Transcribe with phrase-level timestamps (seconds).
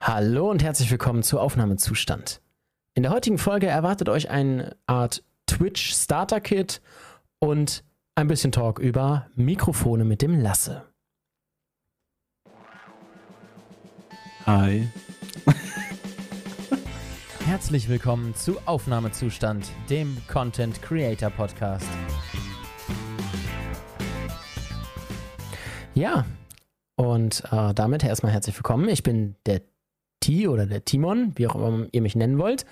[0.00, 2.40] Hallo und herzlich willkommen zu Aufnahmezustand.
[2.94, 6.80] In der heutigen Folge erwartet euch eine Art Twitch Starter Kit
[7.40, 7.82] und
[8.14, 10.84] ein bisschen Talk über Mikrofone mit dem Lasse.
[14.46, 14.88] Hi.
[17.44, 21.88] Herzlich willkommen zu Aufnahmezustand, dem Content Creator Podcast.
[25.94, 26.24] Ja,
[26.94, 28.88] und äh, damit erstmal herzlich willkommen.
[28.88, 29.62] Ich bin der
[30.28, 32.66] T oder der Timon, wie auch immer ihr mich nennen wollt.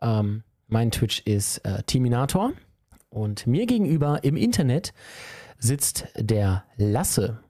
[0.00, 2.52] Ähm, mein Twitch ist äh, Timinator.
[3.10, 4.94] Und mir gegenüber im Internet
[5.58, 7.40] sitzt der Lasse.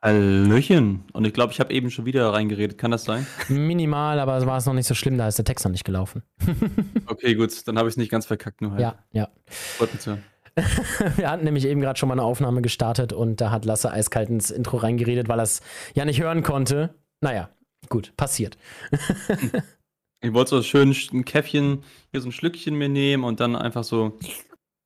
[0.00, 1.04] Hallöchen.
[1.12, 2.78] Und ich glaube, ich habe eben schon wieder reingeredet.
[2.78, 3.26] Kann das sein?
[3.48, 5.84] Minimal, aber es war es noch nicht so schlimm, da ist der Text noch nicht
[5.84, 6.22] gelaufen.
[7.06, 8.80] okay, gut, dann habe ich es nicht ganz verkackt, nur halt.
[8.80, 9.28] Ja, ja.
[9.46, 10.22] Freut mich hören.
[11.16, 14.30] Wir hatten nämlich eben gerade schon mal eine Aufnahme gestartet und da hat Lasse eiskalt
[14.30, 15.60] ins Intro reingeredet, weil er es
[15.94, 16.94] ja nicht hören konnte.
[17.20, 17.50] Naja,
[17.88, 18.58] gut, passiert.
[20.20, 23.84] ich wollte so schön ein Käffchen, hier so ein Schlückchen mir nehmen und dann einfach
[23.84, 24.18] so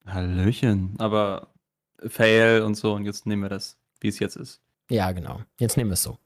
[0.06, 1.48] Hallöchen, aber
[2.06, 4.61] Fail und so und jetzt nehmen wir das, wie es jetzt ist.
[4.91, 5.41] Ja, genau.
[5.59, 6.19] Jetzt nehmen wir es so.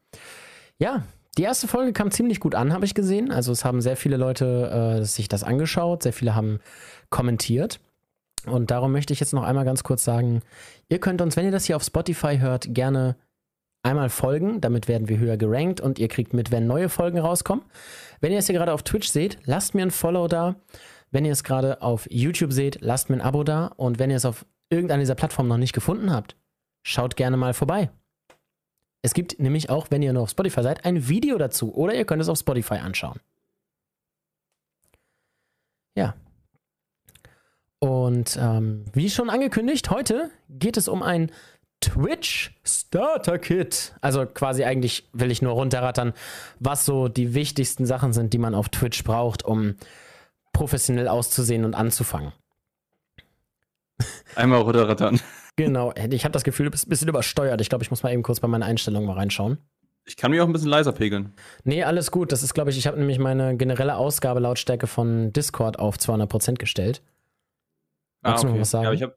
[0.79, 1.05] Ja,
[1.39, 3.31] die erste Folge kam ziemlich gut an, habe ich gesehen.
[3.31, 6.61] Also es haben sehr viele Leute äh, sich das angeschaut, sehr viele haben
[7.11, 7.81] kommentiert.
[8.47, 10.43] Und darum möchte ich jetzt noch einmal ganz kurz sagen,
[10.89, 13.17] ihr könnt uns, wenn ihr das hier auf Spotify hört, gerne
[13.87, 17.65] einmal folgen, damit werden wir höher gerankt und ihr kriegt mit, wenn neue Folgen rauskommen.
[18.21, 20.57] Wenn ihr es hier gerade auf Twitch seht, lasst mir ein Follow da.
[21.11, 23.67] Wenn ihr es gerade auf YouTube seht, lasst mir ein Abo da.
[23.77, 26.37] Und wenn ihr es auf irgendeiner dieser Plattformen noch nicht gefunden habt,
[26.83, 27.91] schaut gerne mal vorbei.
[29.03, 32.05] Es gibt nämlich auch, wenn ihr noch auf Spotify seid, ein Video dazu oder ihr
[32.05, 33.21] könnt es auf Spotify anschauen.
[35.97, 36.15] Ja,
[37.79, 41.31] und ähm, wie schon angekündigt, heute geht es um ein
[41.81, 43.95] Twitch Starter Kit.
[44.01, 46.13] Also quasi eigentlich will ich nur runterrattern,
[46.59, 49.77] was so die wichtigsten Sachen sind, die man auf Twitch braucht, um
[50.53, 52.33] professionell auszusehen und anzufangen.
[54.35, 55.21] Einmal runterrattern.
[55.57, 57.61] Genau, ich habe das Gefühl, du bist ein bisschen übersteuert.
[57.63, 59.59] Ich glaube, ich muss mal eben kurz bei meinen Einstellungen mal reinschauen.
[60.05, 61.33] Ich kann mich auch ein bisschen leiser pegeln.
[61.65, 62.31] Nee, alles gut.
[62.31, 67.03] Das ist, glaube ich, ich habe nämlich meine generelle Ausgabelautstärke von Discord auf 200% gestellt.
[68.23, 68.47] Magst ah, okay.
[68.47, 68.85] du noch was sagen?
[68.85, 69.17] Ja, ich hab,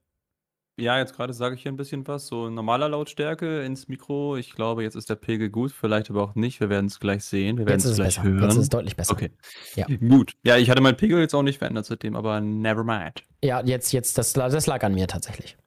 [0.80, 2.28] ja jetzt gerade sage ich hier ein bisschen was.
[2.28, 4.38] So normaler Lautstärke ins Mikro.
[4.38, 6.60] Ich glaube, jetzt ist der Pegel gut, vielleicht aber auch nicht.
[6.60, 7.58] Wir werden es gleich sehen.
[7.58, 8.24] Wir werden es gleich besser.
[8.24, 8.44] hören.
[8.44, 9.14] Jetzt ist es deutlich besser.
[9.14, 9.32] Okay.
[9.76, 9.86] Ja.
[9.86, 10.34] Gut.
[10.44, 13.24] Ja, ich hatte meinen Pegel jetzt auch nicht verändert seitdem, aber never mind.
[13.44, 15.58] Ja, jetzt, jetzt, das, das lag an mir tatsächlich.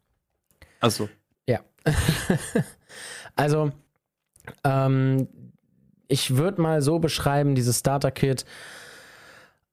[0.81, 1.09] Achso.
[1.47, 1.61] Ja.
[3.37, 3.71] also,
[4.65, 5.29] ähm,
[6.09, 8.45] ich würde mal so beschreiben, dieses Starter-Kit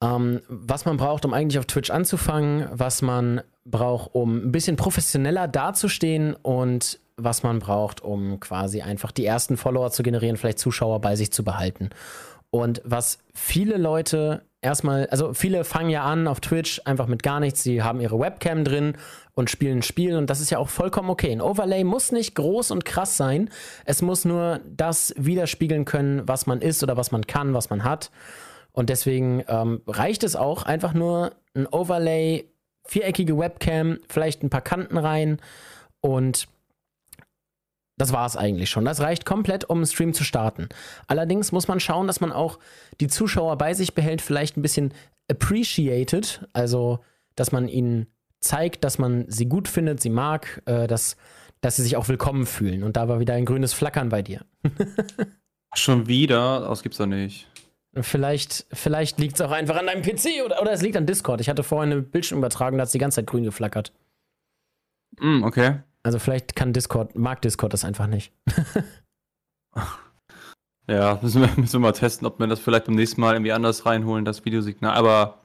[0.02, 4.76] ähm, was man braucht, um eigentlich auf Twitch anzufangen, was man braucht, um ein bisschen
[4.76, 10.60] professioneller dazustehen und was man braucht, um quasi einfach die ersten Follower zu generieren, vielleicht
[10.60, 11.90] Zuschauer bei sich zu behalten.
[12.50, 17.40] Und was viele Leute erstmal, also viele fangen ja an auf Twitch einfach mit gar
[17.40, 18.94] nichts, sie haben ihre Webcam drin
[19.36, 21.32] und spielen ein Spiel und das ist ja auch vollkommen okay.
[21.32, 23.50] Ein Overlay muss nicht groß und krass sein,
[23.86, 27.84] es muss nur das widerspiegeln können, was man ist oder was man kann, was man
[27.84, 28.10] hat.
[28.80, 32.50] Und deswegen ähm, reicht es auch einfach nur ein Overlay,
[32.88, 35.42] viereckige Webcam, vielleicht ein paar Kanten rein
[36.00, 36.48] und
[37.98, 38.86] das war es eigentlich schon.
[38.86, 40.70] Das reicht komplett, um einen Stream zu starten.
[41.08, 42.58] Allerdings muss man schauen, dass man auch
[43.02, 44.94] die Zuschauer bei sich behält, vielleicht ein bisschen
[45.30, 47.00] appreciated, also
[47.36, 48.08] dass man ihnen
[48.40, 51.18] zeigt, dass man sie gut findet, sie mag, äh, dass,
[51.60, 52.84] dass sie sich auch willkommen fühlen.
[52.84, 54.46] Und da war wieder ein grünes Flackern bei dir.
[55.74, 56.62] Schon wieder?
[56.62, 57.46] Das gibt's doch nicht.
[57.96, 61.42] Vielleicht, vielleicht liegt es auch einfach an deinem PC oder, oder es liegt an Discord.
[61.42, 63.94] Ich hatte vorhin eine Bildschirmübertragung, da hat es die ganze Zeit grün geflackert.
[65.20, 65.80] Mm, okay.
[66.04, 68.32] Also vielleicht kann Discord, mag Discord das einfach nicht.
[70.88, 73.52] ja, müssen wir, müssen wir mal testen, ob wir das vielleicht beim nächsten Mal irgendwie
[73.52, 74.96] anders reinholen, das Videosignal.
[74.96, 75.40] Aber,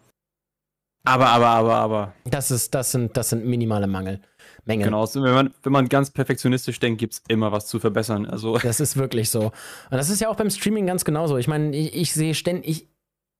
[1.05, 2.15] aber, aber, aber, aber.
[2.25, 4.21] Das ist, das sind, das sind minimale Mangel.
[4.65, 4.85] Menge.
[4.85, 8.27] Genau, wenn man, wenn man ganz perfektionistisch denkt, gibt es immer was zu verbessern.
[8.27, 8.59] Also.
[8.65, 9.45] Das ist wirklich so.
[9.45, 9.53] Und
[9.91, 11.37] das ist ja auch beim Streaming ganz genauso.
[11.37, 12.89] Ich meine, ich, ich sehe ständig,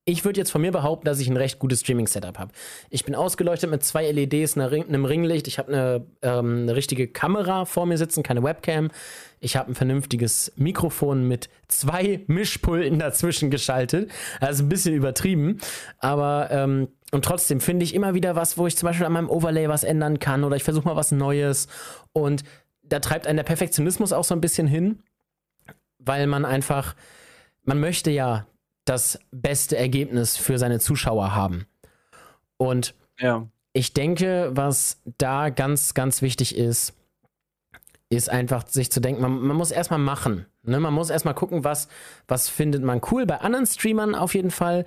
[0.07, 2.53] ich würde jetzt von mir behaupten, dass ich ein recht gutes Streaming-Setup habe.
[2.91, 5.49] Ich bin ausgeleuchtet mit zwei LEDs, einem Ringlicht.
[5.49, 8.91] Ich habe eine, ähm, eine richtige Kamera vor mir sitzen, keine Webcam.
[9.41, 14.11] Ich habe ein vernünftiges Mikrofon mit zwei Mischpulten dazwischen geschaltet.
[14.41, 15.61] Also ein bisschen übertrieben.
[16.01, 19.31] Aber ähm, und trotzdem finde ich immer wieder was, wo ich zum Beispiel an meinem
[19.31, 21.69] Overlay was ändern kann oder ich versuche mal was Neues.
[22.13, 22.43] Und
[22.83, 24.99] da treibt einen der Perfektionismus auch so ein bisschen hin,
[25.99, 26.97] weil man einfach,
[27.63, 28.49] man möchte ja
[28.85, 31.67] das beste Ergebnis für seine Zuschauer haben.
[32.57, 33.47] Und ja.
[33.75, 36.95] ich denke, was da ganz, ganz wichtig ist,
[38.09, 40.47] ist einfach sich zu denken, man, man muss erstmal machen.
[40.65, 40.81] Ne?
[40.81, 41.87] Man muss erstmal gucken, was,
[42.27, 44.85] was findet man cool bei anderen Streamern auf jeden Fall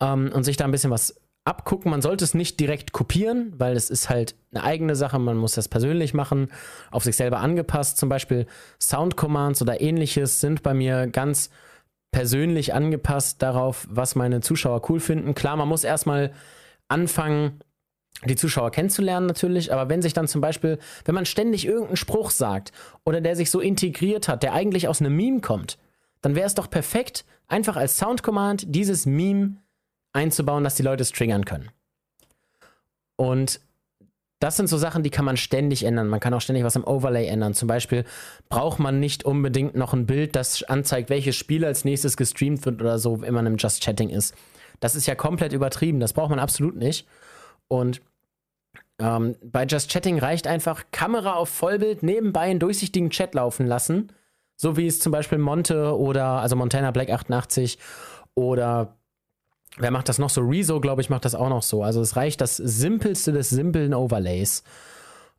[0.00, 1.90] ähm, und sich da ein bisschen was abgucken.
[1.90, 5.18] Man sollte es nicht direkt kopieren, weil es ist halt eine eigene Sache.
[5.18, 6.48] Man muss das persönlich machen,
[6.90, 7.98] auf sich selber angepasst.
[7.98, 8.46] Zum Beispiel
[8.80, 11.50] Sound Commands oder ähnliches sind bei mir ganz
[12.12, 15.34] persönlich angepasst darauf, was meine Zuschauer cool finden.
[15.34, 16.32] Klar, man muss erstmal
[16.88, 17.60] anfangen,
[18.24, 22.30] die Zuschauer kennenzulernen natürlich, aber wenn sich dann zum Beispiel, wenn man ständig irgendeinen Spruch
[22.30, 22.72] sagt
[23.04, 25.78] oder der sich so integriert hat, der eigentlich aus einem Meme kommt,
[26.20, 29.56] dann wäre es doch perfekt, einfach als Soundcommand dieses Meme
[30.12, 31.70] einzubauen, dass die Leute es triggern können.
[33.16, 33.60] Und
[34.40, 36.08] das sind so Sachen, die kann man ständig ändern.
[36.08, 37.52] Man kann auch ständig was im Overlay ändern.
[37.52, 38.04] Zum Beispiel
[38.48, 42.80] braucht man nicht unbedingt noch ein Bild, das anzeigt, welches Spiel als nächstes gestreamt wird
[42.80, 44.34] oder so, wenn man im Just Chatting ist.
[44.80, 46.00] Das ist ja komplett übertrieben.
[46.00, 47.06] Das braucht man absolut nicht.
[47.68, 48.00] Und
[48.98, 54.10] ähm, bei Just Chatting reicht einfach Kamera auf Vollbild, nebenbei einen durchsichtigen Chat laufen lassen.
[54.56, 57.78] So wie es zum Beispiel Monte oder, also Montana Black 88
[58.34, 58.96] oder
[59.76, 60.42] wer macht das noch so?
[60.42, 61.82] Rezo, glaube ich, macht das auch noch so.
[61.82, 64.62] Also es reicht das simpelste des simplen Overlays.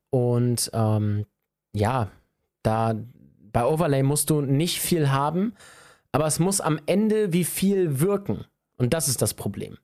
[0.10, 1.26] Und ähm,
[1.74, 2.10] ja,
[2.64, 2.96] da
[3.52, 5.54] bei Overlay musst du nicht viel haben,
[6.12, 8.46] aber es muss am Ende wie viel wirken.
[8.78, 9.78] Und das ist das Problem.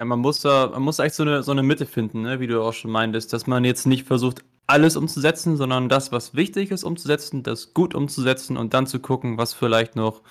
[0.00, 2.38] Ja, man muss da, man muss eigentlich so eine, so eine Mitte finden, ne?
[2.38, 6.34] wie du auch schon meintest, dass man jetzt nicht versucht, alles umzusetzen, sondern das, was
[6.34, 10.22] wichtig ist, umzusetzen, das gut umzusetzen und dann zu gucken, was vielleicht noch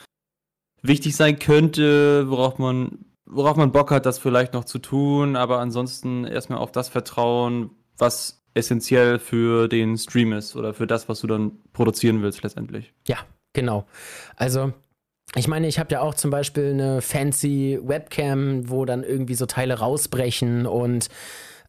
[0.81, 5.59] wichtig sein könnte, worauf man, worauf man Bock hat, das vielleicht noch zu tun, aber
[5.59, 11.21] ansonsten erstmal auf das vertrauen, was essentiell für den Stream ist oder für das, was
[11.21, 12.93] du dann produzieren willst letztendlich.
[13.07, 13.17] Ja,
[13.53, 13.85] genau.
[14.35, 14.73] Also
[15.35, 19.45] ich meine, ich habe ja auch zum Beispiel eine fancy Webcam, wo dann irgendwie so
[19.45, 21.09] Teile rausbrechen und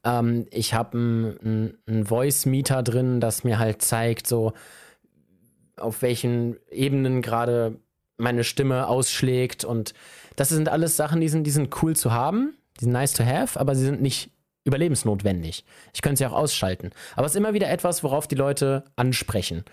[0.05, 4.53] ähm, ich habe einen ein Voice-Meter drin, das mir halt zeigt, so
[5.77, 7.79] auf welchen Ebenen gerade
[8.19, 9.95] meine Stimme ausschlägt und
[10.37, 13.25] das sind alles Sachen, die sind, die sind cool zu haben, die sind nice to
[13.25, 14.31] have, aber sie sind nicht
[14.65, 15.65] überlebensnotwendig.
[15.95, 16.91] Ich könnte sie auch ausschalten.
[17.17, 19.65] Aber es ist immer wieder etwas, worauf die Leute ansprechen.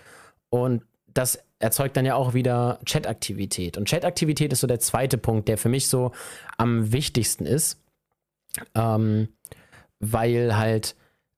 [0.49, 0.83] Und
[1.13, 3.77] das erzeugt dann ja auch wieder Chataktivität.
[3.77, 6.11] Und Chataktivität ist so der zweite Punkt, der für mich so
[6.57, 7.81] am wichtigsten ist.
[8.73, 9.29] Ähm,
[9.99, 10.95] weil halt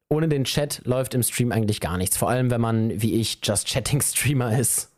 [0.09, 2.17] ohne den Chat läuft im Stream eigentlich gar nichts.
[2.17, 4.91] Vor allem, wenn man, wie ich, Just Chatting Streamer ist.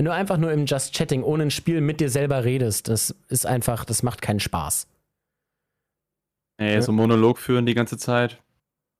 [0.00, 3.14] Wenn du einfach nur im Just Chatting ohne ein Spiel mit dir selber redest, das
[3.28, 4.86] ist einfach, das macht keinen Spaß.
[6.58, 8.38] Nee, so Monolog führen die ganze Zeit.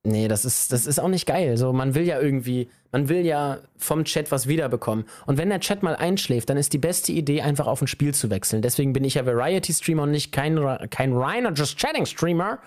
[0.02, 1.56] Nee, das ist, das ist auch nicht geil.
[1.56, 5.06] So, man will ja irgendwie, man will ja vom Chat was wiederbekommen.
[5.24, 8.12] Und wenn der Chat mal einschläft, dann ist die beste Idee, einfach auf ein Spiel
[8.12, 8.60] zu wechseln.
[8.60, 10.60] Deswegen bin ich ja Variety-Streamer und nicht kein,
[10.90, 12.58] kein reiner Just Chatting-Streamer.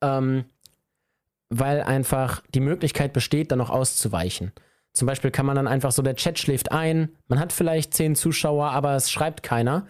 [0.00, 0.46] Ähm,
[1.48, 4.50] weil einfach die Möglichkeit besteht, da noch auszuweichen.
[4.92, 8.14] Zum Beispiel kann man dann einfach so, der Chat schläft ein, man hat vielleicht zehn
[8.14, 9.86] Zuschauer, aber es schreibt keiner.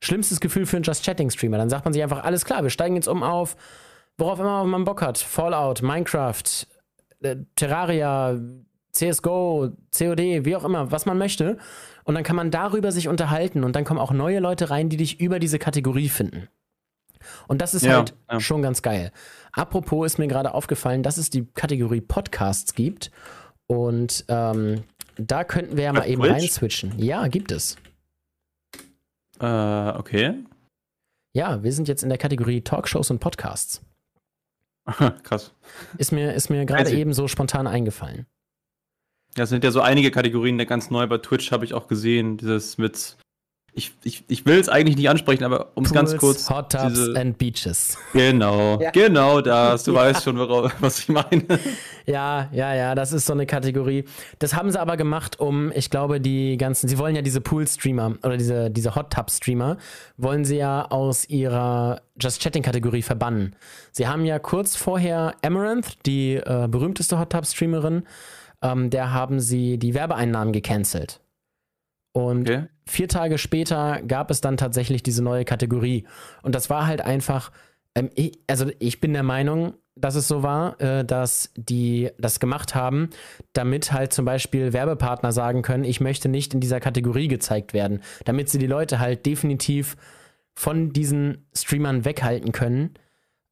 [0.00, 1.58] Schlimmstes Gefühl für einen Just Chatting-Streamer.
[1.58, 3.56] Dann sagt man sich einfach, alles klar, wir steigen jetzt um auf
[4.18, 5.18] worauf immer man Bock hat.
[5.18, 6.66] Fallout, Minecraft,
[7.20, 8.38] äh, Terraria,
[8.92, 11.58] CSGO, COD, wie auch immer, was man möchte.
[12.04, 14.96] Und dann kann man darüber sich unterhalten und dann kommen auch neue Leute rein, die
[14.96, 16.48] dich über diese Kategorie finden.
[17.48, 18.38] Und das ist ja, halt ja.
[18.38, 19.10] schon ganz geil.
[19.52, 23.10] Apropos ist mir gerade aufgefallen, dass es die Kategorie Podcasts gibt.
[23.66, 24.84] Und ähm,
[25.16, 26.98] da könnten wir ja mal eben reinswitchen.
[26.98, 27.76] Ja, gibt es.
[29.40, 30.34] Äh, okay.
[31.34, 33.82] Ja, wir sind jetzt in der Kategorie Talkshows und Podcasts.
[35.22, 35.52] Krass.
[35.98, 38.26] Ist mir, ist mir gerade eben so spontan eingefallen.
[39.36, 41.88] Ja, es sind ja so einige Kategorien, der ganz neu bei Twitch habe ich auch
[41.88, 43.16] gesehen, dieses mit
[43.76, 46.48] ich, ich, ich will es eigentlich nicht ansprechen, aber um es ganz kurz.
[46.48, 47.98] Hot Tubs diese, and Beaches.
[48.12, 48.90] Genau, ja.
[48.92, 49.82] genau das.
[49.82, 50.00] Du ja.
[50.00, 51.44] weißt schon, was ich meine.
[52.06, 54.04] Ja, ja, ja, das ist so eine Kategorie.
[54.38, 58.16] Das haben sie aber gemacht, um, ich glaube, die ganzen, sie wollen ja diese Pool-Streamer
[58.22, 59.78] oder diese, diese Hot Tub-Streamer,
[60.16, 63.56] wollen sie ja aus ihrer Just Chatting-Kategorie verbannen.
[63.90, 68.04] Sie haben ja kurz vorher Amaranth, die äh, berühmteste Hot Tub-Streamerin,
[68.62, 71.20] ähm, der haben sie die Werbeeinnahmen gecancelt.
[72.12, 72.68] Und okay.
[72.86, 76.04] Vier Tage später gab es dann tatsächlich diese neue Kategorie.
[76.42, 77.50] Und das war halt einfach,
[77.94, 82.40] ähm, ich, also ich bin der Meinung, dass es so war, äh, dass die das
[82.40, 83.10] gemacht haben,
[83.52, 88.00] damit halt zum Beispiel Werbepartner sagen können, ich möchte nicht in dieser Kategorie gezeigt werden,
[88.24, 89.96] damit sie die Leute halt definitiv
[90.54, 92.94] von diesen Streamern weghalten können.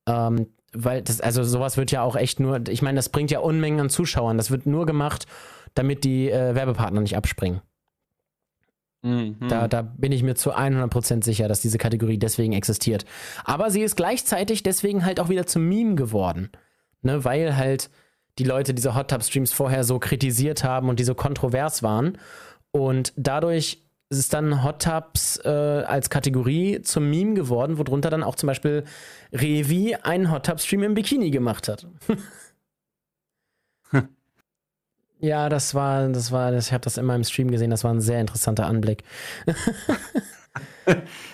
[0.06, 3.40] Ähm, weil das, also sowas wird ja auch echt nur, ich meine, das bringt ja
[3.40, 4.36] Unmengen an Zuschauern.
[4.36, 5.26] Das wird nur gemacht,
[5.74, 7.60] damit die äh, Werbepartner nicht abspringen.
[9.02, 9.36] Mhm.
[9.48, 13.04] Da, da bin ich mir zu 100% sicher, dass diese Kategorie deswegen existiert.
[13.44, 16.50] Aber sie ist gleichzeitig deswegen halt auch wieder zum Meme geworden.
[17.02, 17.90] Ne, weil halt
[18.38, 22.16] die Leute diese Hot Tub Streams vorher so kritisiert haben und die so kontrovers waren.
[22.70, 28.36] Und dadurch ist dann Hot Tubs äh, als Kategorie zum Meme geworden, worunter dann auch
[28.36, 28.84] zum Beispiel
[29.32, 31.86] Revi einen Hot Tub Stream im Bikini gemacht hat.
[35.22, 38.00] ja, das war, das war, ich habe das in meinem Stream gesehen, das war ein
[38.00, 39.04] sehr interessanter Anblick.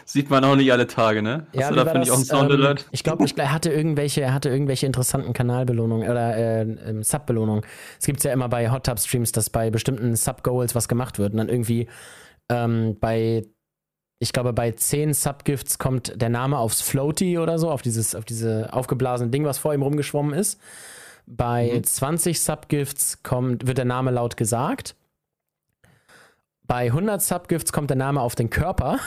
[0.05, 1.47] Sieht man auch nicht alle Tage, ne?
[1.49, 4.21] Hast ja, du da, finde ich, auch ein Sound ähm, Ich glaube, er hatte irgendwelche,
[4.21, 7.65] er hatte irgendwelche interessanten Kanalbelohnungen oder äh, ähm, Sub-Belohnungen.
[7.99, 11.33] Es gibt ja immer bei Hot Tub Streams, dass bei bestimmten Sub-Goals was gemacht wird
[11.33, 11.89] und dann irgendwie
[12.51, 13.47] ähm, bei,
[14.19, 18.27] ich glaube, bei 10 Subgifts kommt der Name aufs Floaty oder so, auf dieses, auf
[18.27, 20.61] diese aufgeblasene Ding, was vor ihm rumgeschwommen ist.
[21.31, 21.85] Bei mhm.
[21.85, 24.97] 20 Subgifts kommt, wird der Name laut gesagt.
[26.67, 28.99] Bei 100 Subgifts kommt der Name auf den Körper.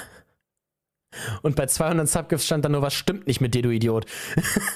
[1.42, 4.06] Und bei 200 Subgifts stand dann nur, was stimmt nicht mit dir, du Idiot.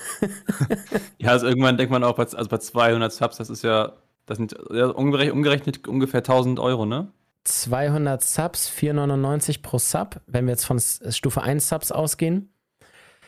[1.18, 3.94] ja, also irgendwann denkt man auch, also bei 200 Subs, das ist ja,
[4.26, 7.12] das sind ja, umgerechnet ungefähr 1000 Euro, ne?
[7.44, 12.52] 200 Subs, 4,99 pro Sub, wenn wir jetzt von Stufe 1 Subs ausgehen.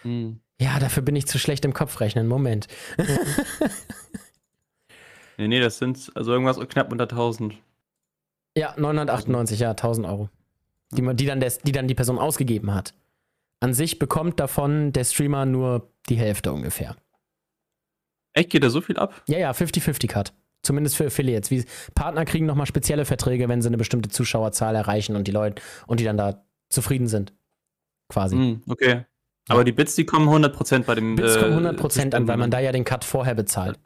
[0.02, 0.40] Hm.
[0.60, 2.28] Ja, dafür bin ich zu schlecht im Kopf rechnen.
[2.28, 2.68] Moment.
[5.38, 7.56] nee, nee, das sind also irgendwas knapp unter 1000.
[8.58, 10.30] Ja, 998, ja, 1000 Euro.
[10.92, 12.96] Die, die, dann der, die dann die Person ausgegeben hat.
[13.60, 16.96] An sich bekommt davon der Streamer nur die Hälfte ungefähr.
[18.34, 19.22] Echt, geht da so viel ab?
[19.28, 20.34] Ja, ja, 50-50 Cut.
[20.64, 21.52] Zumindest für Affiliates.
[21.52, 25.62] Wie, Partner kriegen nochmal spezielle Verträge, wenn sie eine bestimmte Zuschauerzahl erreichen und die Leute
[25.86, 27.34] und die dann da zufrieden sind.
[28.10, 28.36] Quasi.
[28.36, 29.06] Mm, okay.
[29.50, 31.16] Aber die Bits, die kommen 100% bei dem.
[31.16, 33.80] Bits äh, kommen 100% an, weil man da ja den Cut vorher bezahlt.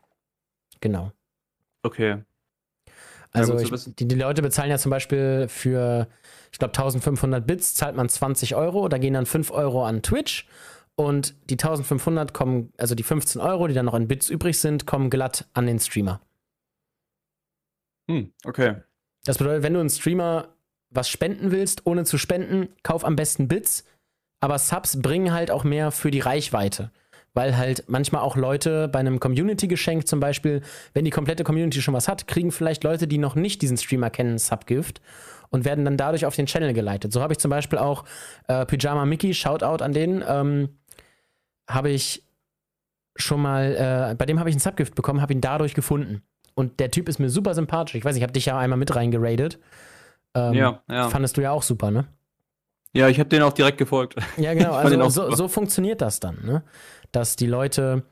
[0.79, 1.11] Genau.
[1.83, 2.23] Okay.
[3.31, 6.07] Also ja, ich, die, die, Leute bezahlen ja zum Beispiel für,
[6.51, 10.47] ich glaube, 1500 Bits zahlt man 20 Euro, da gehen dann 5 Euro an Twitch
[10.95, 14.85] und die 1500 kommen, also die 15 Euro, die dann noch in Bits übrig sind,
[14.85, 16.19] kommen glatt an den Streamer.
[18.09, 18.75] Hm, okay.
[19.23, 20.49] Das bedeutet, wenn du einen Streamer
[20.89, 23.85] was spenden willst, ohne zu spenden, kauf am besten Bits.
[24.41, 26.91] Aber Subs bringen halt auch mehr für die Reichweite.
[27.33, 30.61] Weil halt manchmal auch Leute bei einem Community-Geschenk zum Beispiel,
[30.93, 34.09] wenn die komplette Community schon was hat, kriegen vielleicht Leute, die noch nicht diesen Streamer
[34.09, 34.99] kennen, Subgift
[35.49, 37.13] und werden dann dadurch auf den Channel geleitet.
[37.13, 38.03] So habe ich zum Beispiel auch
[38.47, 40.69] äh, Pyjama Mickey, Shoutout an den, ähm,
[41.69, 42.23] habe ich
[43.15, 46.23] schon mal, äh, bei dem habe ich einen Subgift bekommen, habe ihn dadurch gefunden.
[46.53, 47.95] Und der Typ ist mir super sympathisch.
[47.95, 49.59] Ich weiß, ich habe dich ja einmal mit reingeradet.
[50.35, 51.09] Ähm, ja, ja.
[51.09, 52.07] Fandest du ja auch super, ne?
[52.93, 54.15] Ja, ich habe den auch direkt gefolgt.
[54.37, 54.73] Ja, genau.
[54.73, 56.63] Also so, so, funktioniert das dann, ne?
[57.11, 58.03] Dass die Leute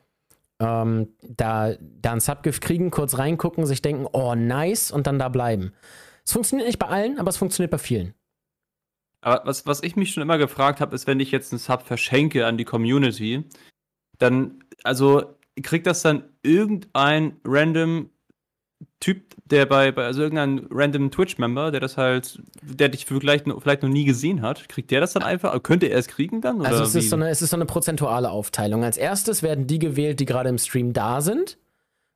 [0.59, 5.29] ähm, da, da ein Subgift kriegen, kurz reingucken, sich denken, oh, nice, und dann da
[5.29, 5.73] bleiben.
[6.25, 8.13] Es funktioniert nicht bei allen, aber es funktioniert bei vielen.
[9.21, 11.81] Aber was, was ich mich schon immer gefragt habe, ist, wenn ich jetzt einen Sub
[11.81, 13.43] verschenke an die Community,
[14.17, 18.09] dann, also kriegt das dann irgendein random
[18.99, 23.81] Typ, der bei, bei also irgendein random Twitch-Member, der das halt, der dich vielleicht, vielleicht
[23.81, 25.61] noch nie gesehen hat, kriegt der das dann einfach?
[25.63, 26.65] Könnte er es kriegen dann?
[26.65, 28.83] also es ist, so eine, es ist so eine prozentuale Aufteilung.
[28.83, 31.57] Als erstes werden die gewählt, die gerade im Stream da sind.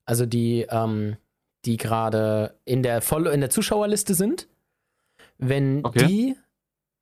[0.05, 1.17] Also die, ähm,
[1.65, 4.47] die gerade in der voll in der Zuschauerliste sind.
[5.37, 6.05] Wenn okay.
[6.05, 6.35] die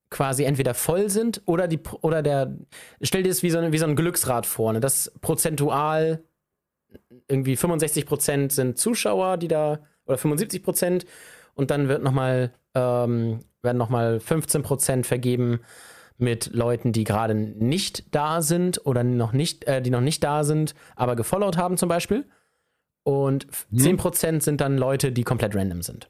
[0.10, 2.56] quasi entweder voll sind oder die oder der
[3.01, 4.80] stell dir das wie so, eine, wie so ein Glücksrad vor, ne?
[4.80, 6.24] das prozentual
[7.27, 11.05] irgendwie 65 Prozent sind Zuschauer, die da, oder 75 Prozent,
[11.53, 15.62] und dann wird noch mal, ähm, werden nochmal 15 Prozent vergeben
[16.17, 20.43] mit Leuten, die gerade nicht da sind oder noch nicht, äh, die noch nicht da
[20.43, 22.29] sind, aber gefollowt haben zum Beispiel.
[23.03, 23.79] Und hm.
[23.79, 26.10] 10 Prozent sind dann Leute, die komplett random sind.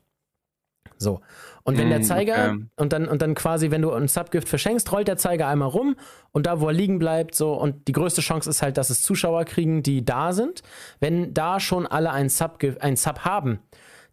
[0.98, 1.22] So.
[1.64, 2.66] Und wenn mm, der Zeiger okay.
[2.78, 5.96] und dann und dann quasi, wenn du ein Subgift verschenkst, rollt der Zeiger einmal rum
[6.32, 9.02] und da, wo er liegen bleibt, so und die größte Chance ist halt, dass es
[9.02, 10.64] Zuschauer kriegen, die da sind.
[11.00, 13.60] Wenn da schon alle ein Sub, ein Sub haben,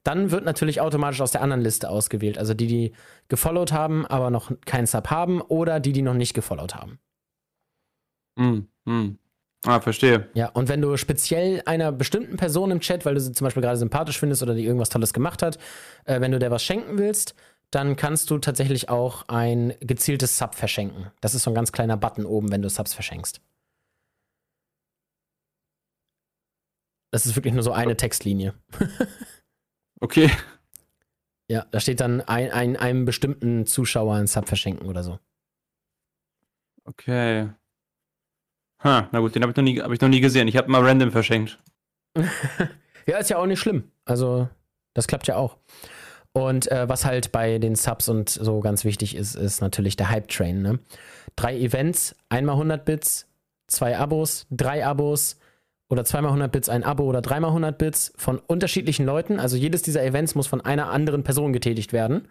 [0.05, 2.39] dann wird natürlich automatisch aus der anderen Liste ausgewählt.
[2.39, 2.93] Also die, die
[3.29, 6.99] gefollowt haben, aber noch keinen Sub haben oder die, die noch nicht gefollowt haben.
[8.37, 9.19] Mm, mm.
[9.67, 10.29] Ah, verstehe.
[10.35, 13.63] Ja, und wenn du speziell einer bestimmten Person im Chat, weil du sie zum Beispiel
[13.63, 15.59] gerade sympathisch findest oder die irgendwas Tolles gemacht hat,
[16.05, 17.35] äh, wenn du der was schenken willst,
[17.71, 21.11] dann kannst du tatsächlich auch ein gezieltes Sub verschenken.
[21.21, 23.41] Das ist so ein ganz kleiner Button oben, wenn du Subs verschenkst.
[27.11, 28.55] Das ist wirklich nur so eine Textlinie.
[30.01, 30.31] okay.
[31.51, 35.19] Ja, da steht dann ein, ein, einem bestimmten Zuschauer ein Sub verschenken oder so.
[36.85, 37.51] Okay.
[38.85, 40.49] Ha, na gut, den habe ich, noch nie, hab ich noch nie gesehen.
[40.49, 41.59] Ich habe mal random verschenkt.
[43.07, 43.91] ja, ist ja auch nicht schlimm.
[44.05, 44.49] Also,
[44.95, 45.57] das klappt ja auch.
[46.33, 50.11] Und äh, was halt bei den Subs und so ganz wichtig ist, ist natürlich der
[50.11, 50.63] Hype-Train.
[50.63, 50.79] Ne?
[51.35, 53.27] Drei Events, einmal 100 Bits,
[53.67, 55.39] zwei Abos, drei Abos
[55.89, 59.41] oder zweimal 100 Bits ein Abo oder dreimal 100 Bits von unterschiedlichen Leuten.
[59.41, 62.29] Also jedes dieser Events muss von einer anderen Person getätigt werden.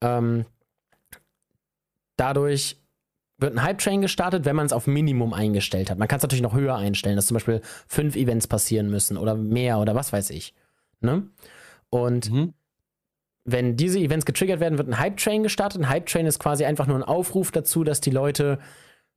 [0.00, 0.44] Ähm,
[2.16, 2.76] dadurch
[3.38, 5.98] wird ein Hype-Train gestartet, wenn man es auf Minimum eingestellt hat.
[5.98, 9.34] Man kann es natürlich noch höher einstellen, dass zum Beispiel fünf Events passieren müssen oder
[9.34, 10.54] mehr oder was weiß ich.
[11.00, 11.28] Ne?
[11.90, 12.54] Und mhm.
[13.44, 15.80] wenn diese Events getriggert werden, wird ein Hype-Train gestartet.
[15.80, 18.58] Ein Hype-Train ist quasi einfach nur ein Aufruf dazu, dass die Leute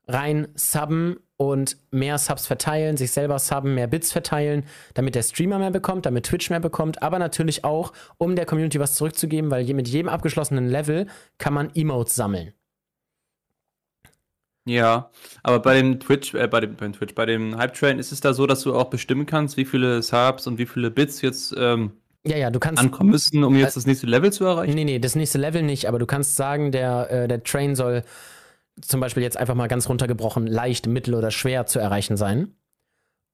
[0.07, 5.59] rein subben und mehr Subs verteilen, sich selber subben, mehr Bits verteilen, damit der Streamer
[5.59, 9.71] mehr bekommt, damit Twitch mehr bekommt, aber natürlich auch, um der Community was zurückzugeben, weil
[9.73, 11.07] mit jedem abgeschlossenen Level
[11.37, 12.53] kann man Emotes sammeln.
[14.67, 15.09] Ja,
[15.43, 18.11] aber bei dem Twitch, äh, bei dem, bei dem Twitch, bei dem Hype Train ist
[18.11, 21.21] es da so, dass du auch bestimmen kannst, wie viele Subs und wie viele Bits
[21.21, 21.93] jetzt ähm,
[22.25, 24.75] ja, ja, du kannst, ankommen müssen, um jetzt das nächste Level zu erreichen?
[24.75, 28.03] Nee, nee, das nächste Level nicht, aber du kannst sagen, der, äh, der Train soll
[28.81, 32.53] zum Beispiel jetzt einfach mal ganz runtergebrochen leicht, mittel oder schwer zu erreichen sein.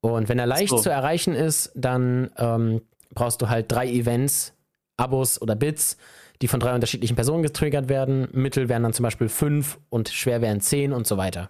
[0.02, 0.78] Und wenn er leicht so.
[0.78, 2.82] zu erreichen ist, dann ähm,
[3.14, 4.54] brauchst du halt drei Events,
[4.98, 5.98] Abos oder Bits,
[6.44, 8.28] die von drei unterschiedlichen Personen getriggert werden.
[8.34, 11.50] Mittel wären dann zum Beispiel fünf und schwer wären zehn und so weiter.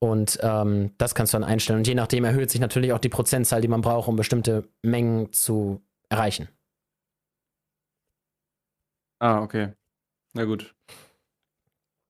[0.00, 1.78] Und ähm, das kannst du dann einstellen.
[1.78, 5.32] Und je nachdem erhöht sich natürlich auch die Prozentzahl, die man braucht, um bestimmte Mengen
[5.32, 5.80] zu
[6.10, 6.48] erreichen.
[9.18, 9.72] Ah, okay.
[10.34, 10.74] Na gut.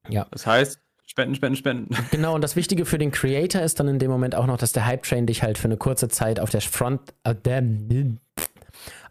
[0.09, 0.27] Ja.
[0.33, 1.97] Das heißt, spenden, spenden, spenden.
[2.11, 4.73] Genau, und das Wichtige für den Creator ist dann in dem Moment auch noch, dass
[4.73, 7.63] der Hype-Train dich halt für eine kurze Zeit auf der Front, äh,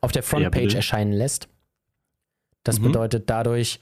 [0.01, 1.47] auf der Frontpage ja, erscheinen lässt.
[2.63, 2.85] Das mhm.
[2.85, 3.79] bedeutet, dadurch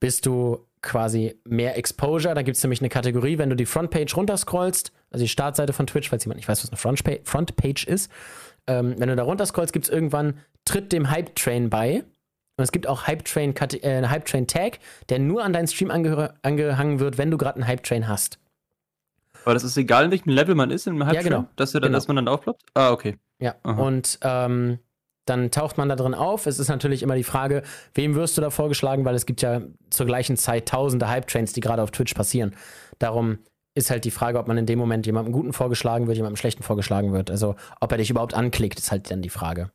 [0.00, 2.34] bist du quasi mehr Exposure.
[2.34, 5.86] Da gibt es nämlich eine Kategorie, wenn du die Frontpage runterscrollst, also die Startseite von
[5.86, 8.10] Twitch, falls jemand nicht weiß, was eine Frontpage, Frontpage ist.
[8.66, 12.04] Ähm, wenn du da runterscrollst, gibt es irgendwann Tritt dem Hype-Train bei.
[12.56, 17.16] Und es gibt auch Hype-Train, äh, Hype-Train-Tag, der nur an deinen Stream ange angehangen wird,
[17.16, 18.38] wenn du gerade einen Hype-Train hast.
[19.44, 21.14] Aber das ist egal, in welchem Level man ist im Hype-Train?
[21.14, 21.48] Ja, genau.
[21.56, 21.94] Dass, dann, genau.
[21.94, 22.62] dass man dann aufploppt?
[22.74, 23.16] Ah, okay.
[23.40, 23.80] Ja, Aha.
[23.80, 24.78] und ähm,
[25.28, 26.46] dann taucht man da drin auf.
[26.46, 27.62] Es ist natürlich immer die Frage,
[27.94, 31.60] wem wirst du da vorgeschlagen, weil es gibt ja zur gleichen Zeit tausende Hype-Trains, die
[31.60, 32.54] gerade auf Twitch passieren.
[32.98, 33.38] Darum
[33.74, 36.62] ist halt die Frage, ob man in dem Moment jemandem Guten vorgeschlagen wird, jemandem Schlechten
[36.62, 37.30] vorgeschlagen wird.
[37.30, 39.70] Also, ob er dich überhaupt anklickt, ist halt dann die Frage.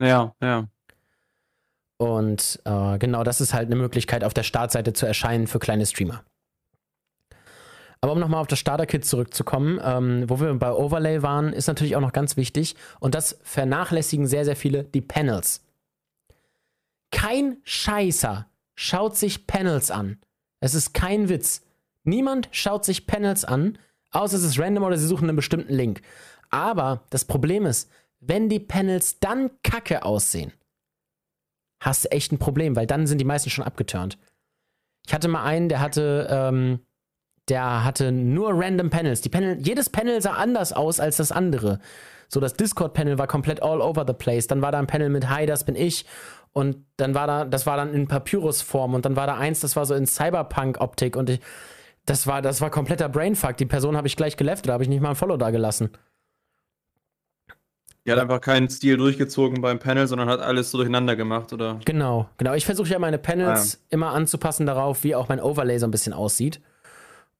[0.00, 0.68] Ja, ja.
[1.98, 5.86] Und äh, genau das ist halt eine Möglichkeit, auf der Startseite zu erscheinen für kleine
[5.86, 6.24] Streamer.
[8.02, 11.94] Aber um nochmal auf das Starter-Kit zurückzukommen, ähm, wo wir bei Overlay waren, ist natürlich
[11.94, 15.64] auch noch ganz wichtig, und das vernachlässigen sehr, sehr viele, die Panels.
[17.12, 20.18] Kein Scheißer schaut sich Panels an.
[20.58, 21.62] Es ist kein Witz.
[22.02, 23.78] Niemand schaut sich Panels an,
[24.10, 26.02] außer es ist random oder sie suchen einen bestimmten Link.
[26.50, 27.88] Aber das Problem ist,
[28.18, 30.52] wenn die Panels dann kacke aussehen,
[31.80, 34.18] hast du echt ein Problem, weil dann sind die meisten schon abgeturnt.
[35.06, 36.80] Ich hatte mal einen, der hatte, ähm,
[37.48, 39.20] der hatte nur random Panels.
[39.20, 41.80] Die Panel, jedes Panel sah anders aus als das andere.
[42.28, 44.46] So, das Discord-Panel war komplett all over the place.
[44.46, 46.06] Dann war da ein Panel mit Hi, das bin ich.
[46.52, 48.94] Und dann war da, das war dann in Papyrus-Form.
[48.94, 51.16] Und dann war da eins, das war so in Cyberpunk-Optik.
[51.16, 51.40] Und ich,
[52.06, 53.56] das war, das war kompletter Brainfuck.
[53.56, 55.90] Die Person habe ich gleich geleft, da habe ich nicht mal ein Follow da gelassen.
[58.04, 61.78] Die hat einfach keinen Stil durchgezogen beim Panel, sondern hat alles so durcheinander gemacht, oder?
[61.84, 62.54] Genau, genau.
[62.54, 63.86] Ich versuche ja meine Panels ah, ja.
[63.90, 66.60] immer anzupassen darauf, wie auch mein Overlay so ein bisschen aussieht.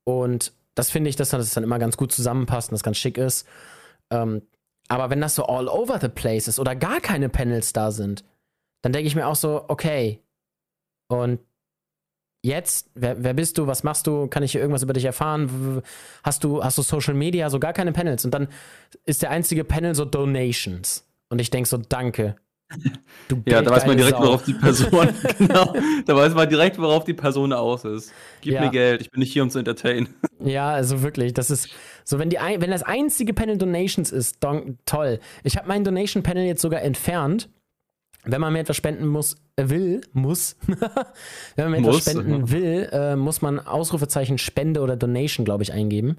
[0.04, 3.18] Und das finde ich, dass das dann immer ganz gut zusammenpasst und das ganz schick
[3.18, 3.46] ist.
[4.10, 4.42] Ähm,
[4.88, 8.24] aber wenn das so all over the place ist oder gar keine Panels da sind,
[8.82, 10.22] dann denke ich mir auch so, okay.
[11.08, 11.40] Und
[12.44, 15.82] jetzt, wer, wer, bist du, was machst du, kann ich hier irgendwas über dich erfahren?
[16.22, 18.24] Hast du, hast du Social Media, so gar keine Panels?
[18.24, 18.48] Und dann
[19.04, 21.06] ist der einzige Panel so Donations.
[21.28, 22.36] Und ich denke so, danke.
[23.46, 24.24] Ja, da weiß man direkt, Sau.
[24.24, 25.08] worauf die Person,
[25.38, 25.74] genau,
[26.06, 28.12] da weiß man direkt, worauf die Person aus ist.
[28.40, 28.62] Gib ja.
[28.62, 30.08] mir Geld, ich bin nicht hier, um zu entertainen.
[30.44, 31.68] Ja, also wirklich, das ist
[32.04, 35.20] so, wenn, die, wenn das einzige Panel Donations ist, don, toll.
[35.44, 37.48] Ich habe mein Donation-Panel jetzt sogar entfernt,
[38.24, 42.50] wenn man mir etwas spenden muss, äh, will, muss, wenn man mir muss, etwas spenden
[42.50, 46.16] will, äh, muss man Ausrufezeichen Spende oder Donation, glaube ich, eingeben.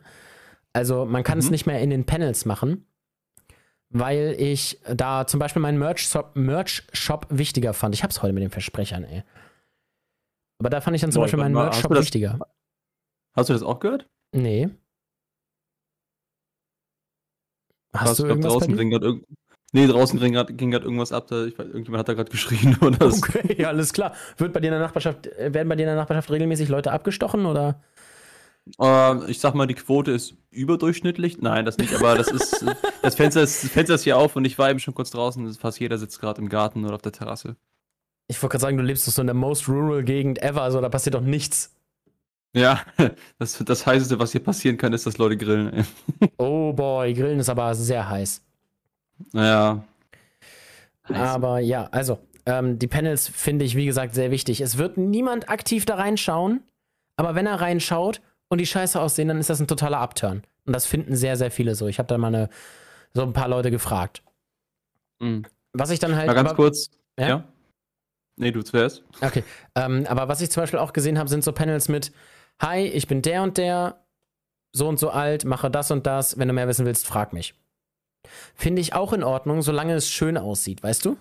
[0.73, 1.43] Also man kann mhm.
[1.43, 2.85] es nicht mehr in den Panels machen,
[3.93, 6.84] weil ich da zum Beispiel meinen Merch-Shop Merch
[7.29, 7.95] wichtiger fand.
[7.95, 9.23] Ich habe es heute mit den Versprechern, ey.
[10.60, 12.39] Aber da fand ich dann zum Boah, Beispiel meinen Merch-Shop wichtiger.
[13.36, 14.10] Hast du das auch gehört?
[14.32, 14.69] Nee.
[17.95, 19.23] Hast, hast du irgendwas draußen drin
[19.75, 23.17] Nee, draußen ging gerade irgendwas ab, da, ich, irgendjemand hat da gerade geschrien oder so.
[23.17, 24.13] Okay, alles klar.
[24.38, 26.91] Wird bei dir in der Nachbarschaft, äh, werden bei dir in der Nachbarschaft regelmäßig Leute
[26.91, 27.82] abgestochen oder?
[28.80, 31.39] Äh, ich sag mal, die Quote ist überdurchschnittlich.
[31.39, 32.65] Nein, das nicht, aber das ist,
[33.02, 35.54] das Fenster ist, das Fenster ist hier auf und ich war eben schon kurz draußen.
[35.56, 37.56] Fast jeder sitzt gerade im Garten oder auf der Terrasse.
[38.28, 40.80] Ich wollte gerade sagen, du lebst doch so in der most rural Gegend ever, also
[40.80, 41.76] da passiert doch nichts.
[42.56, 42.82] Ja,
[43.39, 45.86] das, das heißeste, was hier passieren kann, ist, dass Leute grillen.
[46.38, 48.41] Oh boy, Grillen ist aber sehr heiß.
[49.34, 49.84] Naja.
[51.04, 54.62] Aber ja, also, ähm, die Panels finde ich, wie gesagt, sehr wichtig.
[54.62, 56.62] Es wird niemand aktiv da reinschauen,
[57.17, 58.21] aber wenn er reinschaut
[58.53, 60.43] und die scheiße aussehen, dann ist das ein totaler Upturn.
[60.65, 61.87] Und das finden sehr, sehr viele so.
[61.87, 62.49] Ich habe da mal eine,
[63.13, 64.23] so ein paar Leute gefragt.
[65.19, 65.43] Mhm.
[65.73, 66.27] Was ich dann halt.
[66.27, 66.89] Mal ganz aber, kurz.
[67.19, 67.27] Ja?
[67.27, 67.43] Ja?
[68.37, 69.03] Nee, du zuerst.
[69.21, 69.43] Okay.
[69.75, 72.11] Ähm, aber was ich zum Beispiel auch gesehen habe, sind so Panels mit:
[72.61, 74.03] Hi, ich bin der und der,
[74.71, 76.37] so und so alt, mache das und das.
[76.37, 77.55] Wenn du mehr wissen willst, frag mich.
[78.55, 81.17] Finde ich auch in Ordnung, solange es schön aussieht, weißt du?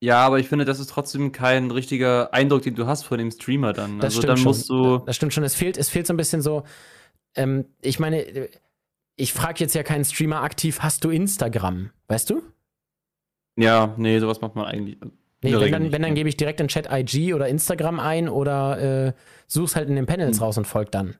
[0.00, 3.30] Ja, aber ich finde, das ist trotzdem kein richtiger Eindruck, den du hast von dem
[3.30, 3.98] Streamer dann.
[3.98, 4.46] Das also stimmt dann schon.
[4.46, 4.98] musst du.
[4.98, 5.42] Das stimmt schon.
[5.44, 6.62] Es fehlt, es fehlt so ein bisschen so.
[7.34, 8.48] Ähm, ich meine,
[9.16, 11.90] ich frage jetzt ja keinen Streamer aktiv, hast du Instagram?
[12.06, 12.42] Weißt du?
[13.56, 14.98] Ja, nee, sowas macht man eigentlich.
[15.42, 19.06] Nee, wenn dann, wenn dann gebe ich direkt in Chat IG oder Instagram ein oder
[19.08, 19.12] äh,
[19.46, 20.44] such's halt in den Panels Hm.
[20.44, 21.16] raus und folgt dann.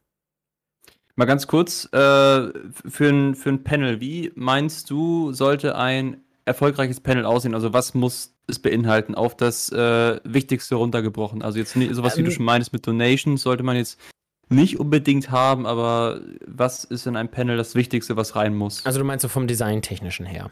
[1.17, 7.01] Mal ganz kurz, äh, für ein, für ein Panel, wie meinst du, sollte ein erfolgreiches
[7.01, 7.55] Panel aussehen?
[7.55, 9.15] Also was muss es beinhalten?
[9.15, 11.43] Auf das äh, Wichtigste runtergebrochen.
[11.43, 14.01] Also jetzt nicht, sowas, wie du Ähm, schon meinst mit Donations, sollte man jetzt
[14.49, 18.85] nicht unbedingt haben, aber was ist in einem Panel das Wichtigste, was rein muss?
[18.87, 20.51] Also du meinst so vom Designtechnischen her.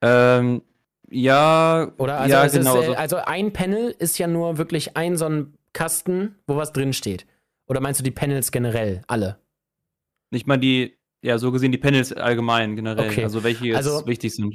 [0.00, 0.62] ähm,
[1.10, 2.76] ja, Oder also, ja, es genau.
[2.78, 6.56] ist, äh, so- also ein Panel ist ja nur wirklich ein so ein Kasten, wo
[6.56, 7.26] was drin steht.
[7.66, 9.38] Oder meinst du die Panels generell, alle?
[10.30, 13.10] Nicht mal die, ja, so gesehen die Panels allgemein generell.
[13.10, 13.24] Okay.
[13.24, 14.54] Also welche jetzt Also- wichtig sind.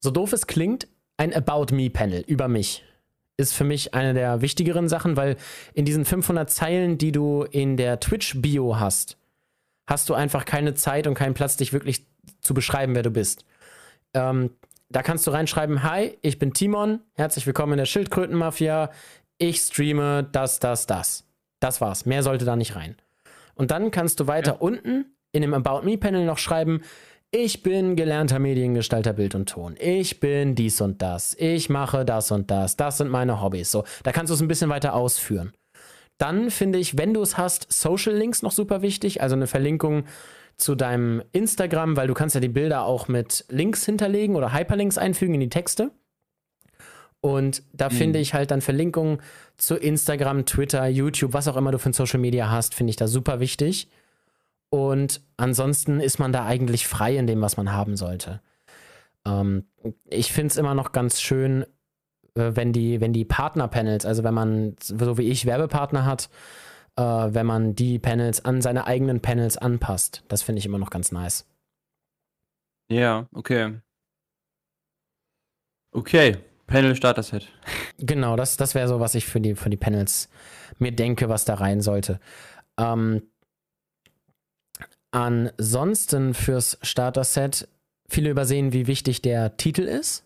[0.00, 2.84] So doof es klingt, ein About Me Panel über mich
[3.36, 5.36] ist für mich eine der wichtigeren Sachen, weil
[5.74, 9.16] in diesen 500 Zeilen, die du in der Twitch Bio hast,
[9.86, 12.04] hast du einfach keine Zeit und keinen Platz, dich wirklich
[12.40, 13.44] zu beschreiben, wer du bist.
[14.14, 14.50] Ähm,
[14.88, 18.90] da kannst du reinschreiben, hi, ich bin Timon, herzlich willkommen in der Schildkrötenmafia,
[19.38, 21.24] ich streame das, das, das.
[21.60, 22.96] Das war's, mehr sollte da nicht rein.
[23.54, 24.58] Und dann kannst du weiter Ja.
[24.58, 26.82] unten in dem About Me Panel noch schreiben,
[27.30, 29.76] ich bin gelernter Mediengestalter Bild und Ton.
[29.78, 31.36] Ich bin dies und das.
[31.38, 32.76] Ich mache das und das.
[32.76, 33.70] Das sind meine Hobbys.
[33.70, 35.52] So, da kannst du es ein bisschen weiter ausführen.
[36.16, 40.04] Dann finde ich, wenn du es hast, Social Links noch super wichtig, also eine Verlinkung
[40.56, 44.96] zu deinem Instagram, weil du kannst ja die Bilder auch mit Links hinterlegen oder Hyperlinks
[44.98, 45.90] einfügen in die Texte.
[47.20, 47.94] Und da Mhm.
[47.94, 49.18] finde ich halt dann Verlinkungen
[49.56, 52.96] zu Instagram, Twitter, YouTube, was auch immer du für ein Social Media hast, finde ich
[52.96, 53.88] da super wichtig.
[54.70, 58.40] Und ansonsten ist man da eigentlich frei in dem, was man haben sollte.
[59.26, 59.66] Ähm,
[60.04, 61.62] ich finde es immer noch ganz schön,
[62.34, 66.28] äh, wenn die, wenn die Partner-Panels, also wenn man, so wie ich, Werbepartner hat,
[66.96, 70.24] äh, wenn man die Panels an seine eigenen Panels anpasst.
[70.28, 71.46] Das finde ich immer noch ganz nice.
[72.90, 73.80] Ja, okay.
[75.92, 77.48] Okay, Panel Starter Set.
[77.98, 80.28] Genau, das, das wäre so, was ich für die, für die Panels
[80.78, 82.20] mir denke, was da rein sollte.
[82.78, 83.22] Ähm,
[85.10, 87.68] ansonsten fürs Starter-Set,
[88.08, 90.24] viele übersehen, wie wichtig der Titel ist.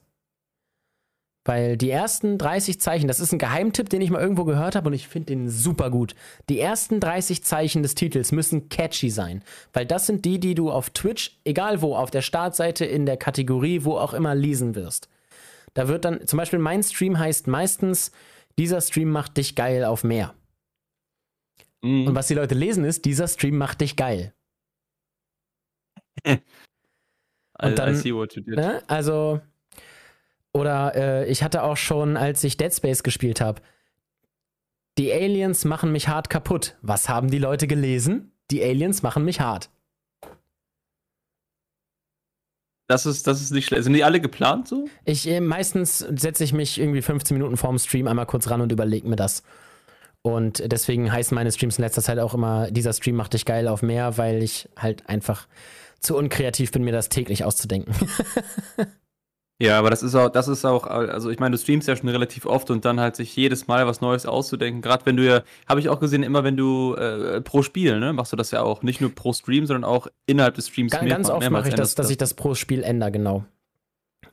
[1.44, 4.88] Weil die ersten 30 Zeichen, das ist ein Geheimtipp, den ich mal irgendwo gehört habe
[4.88, 6.14] und ich finde den super gut.
[6.48, 9.42] Die ersten 30 Zeichen des Titels müssen catchy sein.
[9.72, 13.16] Weil das sind die, die du auf Twitch, egal wo, auf der Startseite, in der
[13.16, 15.08] Kategorie, wo auch immer lesen wirst.
[15.74, 18.12] Da wird dann, zum Beispiel mein Stream heißt meistens,
[18.56, 20.34] dieser Stream macht dich geil auf mehr.
[21.82, 22.06] Mhm.
[22.06, 24.32] Und was die Leute lesen ist, dieser Stream macht dich geil.
[26.26, 26.38] I,
[27.62, 28.56] und dann- I see what you did.
[28.56, 28.82] Ne?
[28.88, 29.40] Also,
[30.52, 33.62] oder äh, ich hatte auch schon, als ich Dead Space gespielt habe,
[34.98, 36.76] die Aliens machen mich hart kaputt.
[36.82, 38.32] Was haben die Leute gelesen?
[38.50, 39.70] Die Aliens machen mich hart.
[42.88, 43.84] Das ist, das ist nicht schlecht.
[43.84, 44.86] Sind die alle geplant so?
[45.04, 48.70] Ich, äh, meistens setze ich mich irgendwie 15 Minuten vorm Stream einmal kurz ran und
[48.72, 49.42] überlege mir das.
[50.20, 53.66] Und deswegen heißen meine Streams in letzter Zeit auch immer, dieser Stream macht dich geil
[53.66, 55.48] auf mehr, weil ich halt einfach
[56.02, 57.94] zu unkreativ bin, mir das täglich auszudenken.
[59.60, 62.08] Ja, aber das ist auch, das ist auch, also ich meine, du streamst ja schon
[62.08, 64.82] relativ oft und dann halt sich jedes Mal was Neues auszudenken.
[64.82, 68.12] Gerade wenn du ja, habe ich auch gesehen, immer wenn du äh, pro Spiel, ne,
[68.12, 68.82] machst du das ja auch.
[68.82, 70.90] Nicht nur pro Stream, sondern auch innerhalb des Streams.
[70.90, 73.44] Ga- mehr- Ganz oft mache ich das, dass ich das pro Spiel ändere, genau.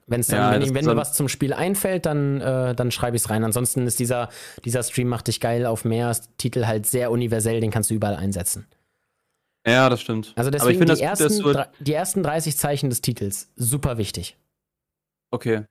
[0.08, 3.16] Wenn's dann, Ja, wenn, ich, wenn mir was zum Spiel einfällt, dann, äh, dann schreibe
[3.16, 3.44] ich es rein.
[3.44, 4.30] Ansonsten ist dieser,
[4.66, 8.16] dieser Stream macht dich geil auf mehr Titel halt sehr universell, den kannst du überall
[8.16, 8.66] einsetzen.
[9.70, 10.34] Ja, das stimmt.
[10.36, 12.90] Also aber ich deswegen die, das gut, ersten, dass du, drei- die ersten 30 Zeichen
[12.90, 14.38] des Titels, super wichtig.
[15.32, 15.66] Okay.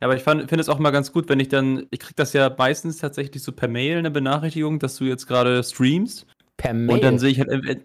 [0.00, 2.32] Ja, aber ich finde es auch mal ganz gut, wenn ich dann, ich krieg das
[2.32, 6.26] ja meistens tatsächlich so per Mail eine Benachrichtigung, dass du jetzt gerade streamst.
[6.56, 6.96] Per Mail.
[6.96, 7.80] Und dann sehe ich halt äh,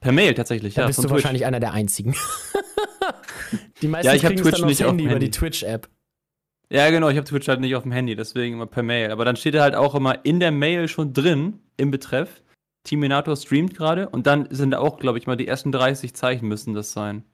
[0.00, 0.86] per Mail tatsächlich, da ja.
[0.86, 1.12] bist du Twitch.
[1.12, 2.14] wahrscheinlich einer der einzigen.
[3.82, 5.26] die meisten Ja, ich kriegen es Twitch dann aufs nicht auf Handy dem über die
[5.26, 5.38] Handy.
[5.38, 5.88] Twitch-App.
[6.70, 9.10] Ja, genau, ich habe Twitch halt nicht auf dem Handy, deswegen immer per Mail.
[9.10, 12.42] Aber dann steht halt auch immer in der Mail schon drin, im Betreff.
[12.86, 16.48] Teaminator streamt gerade und dann sind da auch, glaube ich, mal die ersten 30 Zeichen
[16.48, 17.24] müssen das sein.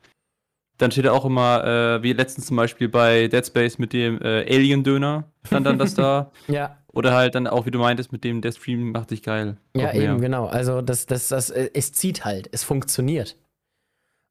[0.79, 4.21] Dann steht da auch immer, äh, wie letztens zum Beispiel bei Dead Space mit dem
[4.21, 6.33] äh, Alien-Döner, stand dann das da.
[6.49, 6.79] ja.
[6.93, 9.57] Oder halt dann auch, wie du meintest, mit dem, der Stream macht dich geil.
[9.77, 10.47] Ja, eben, genau.
[10.47, 13.37] Also das, das, das, äh, es zieht halt, es funktioniert.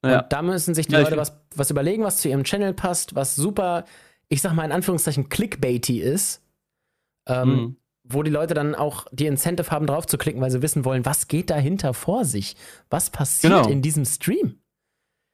[0.03, 0.21] Ja.
[0.21, 3.15] Und da müssen sich die ja, Leute was, was überlegen, was zu ihrem Channel passt,
[3.15, 3.86] was super,
[4.29, 6.43] ich sag mal in Anführungszeichen, clickbaity ist.
[7.27, 7.75] Ähm, mhm.
[8.13, 11.06] Wo die Leute dann auch die Incentive haben, drauf zu klicken, weil sie wissen wollen,
[11.06, 12.56] was geht dahinter vor sich?
[12.89, 13.69] Was passiert genau.
[13.69, 14.60] in diesem Stream?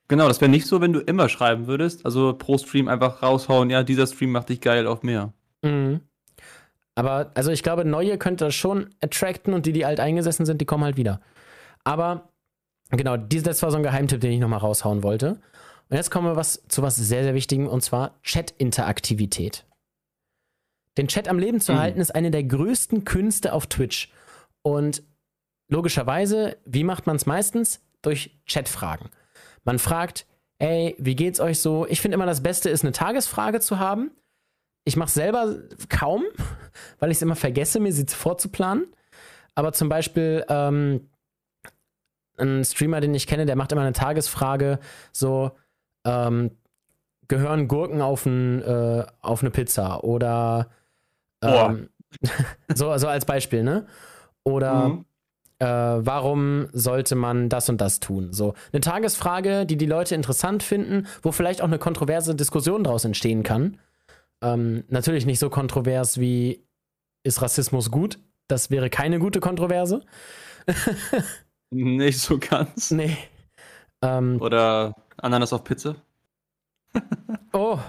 [0.08, 2.06] Genau, das wäre nicht so, wenn du immer schreiben würdest.
[2.06, 5.34] Also pro Stream einfach raushauen, ja, dieser Stream macht dich geil auf mehr.
[5.64, 6.02] Mhm.
[6.96, 10.62] Aber, also ich glaube, neue könnte das schon attracten und die, die alt eingesessen sind,
[10.62, 11.22] die kommen halt wieder.
[11.84, 12.30] Aber
[12.92, 15.40] Genau, das war so ein Geheimtipp, den ich nochmal raushauen wollte.
[15.90, 19.66] Und jetzt kommen wir was, zu was sehr, sehr Wichtigem, und zwar Chat-Interaktivität.
[20.98, 21.80] Den Chat am Leben zu mhm.
[21.80, 24.12] halten, ist eine der größten Künste auf Twitch.
[24.62, 25.04] Und
[25.70, 27.82] logischerweise, wie macht man es meistens?
[28.02, 29.10] Durch Chatfragen.
[29.64, 30.26] Man fragt,
[30.60, 31.86] ey, wie geht's euch so?
[31.88, 34.12] Ich finde immer, das Beste ist, eine Tagesfrage zu haben.
[34.86, 35.56] Ich mache selber
[35.90, 36.24] kaum,
[37.00, 38.88] weil ich es immer vergesse, mir sie vorzuplanen.
[39.56, 41.10] Aber zum Beispiel, ähm,
[42.38, 44.80] ein Streamer, den ich kenne, der macht immer eine Tagesfrage,
[45.12, 45.52] so,
[46.06, 46.52] ähm,
[47.28, 50.70] gehören Gurken auf, ein, äh, auf eine Pizza oder
[51.42, 51.90] ähm,
[52.74, 53.86] so, so als Beispiel, ne?
[54.44, 55.06] Oder mhm.
[55.60, 58.34] äh, warum sollte man das und das tun?
[58.34, 63.06] So eine Tagesfrage, die die Leute interessant finden, wo vielleicht auch eine kontroverse Diskussion daraus
[63.06, 63.80] entstehen kann.
[64.42, 66.64] Ähm, natürlich nicht so kontrovers wie
[67.24, 68.20] ist Rassismus gut?
[68.48, 70.06] Das wäre keine gute Kontroverse.
[71.70, 72.92] Nicht so ganz.
[72.92, 73.18] Nee.
[74.02, 75.96] Ähm, Oder Ananas auf Pizza.
[77.54, 77.80] oh.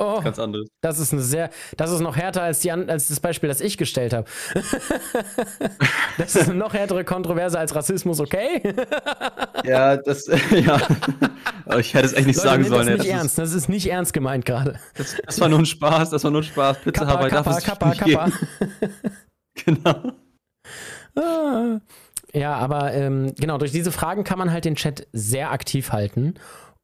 [0.00, 0.68] Oh, ganz anderes.
[0.80, 3.76] Das ist eine sehr, das ist noch härter als, die, als das Beispiel, das ich
[3.76, 4.28] gestellt habe.
[6.18, 8.62] das ist eine noch härtere Kontroverse als Rassismus, okay?
[9.64, 10.80] ja, das, ja.
[11.64, 12.86] Aber ich hätte es echt nicht Leute, sagen sollen.
[12.86, 14.78] Das ist nicht das ernst, ist, das ist nicht ernst gemeint gerade.
[14.96, 16.78] Das, das, war nur ein Spaß, das war nur ein Spaß.
[16.78, 18.30] Pizza Kappa, Hawaii darf es Kappa, nicht Kappa.
[19.64, 20.12] genau.
[21.16, 21.80] Ah.
[22.32, 26.34] Ja, aber ähm, genau, durch diese Fragen kann man halt den Chat sehr aktiv halten.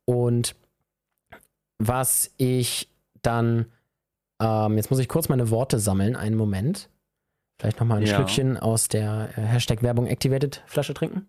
[0.05, 0.57] Und
[1.79, 2.88] was ich
[3.26, 3.66] dann,
[4.40, 6.88] ähm, jetzt muss ich kurz meine Worte sammeln, einen Moment.
[7.58, 8.16] Vielleicht nochmal ein ja.
[8.16, 11.28] Schlückchen aus der äh, Hashtag Werbung Activated Flasche trinken.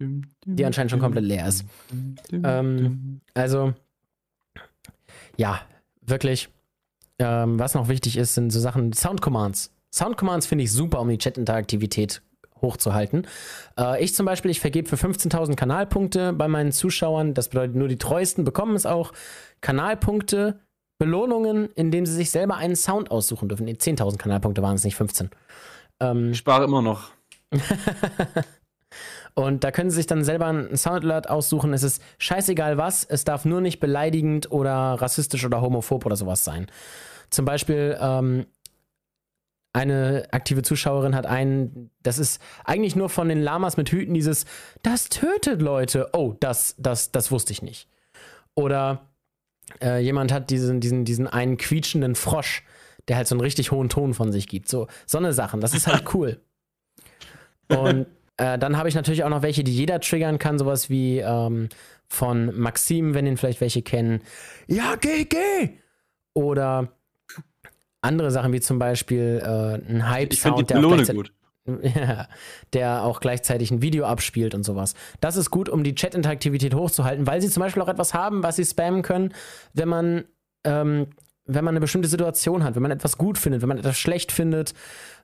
[0.00, 1.64] Die anscheinend schon komplett leer ist.
[2.32, 3.74] Ähm, also,
[5.36, 5.60] ja,
[6.02, 6.48] wirklich.
[7.18, 9.74] Ähm, was noch wichtig ist, sind so Sachen, Sound Commands.
[9.92, 12.22] Sound Commands finde ich super, um die Chat-Interaktivität
[12.60, 13.26] hochzuhalten.
[13.78, 17.34] Äh, ich zum Beispiel, ich vergebe für 15.000 Kanalpunkte bei meinen Zuschauern.
[17.34, 19.12] Das bedeutet, nur die treuesten bekommen es auch.
[19.60, 20.60] Kanalpunkte,
[20.98, 23.66] Belohnungen, indem sie sich selber einen Sound aussuchen dürfen.
[23.68, 25.30] 10.000 Kanalpunkte waren es, nicht 15.
[26.00, 27.10] Ähm, ich spare immer noch.
[29.34, 31.72] Und da können Sie sich dann selber einen Soundalert aussuchen.
[31.72, 33.04] Es ist scheißegal was.
[33.04, 36.66] Es darf nur nicht beleidigend oder rassistisch oder homophob oder sowas sein.
[37.30, 38.46] Zum Beispiel, ähm,
[39.72, 44.44] eine aktive Zuschauerin hat einen, das ist eigentlich nur von den Lamas mit Hüten dieses,
[44.82, 46.08] das tötet Leute.
[46.14, 47.88] Oh, das, das, das wusste ich nicht.
[48.54, 49.07] Oder
[49.82, 52.62] äh, jemand hat diesen, diesen, diesen einen quietschenden Frosch,
[53.08, 54.68] der halt so einen richtig hohen Ton von sich gibt.
[54.68, 56.40] So, so eine Sachen, das ist halt cool.
[57.68, 61.18] Und äh, dann habe ich natürlich auch noch welche, die jeder triggern kann, sowas wie
[61.18, 61.68] ähm,
[62.06, 64.22] von Maxim, wenn ihn vielleicht welche kennen.
[64.66, 65.70] Ja, geh, geh!
[66.34, 66.92] Oder
[68.00, 70.80] andere Sachen wie zum Beispiel äh, ein Hype-Sound, der,
[72.72, 74.94] der auch gleichzeitig ein Video abspielt und sowas.
[75.20, 78.56] Das ist gut, um die Chat-Interaktivität hochzuhalten, weil sie zum Beispiel auch etwas haben, was
[78.56, 79.32] sie spammen können,
[79.74, 80.24] wenn man,
[80.64, 81.08] ähm,
[81.44, 84.32] wenn man eine bestimmte Situation hat, wenn man etwas gut findet, wenn man etwas schlecht
[84.32, 84.74] findet,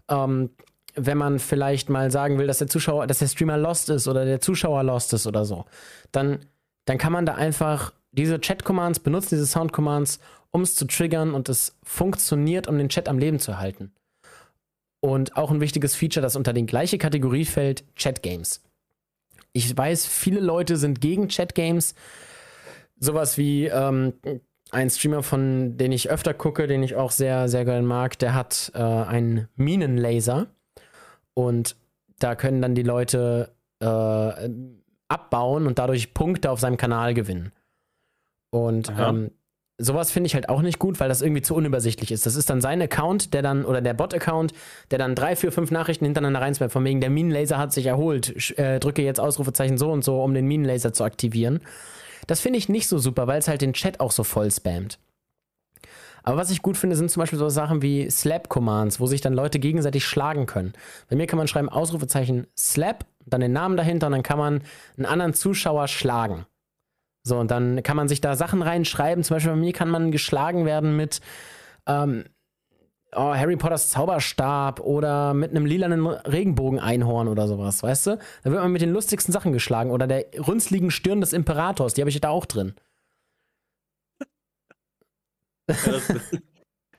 [0.09, 0.51] ähm,
[0.97, 4.25] wenn man vielleicht mal sagen will, dass der Zuschauer, dass der Streamer lost ist oder
[4.25, 5.65] der Zuschauer lost ist oder so,
[6.13, 6.39] dann,
[6.85, 11.49] dann kann man da einfach diese Chat-Commands benutzen, diese Sound-Commands, um es zu triggern und
[11.49, 13.93] es funktioniert, um den Chat am Leben zu halten.
[15.05, 18.63] Und auch ein wichtiges Feature, das unter die gleiche Kategorie fällt, Chat-Games.
[19.53, 21.95] Ich weiß, viele Leute sind gegen Chat-Games.
[22.99, 24.15] Sowas wie ähm,
[24.71, 28.33] ein Streamer, von den ich öfter gucke, den ich auch sehr, sehr gerne mag, der
[28.33, 30.47] hat äh, einen Minenlaser.
[31.35, 31.77] Und
[32.19, 34.49] da können dann die Leute äh,
[35.09, 37.53] abbauen und dadurch Punkte auf seinem Kanal gewinnen.
[38.49, 39.33] Und ähm,
[39.79, 42.27] sowas finde ich halt auch nicht gut, weil das irgendwie zu unübersichtlich ist.
[42.27, 44.53] Das ist dann sein Account, der dann, oder der Bot-Account,
[44.91, 48.57] der dann drei, vier, fünf Nachrichten hintereinander reinspammt, von wegen, der Minenlaser hat sich erholt,
[48.59, 51.61] äh, drücke jetzt Ausrufezeichen so und so, um den Minenlaser zu aktivieren.
[52.27, 54.99] Das finde ich nicht so super, weil es halt den Chat auch so voll spammt.
[56.23, 59.35] Aber was ich gut finde, sind zum Beispiel so Sachen wie Slap-Commands, wo sich dann
[59.35, 60.73] Leute gegenseitig schlagen können.
[61.11, 64.63] Bei mir kann man schreiben Ausrufezeichen Slap, dann den Namen dahinter und dann kann man
[64.97, 66.47] einen anderen Zuschauer schlagen.
[67.27, 69.25] So, und dann kann man sich da Sachen reinschreiben.
[69.25, 71.21] Zum Beispiel bei mir kann man geschlagen werden mit
[71.87, 72.25] ähm,
[73.13, 78.19] oh, Harry Potters Zauberstab oder mit einem lilanen Regenbogen-Einhorn oder sowas, weißt du?
[78.43, 79.91] Da wird man mit den lustigsten Sachen geschlagen.
[79.91, 82.75] Oder der runzligen Stirn des Imperators, die habe ich da auch drin.
[85.69, 86.13] Ja, das,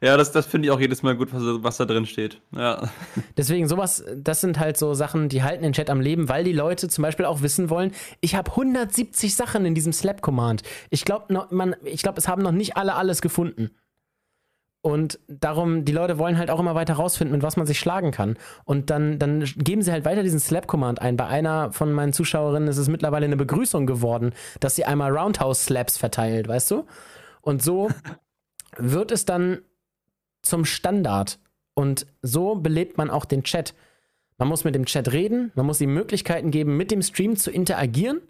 [0.02, 2.42] ja, das, das finde ich auch jedes Mal gut, was, was da drin steht.
[2.56, 2.90] Ja.
[3.38, 6.54] Deswegen, sowas, das sind halt so Sachen, die halten den Chat am Leben, weil die
[6.54, 10.64] Leute zum Beispiel auch wissen wollen, ich habe 170 Sachen in diesem Slap-Command.
[10.90, 13.72] Ich glaube, glaub, es haben noch nicht alle alles gefunden.
[14.86, 18.12] Und darum, die Leute wollen halt auch immer weiter rausfinden, mit was man sich schlagen
[18.12, 18.38] kann.
[18.66, 21.18] Und dann, dann geben sie halt weiter diesen Slap-Command ein.
[21.18, 25.98] Bei einer von meinen Zuschauerinnen ist es mittlerweile eine Begrüßung geworden, dass sie einmal Roundhouse-Slaps
[25.98, 26.86] verteilt, weißt du?
[27.42, 27.90] Und so
[28.78, 29.64] wird es dann
[30.46, 31.40] zum Standard.
[31.74, 33.74] Und so belebt man auch den Chat.
[34.38, 37.52] Man muss mit dem Chat reden, man muss ihm Möglichkeiten geben, mit dem Stream zu
[37.52, 38.22] interagieren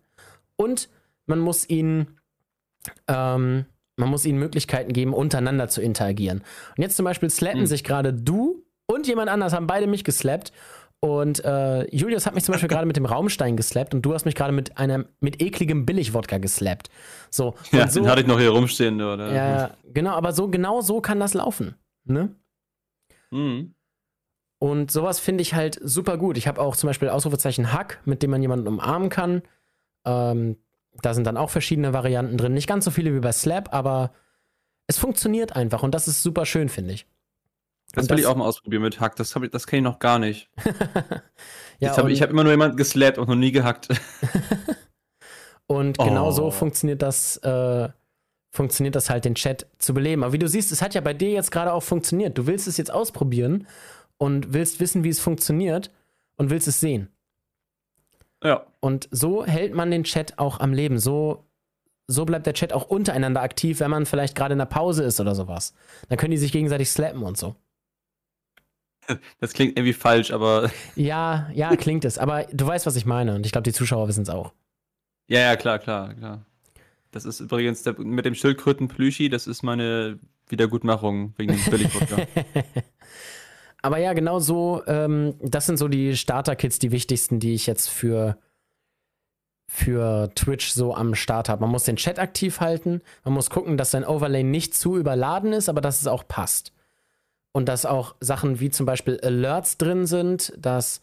[0.56, 0.90] und
[1.26, 2.08] man muss ihn
[3.08, 3.66] ähm,
[3.98, 6.44] man muss ihnen Möglichkeiten geben, untereinander zu interagieren.
[6.76, 7.66] Und jetzt zum Beispiel slappen mhm.
[7.66, 10.52] sich gerade du und jemand anders haben beide mich geslappt.
[11.00, 14.26] Und äh, Julius hat mich zum Beispiel gerade mit dem Raumstein geslappt und du hast
[14.26, 16.90] mich gerade mit einem mit ekligem Billigwodka geslappt.
[17.30, 17.56] So.
[17.72, 19.32] Ja, so, den hatte ich noch hier rumstehen, oder?
[19.34, 21.76] Ja, genau, aber so genau so kann das laufen.
[22.06, 22.36] Ne?
[23.32, 23.76] Mhm.
[24.60, 26.38] Und sowas finde ich halt super gut.
[26.38, 29.44] Ich habe auch zum Beispiel Ausrufezeichen Hack, mit dem man jemanden umarmen kann.
[30.06, 30.58] Ähm,
[31.02, 32.54] da sind dann auch verschiedene Varianten drin.
[32.54, 34.14] Nicht ganz so viele wie bei Slap, aber
[34.88, 37.06] es funktioniert einfach und das ist super schön, finde ich.
[37.94, 39.16] Das will das, ich auch mal ausprobieren mit Hack.
[39.16, 40.50] Das, ich, das kenne ich noch gar nicht.
[41.80, 43.88] ja, ich habe hab immer nur jemanden geslappt und noch nie gehackt.
[45.68, 46.32] und genau oh.
[46.32, 47.90] so funktioniert das, äh,
[48.56, 50.24] funktioniert das halt, den Chat zu beleben.
[50.24, 52.38] Aber wie du siehst, es hat ja bei dir jetzt gerade auch funktioniert.
[52.38, 53.68] Du willst es jetzt ausprobieren
[54.18, 55.92] und willst wissen, wie es funktioniert
[56.38, 57.10] und willst es sehen.
[58.44, 58.66] Ja.
[58.80, 61.00] Und so hält man den Chat auch am Leben.
[61.00, 61.46] So,
[62.08, 65.20] so bleibt der Chat auch untereinander aktiv, wenn man vielleicht gerade in der Pause ist
[65.20, 65.74] oder sowas.
[66.10, 67.56] Dann können die sich gegenseitig slappen und so.
[69.40, 70.72] Das klingt irgendwie falsch, aber.
[70.96, 72.18] Ja, ja, klingt es.
[72.18, 73.36] Aber du weißt, was ich meine.
[73.36, 74.52] Und ich glaube, die Zuschauer wissen es auch.
[75.28, 76.46] Ja, ja, klar, klar, klar.
[77.16, 82.28] Das ist übrigens der, mit dem Schildkröten-Plüschi, das ist meine Wiedergutmachung wegen dem Billigwodka.
[83.82, 87.88] Aber ja, genau so, ähm, das sind so die Starter-Kits, die wichtigsten, die ich jetzt
[87.88, 88.38] für,
[89.66, 91.62] für Twitch so am Start habe.
[91.62, 95.54] Man muss den Chat aktiv halten, man muss gucken, dass sein Overlay nicht zu überladen
[95.54, 96.74] ist, aber dass es auch passt.
[97.54, 101.00] Und dass auch Sachen wie zum Beispiel Alerts drin sind, dass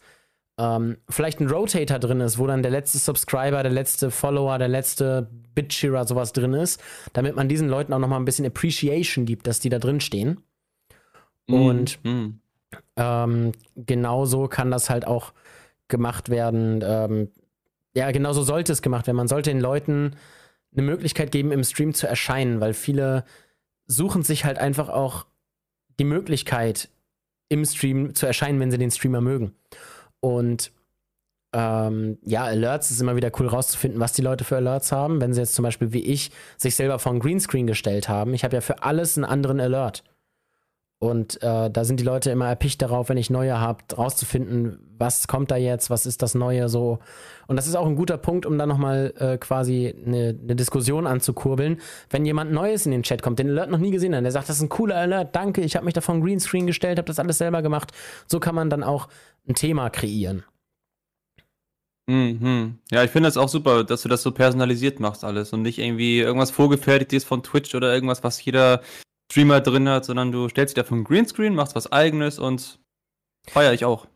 [0.63, 4.69] ähm, vielleicht ein Rotator drin ist, wo dann der letzte Subscriber, der letzte Follower, der
[4.69, 9.45] letzte Bitshearer sowas drin ist, damit man diesen Leuten auch nochmal ein bisschen Appreciation gibt,
[9.45, 10.39] dass die da drin stehen.
[11.47, 12.39] Mm, Und mm.
[12.95, 15.33] Ähm, genauso kann das halt auch
[15.87, 16.83] gemacht werden.
[16.83, 17.29] Ähm,
[17.95, 19.17] ja, genauso sollte es gemacht werden.
[19.17, 20.15] Man sollte den Leuten
[20.71, 23.25] eine Möglichkeit geben, im Stream zu erscheinen, weil viele
[23.85, 25.27] suchen sich halt einfach auch
[25.99, 26.89] die Möglichkeit,
[27.49, 29.53] im Stream zu erscheinen, wenn sie den Streamer mögen.
[30.23, 30.71] Und
[31.51, 35.19] ähm, ja, Alerts ist immer wieder cool rauszufinden, was die Leute für Alerts haben.
[35.19, 38.45] Wenn sie jetzt zum Beispiel wie ich sich selber vor ein Greenscreen gestellt haben, ich
[38.45, 40.05] habe ja für alles einen anderen Alert.
[41.03, 45.27] Und äh, da sind die Leute immer erpicht darauf, wenn ich neue habe, rauszufinden, was
[45.27, 46.99] kommt da jetzt, was ist das Neue so.
[47.47, 51.05] Und das ist auch ein guter Punkt, um dann nochmal äh, quasi eine, eine, Diskussion
[51.05, 51.81] anzukurbeln.
[52.09, 54.47] Wenn jemand Neues in den Chat kommt, den Alert noch nie gesehen hat, der sagt,
[54.47, 57.19] das ist ein cooler Alert, danke, ich habe mich da vor Greenscreen gestellt, habe das
[57.19, 57.91] alles selber gemacht.
[58.27, 59.09] So kann man dann auch
[59.47, 60.43] ein Thema kreieren.
[62.07, 62.79] Mhm.
[62.91, 65.79] Ja, ich finde das auch super, dass du das so personalisiert machst alles und nicht
[65.79, 68.81] irgendwie irgendwas vorgefertigtes von Twitch oder irgendwas, was jeder
[69.31, 72.79] Streamer drin hat, sondern du stellst dir davon Greenscreen, machst was eigenes und
[73.47, 74.07] feiere ich auch.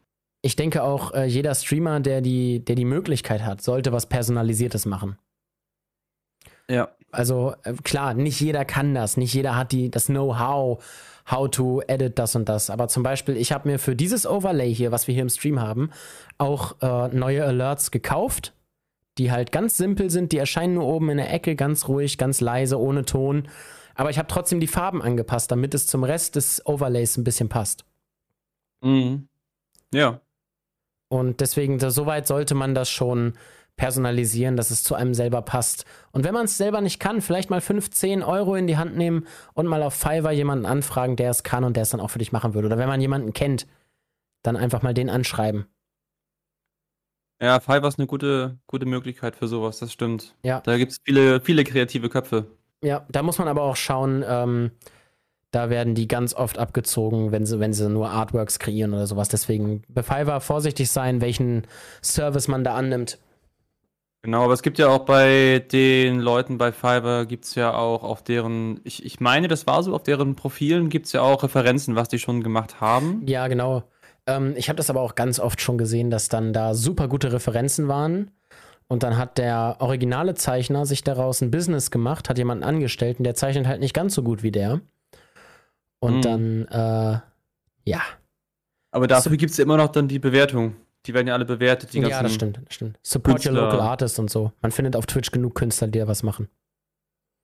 [0.41, 4.85] Ich denke auch, äh, jeder Streamer, der die, der die Möglichkeit hat, sollte was Personalisiertes
[4.85, 5.17] machen.
[6.69, 6.89] Ja.
[7.11, 10.83] Also äh, klar, nicht jeder kann das, nicht jeder hat die, das Know-how,
[11.29, 12.69] how to edit das und das.
[12.69, 15.59] Aber zum Beispiel, ich habe mir für dieses Overlay hier, was wir hier im Stream
[15.59, 15.91] haben,
[16.37, 18.53] auch äh, neue Alerts gekauft,
[19.17, 20.31] die halt ganz simpel sind.
[20.31, 23.47] Die erscheinen nur oben in der Ecke, ganz ruhig, ganz leise, ohne Ton.
[23.95, 27.49] Aber ich habe trotzdem die Farben angepasst, damit es zum Rest des Overlays ein bisschen
[27.49, 27.83] passt.
[28.81, 29.27] Mhm.
[29.93, 30.21] Ja.
[31.09, 33.33] Und deswegen, so weit sollte man das schon
[33.77, 35.85] personalisieren, dass es zu einem selber passt.
[36.11, 39.25] Und wenn man es selber nicht kann, vielleicht mal 15 Euro in die Hand nehmen
[39.53, 42.19] und mal auf Fiverr jemanden anfragen, der es kann und der es dann auch für
[42.19, 42.67] dich machen würde.
[42.67, 43.67] Oder wenn man jemanden kennt,
[44.43, 45.67] dann einfach mal den anschreiben.
[47.39, 50.35] Ja, Fiverr ist eine gute, gute Möglichkeit für sowas, das stimmt.
[50.43, 50.59] Ja.
[50.61, 52.47] Da gibt es viele, viele kreative Köpfe.
[52.83, 54.71] Ja, da muss man aber auch schauen, ähm,
[55.51, 59.29] Da werden die ganz oft abgezogen, wenn sie, wenn sie nur Artworks kreieren oder sowas.
[59.29, 61.65] Deswegen bei Fiverr vorsichtig sein, welchen
[62.03, 63.17] Service man da annimmt.
[64.23, 68.03] Genau, aber es gibt ja auch bei den Leuten bei Fiverr, gibt es ja auch
[68.03, 71.43] auf deren, ich, ich meine, das war so, auf deren Profilen gibt es ja auch
[71.43, 73.23] Referenzen, was die schon gemacht haben.
[73.25, 73.83] Ja, genau.
[74.25, 77.31] Ähm, ich habe das aber auch ganz oft schon gesehen, dass dann da super gute
[77.31, 78.31] Referenzen waren.
[78.89, 83.25] Und dann hat der originale Zeichner sich daraus ein Business gemacht, hat jemanden angestellt und
[83.25, 84.81] der zeichnet halt nicht ganz so gut wie der.
[85.99, 86.21] Und Hm.
[86.21, 87.19] dann, äh,
[87.83, 88.01] ja.
[88.91, 90.75] Aber dafür gibt es ja immer noch dann die Bewertung.
[91.07, 92.11] Die werden ja alle bewertet, die ganzen.
[92.11, 92.99] Ja, das stimmt, das stimmt.
[93.01, 93.61] Support your Künstler.
[93.61, 94.51] local artist und so.
[94.61, 96.49] Man findet auf Twitch genug Künstler, die da was machen.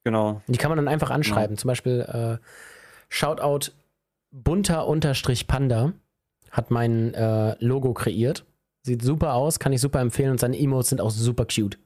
[0.03, 0.41] Genau.
[0.47, 1.57] Die kann man dann einfach anschreiben.
[1.57, 2.38] Zum Beispiel äh,
[3.09, 3.72] Shoutout
[4.32, 5.93] bunter-panda
[6.51, 8.45] hat mein äh, Logo kreiert.
[8.86, 11.80] Sieht super aus, kann ich super empfehlen und seine Emotes sind auch super cute.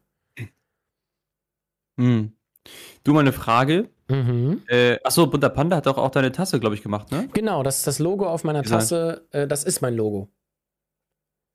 [1.99, 2.31] Hm.
[3.03, 3.89] Du, mal eine Frage.
[4.09, 4.63] Mhm.
[4.67, 7.29] Äh, achso, Bunter Panda hat doch auch deine Tasse, glaube ich, gemacht, ne?
[7.33, 8.63] Genau, das das Logo auf meiner.
[8.63, 10.29] Tasse, äh, das ist mein Logo.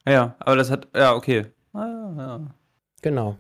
[0.07, 0.89] Ja, ja, aber das hat.
[0.95, 1.47] Ja, okay.
[1.73, 2.55] Ah, ja.
[3.03, 3.39] Genau.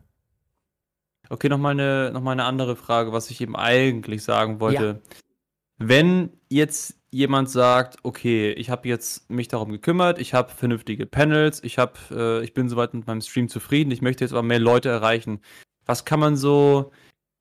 [1.29, 5.01] Okay, nochmal eine, noch mal eine andere Frage, was ich eben eigentlich sagen wollte.
[5.79, 11.63] Wenn jetzt jemand sagt, okay, ich habe jetzt mich darum gekümmert, ich habe vernünftige Panels,
[11.63, 14.59] ich habe, äh, ich bin soweit mit meinem Stream zufrieden, ich möchte jetzt aber mehr
[14.59, 15.41] Leute erreichen.
[15.85, 16.93] Was kann man so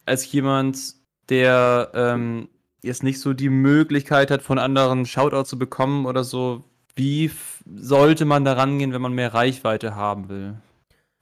[0.05, 0.95] als jemand,
[1.29, 2.49] der ähm,
[2.83, 6.65] jetzt nicht so die Möglichkeit hat, von anderen Shoutout zu bekommen oder so,
[6.95, 7.31] wie
[7.65, 10.55] sollte man da rangehen, wenn man mehr Reichweite haben will?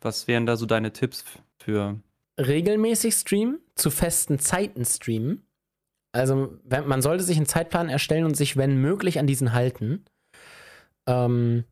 [0.02, 1.24] Was wären da so deine Tipps
[1.58, 2.00] für?
[2.40, 5.46] regelmäßig streamen, zu festen Zeiten streamen.
[6.12, 10.06] Also wenn, man sollte sich einen Zeitplan erstellen und sich, wenn möglich, an diesen halten.
[11.08, 11.66] Ähm,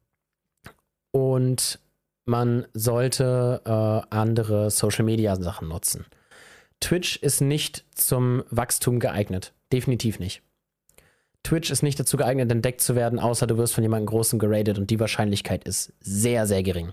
[1.11, 1.79] und
[2.25, 6.05] man sollte äh, andere Social-Media-Sachen nutzen.
[6.79, 9.53] Twitch ist nicht zum Wachstum geeignet.
[9.71, 10.43] Definitiv nicht.
[11.47, 14.77] Twitch ist nicht dazu geeignet, entdeckt zu werden, außer du wirst von jemandem Großen geradet
[14.77, 16.91] und die Wahrscheinlichkeit ist sehr, sehr gering.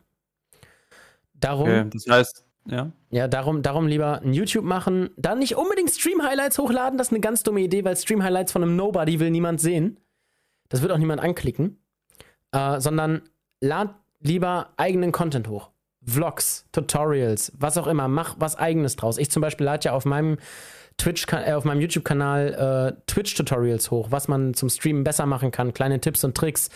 [1.35, 2.93] Darum Okay, das heißt, ja.
[3.11, 5.11] ja, darum, darum lieber ein YouTube machen.
[5.17, 6.99] Dann nicht unbedingt Stream-Highlights hochladen.
[6.99, 9.99] Das ist eine ganz dumme Idee, weil Stream-Highlights von einem Nobody will niemand sehen.
[10.69, 11.79] Das wird auch niemand anklicken.
[12.53, 13.23] Äh, sondern
[13.61, 15.71] lad lieber eigenen Content hoch.
[16.07, 18.07] Vlogs, Tutorials, was auch immer.
[18.07, 19.19] Mach was eigenes draus.
[19.19, 20.39] Ich zum Beispiel lade ja auf meinem
[20.99, 25.75] Twitch, äh, auf meinem YouTube-Kanal äh, Twitch-Tutorials hoch, was man zum Streamen besser machen kann,
[25.75, 26.71] kleine Tipps und Tricks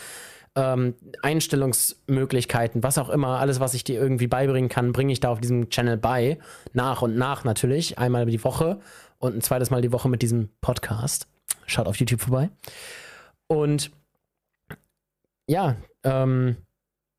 [0.59, 5.31] ähm, Einstellungsmöglichkeiten, was auch immer, alles, was ich dir irgendwie beibringen kann, bringe ich da
[5.31, 6.39] auf diesem Channel bei.
[6.73, 7.99] Nach und nach natürlich.
[7.99, 8.81] Einmal die Woche
[9.19, 11.29] und ein zweites Mal die Woche mit diesem Podcast.
[11.67, 12.51] Schaut auf YouTube vorbei.
[13.47, 13.91] Und
[15.47, 16.57] ja, ähm,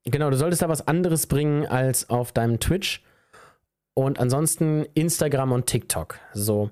[0.03, 3.03] genau, du solltest da was anderes bringen als auf deinem Twitch.
[3.93, 6.19] Und ansonsten Instagram und TikTok.
[6.33, 6.71] So.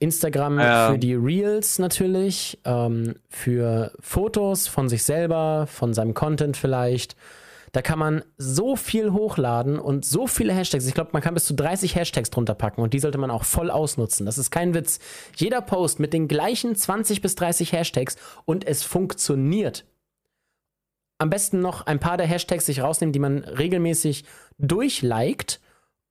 [0.00, 0.90] Instagram Ja.
[0.92, 7.16] für die Reels natürlich, ähm, für Fotos von sich selber, von seinem Content vielleicht.
[7.72, 10.86] Da kann man so viel hochladen und so viele Hashtags.
[10.86, 13.44] Ich glaube, man kann bis zu 30 Hashtags drunter packen und die sollte man auch
[13.44, 14.24] voll ausnutzen.
[14.24, 15.00] Das ist kein Witz.
[15.36, 19.84] Jeder Post mit den gleichen 20 bis 30 Hashtags und es funktioniert.
[21.18, 24.24] Am besten noch ein paar der Hashtags sich rausnehmen, die man regelmäßig
[24.58, 25.60] durchliked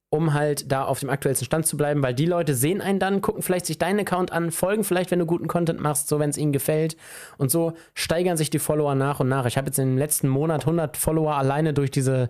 [0.09, 3.21] um halt da auf dem aktuellsten Stand zu bleiben, weil die Leute sehen einen dann,
[3.21, 6.29] gucken vielleicht sich deinen Account an, folgen vielleicht, wenn du guten Content machst, so wenn
[6.29, 6.95] es ihnen gefällt.
[7.37, 9.45] Und so steigern sich die Follower nach und nach.
[9.45, 12.29] Ich habe jetzt im letzten Monat 100 Follower alleine durch, diese,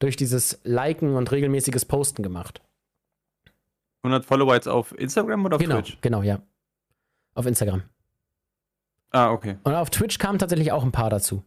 [0.00, 2.60] durch dieses Liken und regelmäßiges Posten gemacht.
[4.02, 5.98] 100 Follower jetzt auf Instagram oder auf genau, Twitch?
[6.00, 6.40] genau, ja.
[7.34, 7.84] Auf Instagram.
[9.10, 9.58] Ah, okay.
[9.62, 11.44] Und auf Twitch kamen tatsächlich auch ein paar dazu.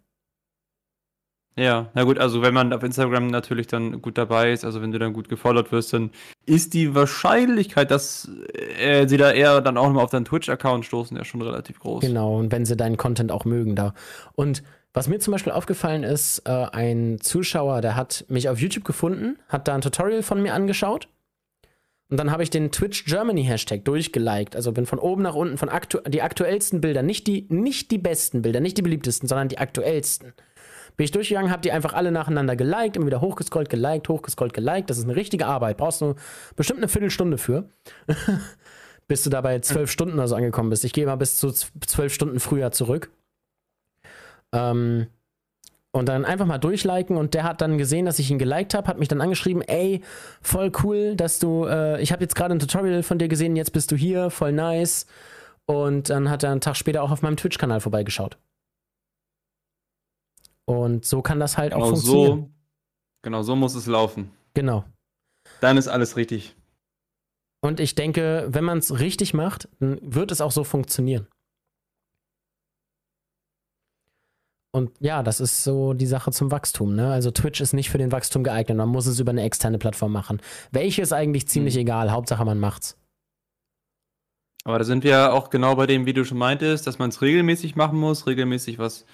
[1.58, 4.92] Ja, na gut, also wenn man auf Instagram natürlich dann gut dabei ist, also wenn
[4.92, 6.12] du dann gut gefollowt wirst, dann
[6.46, 8.30] ist die Wahrscheinlichkeit, dass
[8.78, 12.02] äh, sie da eher dann auch nochmal auf deinen Twitch-Account stoßen, ja schon relativ groß.
[12.02, 13.94] Genau, und wenn sie deinen Content auch mögen da.
[14.34, 18.84] Und was mir zum Beispiel aufgefallen ist, äh, ein Zuschauer, der hat mich auf YouTube
[18.84, 21.08] gefunden, hat da ein Tutorial von mir angeschaut.
[22.10, 24.56] Und dann habe ich den Twitch Germany Hashtag durchgeliked.
[24.56, 27.98] Also bin von oben nach unten von aktu die aktuellsten Bilder, nicht die, nicht die
[27.98, 30.34] besten Bilder, nicht die beliebtesten, sondern die aktuellsten.
[30.98, 34.90] Bin ich durchgegangen, habe die einfach alle nacheinander geliked, immer wieder hochgescrollt, geliked, hochgescrollt, geliked.
[34.90, 35.78] Das ist eine richtige Arbeit.
[35.78, 36.16] Brauchst du
[36.56, 37.70] bestimmt eine Viertelstunde für.
[39.08, 40.84] bis du dabei zwölf Stunden oder so angekommen bist.
[40.84, 43.12] Ich gehe mal bis zu zwölf Stunden früher zurück.
[44.52, 45.08] Ähm,
[45.92, 48.88] und dann einfach mal durchliken und der hat dann gesehen, dass ich ihn geliked habe,
[48.88, 50.02] hat mich dann angeschrieben, ey,
[50.42, 53.72] voll cool, dass du, äh, ich habe jetzt gerade ein Tutorial von dir gesehen, jetzt
[53.72, 55.06] bist du hier, voll nice.
[55.66, 58.38] Und dann hat er einen Tag später auch auf meinem Twitch-Kanal vorbeigeschaut.
[60.66, 62.40] Und so kann das halt auch Genau funktionieren.
[62.40, 62.50] so,
[63.22, 64.32] genau so muss es laufen.
[64.54, 64.84] Genau.
[65.62, 66.56] Dann ist alles richtig.
[67.62, 71.28] Und ich denke, wenn man es richtig macht, dann wird es auch so funktionieren.
[74.76, 76.96] und ja, das ist so die Sache zum Wachstum.
[76.96, 77.10] Ne?
[77.10, 78.78] Also Twitch ist nicht für den Wachstum geeignet.
[78.78, 80.42] Man muss es über eine externe Plattform machen.
[80.70, 81.82] Welche ist eigentlich ziemlich mhm.
[81.82, 82.12] egal.
[82.12, 82.98] Hauptsache man macht's.
[84.66, 87.22] Aber da sind wir auch genau bei dem, wie du schon meintest, dass man es
[87.22, 89.06] regelmäßig machen muss, regelmäßig was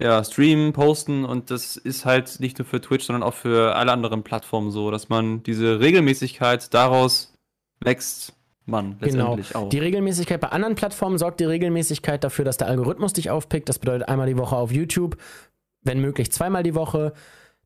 [0.00, 3.92] ja, streamen, posten und das ist halt nicht nur für Twitch, sondern auch für alle
[3.92, 7.34] anderen Plattformen so, dass man diese Regelmäßigkeit daraus
[7.80, 8.34] wächst
[8.68, 9.34] man genau.
[9.34, 9.64] letztendlich genau.
[9.64, 9.68] auch.
[9.70, 13.68] Die Regelmäßigkeit bei anderen Plattformen sorgt die Regelmäßigkeit dafür, dass der Algorithmus dich aufpickt.
[13.68, 15.16] Das bedeutet einmal die Woche auf YouTube,
[15.82, 17.12] wenn möglich zweimal die Woche,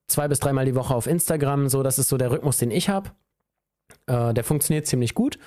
[0.07, 1.69] zwei bis dreimal die Woche auf Instagram.
[1.69, 3.11] So, das ist so der Rhythmus, den ich habe.
[4.07, 5.39] Äh, der funktioniert ziemlich gut.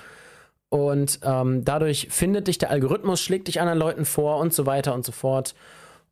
[0.68, 4.94] Und ähm, dadurch findet dich der Algorithmus, schlägt dich anderen Leuten vor und so weiter
[4.94, 5.54] und so fort.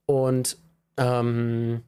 [0.07, 0.59] Und
[0.97, 1.83] ähm,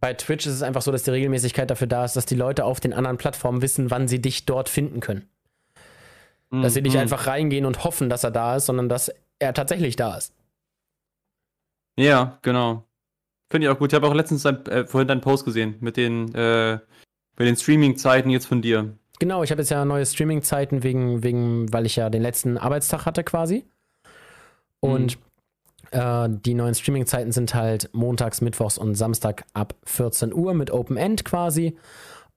[0.00, 2.64] bei Twitch ist es einfach so, dass die Regelmäßigkeit dafür da ist, dass die Leute
[2.64, 5.28] auf den anderen Plattformen wissen, wann sie dich dort finden können.
[6.50, 6.62] Mhm.
[6.62, 7.00] Dass sie nicht mhm.
[7.00, 10.34] einfach reingehen und hoffen, dass er da ist, sondern dass er tatsächlich da ist.
[11.96, 12.84] Ja, genau.
[13.50, 13.92] Finde ich auch gut.
[13.92, 16.78] Ich habe auch letztens ein, äh, vorhin deinen Post gesehen mit den, äh,
[17.38, 18.96] den Streaming-Zeiten jetzt von dir.
[19.20, 23.06] Genau, ich habe jetzt ja neue Streaming-Zeiten wegen, wegen, weil ich ja den letzten Arbeitstag
[23.06, 23.64] hatte quasi.
[24.80, 25.22] Und mhm.
[25.94, 30.96] Äh, die neuen Streaming-Zeiten sind halt montags, mittwochs und Samstag ab 14 Uhr mit Open
[30.96, 31.78] End quasi.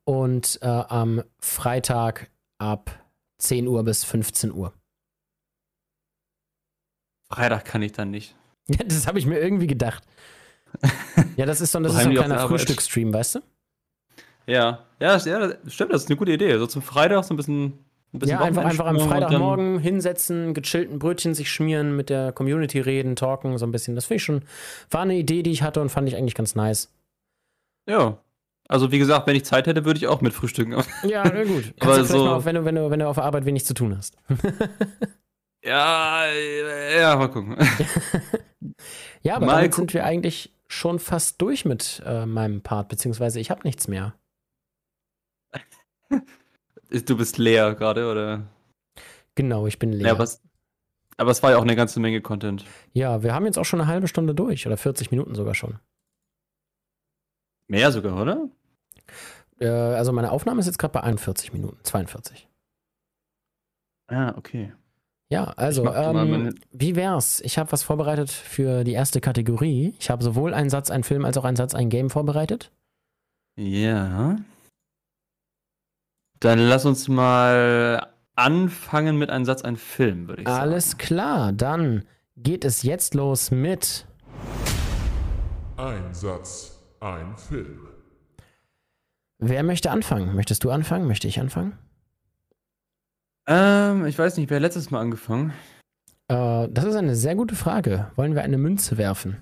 [0.04, 2.90] Und äh, am Freitag ab
[3.38, 4.72] 10 Uhr bis 15 Uhr.
[7.30, 8.34] Freitag kann ich dann nicht.
[8.70, 10.04] Ja, das habe ich mir irgendwie gedacht.
[11.36, 13.40] Ja, das ist so, das ist so ein kleiner Frühstücksstream, weißt du?
[14.46, 14.84] Ja.
[15.00, 16.58] ja, ja, stimmt, das ist eine gute Idee.
[16.58, 17.84] So zum Freitag so ein bisschen.
[18.12, 22.80] Ein bisschen ja, einfach, einfach am Freitagmorgen hinsetzen, gechillten Brötchen sich schmieren, mit der Community
[22.80, 23.94] reden, talken, so ein bisschen.
[23.94, 24.42] Das finde ich schon,
[24.90, 26.90] war eine Idee, die ich hatte und fand ich eigentlich ganz nice.
[27.86, 28.18] Ja,
[28.68, 30.74] also wie gesagt, wenn ich Zeit hätte, würde ich auch mit frühstücken.
[31.02, 31.74] Ja, na gut.
[31.80, 33.64] Kannst Aber so mal auf, wenn du, wenn, du, wenn du auf der Arbeit wenig
[33.64, 34.16] zu tun hast.
[35.64, 37.56] ja, ja, mal gucken.
[39.22, 43.40] ja, aber mal damit sind wir eigentlich schon fast durch mit äh, meinem Part, beziehungsweise
[43.40, 44.14] ich habe nichts mehr.
[46.90, 48.46] Du bist leer gerade, oder?
[49.34, 50.08] Genau, ich bin leer.
[50.08, 50.42] Ja, was,
[51.18, 52.64] aber es war ja auch eine ganze Menge Content.
[52.92, 55.78] Ja, wir haben jetzt auch schon eine halbe Stunde durch oder 40 Minuten sogar schon.
[57.66, 58.48] Mehr sogar, oder?
[59.60, 62.48] Äh, also meine Aufnahme ist jetzt gerade bei 41 Minuten, 42.
[64.06, 64.72] Ah, okay.
[65.30, 67.40] Ja, also, ähm, wie wär's?
[67.42, 69.94] Ich habe was vorbereitet für die erste Kategorie.
[69.98, 72.70] Ich habe sowohl einen Satz, einen Film, als auch einen Satz, ein Game vorbereitet.
[73.56, 74.36] Ja.
[76.40, 80.60] Dann lass uns mal anfangen mit einem Satz, ein Film, würde ich sagen.
[80.60, 82.04] Alles klar, dann
[82.36, 84.06] geht es jetzt los mit.
[85.76, 87.88] Ein Satz, ein Film.
[89.38, 90.34] Wer möchte anfangen?
[90.34, 91.06] Möchtest du anfangen?
[91.06, 91.78] Möchte ich anfangen?
[93.46, 95.52] Ähm, ich weiß nicht, wer hat letztes Mal angefangen?
[96.28, 98.10] Äh, das ist eine sehr gute Frage.
[98.16, 99.38] Wollen wir eine Münze werfen?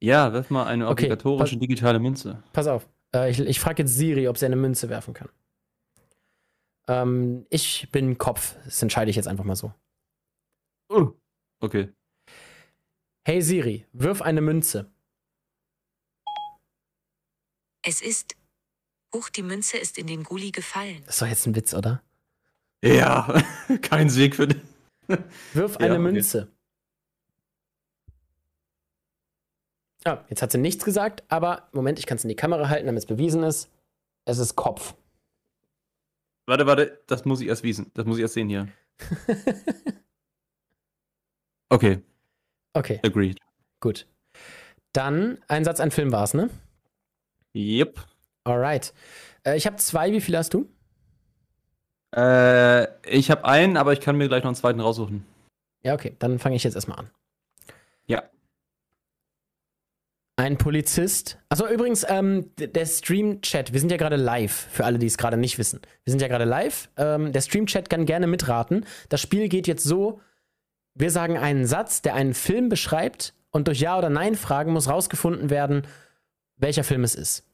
[0.00, 2.42] Ja, werf mal eine okay, obligatorische digitale Münze.
[2.52, 2.88] Pass auf.
[3.14, 5.28] Äh, ich ich frage jetzt Siri, ob sie eine Münze werfen kann.
[6.88, 8.56] Ähm, ich bin Kopf.
[8.64, 9.72] Das entscheide ich jetzt einfach mal so.
[10.90, 11.12] Uh,
[11.60, 11.92] okay.
[13.24, 14.90] Hey Siri, wirf eine Münze.
[17.82, 18.36] Es ist.
[19.14, 21.02] Huch, die Münze ist in den Gully gefallen.
[21.04, 22.02] Das ist doch jetzt ein Witz, oder?
[22.82, 23.42] Ja,
[23.82, 24.62] kein Sieg für den.
[25.52, 26.02] Wirf eine ja, okay.
[26.02, 26.52] Münze.
[30.04, 32.86] Ah, jetzt hat sie nichts gesagt, aber Moment, ich kann es in die Kamera halten,
[32.86, 33.70] damit es bewiesen ist.
[34.24, 34.94] Es ist Kopf.
[36.46, 37.90] Warte, warte, das muss ich erst wiesen.
[37.94, 38.68] Das muss ich erst sehen hier.
[41.68, 42.02] okay.
[42.74, 43.00] Okay.
[43.04, 43.38] Agreed.
[43.80, 44.06] Gut.
[44.92, 46.50] Dann ein Satz, ein Film war es, ne?
[47.54, 48.00] Yep.
[48.44, 48.92] Alright.
[49.44, 50.12] Äh, ich habe zwei.
[50.12, 50.68] Wie viele hast du?
[52.14, 55.24] Äh, ich habe einen, aber ich kann mir gleich noch einen zweiten raussuchen.
[55.82, 56.16] Ja, okay.
[56.18, 57.10] Dann fange ich jetzt erstmal an.
[58.06, 58.22] Ja.
[60.36, 61.38] Ein Polizist.
[61.50, 65.36] Also übrigens, ähm, der Stream-Chat, wir sind ja gerade live, für alle, die es gerade
[65.36, 65.80] nicht wissen.
[66.04, 66.88] Wir sind ja gerade live.
[66.96, 68.86] Ähm, der Stream-Chat kann gerne mitraten.
[69.10, 70.20] Das Spiel geht jetzt so:
[70.94, 74.88] Wir sagen einen Satz, der einen Film beschreibt, und durch Ja oder Nein Fragen muss
[74.88, 75.86] rausgefunden werden,
[76.56, 77.44] welcher Film es ist.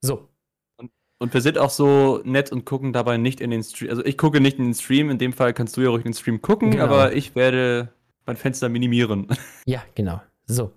[0.00, 0.28] So.
[0.76, 3.90] Und, und, wir sind auch so nett und gucken dabei nicht in den Stream.
[3.90, 6.10] Also ich gucke nicht in den Stream, in dem Fall kannst du ja ruhig in
[6.10, 6.84] den Stream gucken, genau.
[6.84, 7.92] aber ich werde
[8.26, 9.28] mein Fenster minimieren.
[9.66, 10.20] Ja, genau.
[10.46, 10.72] So.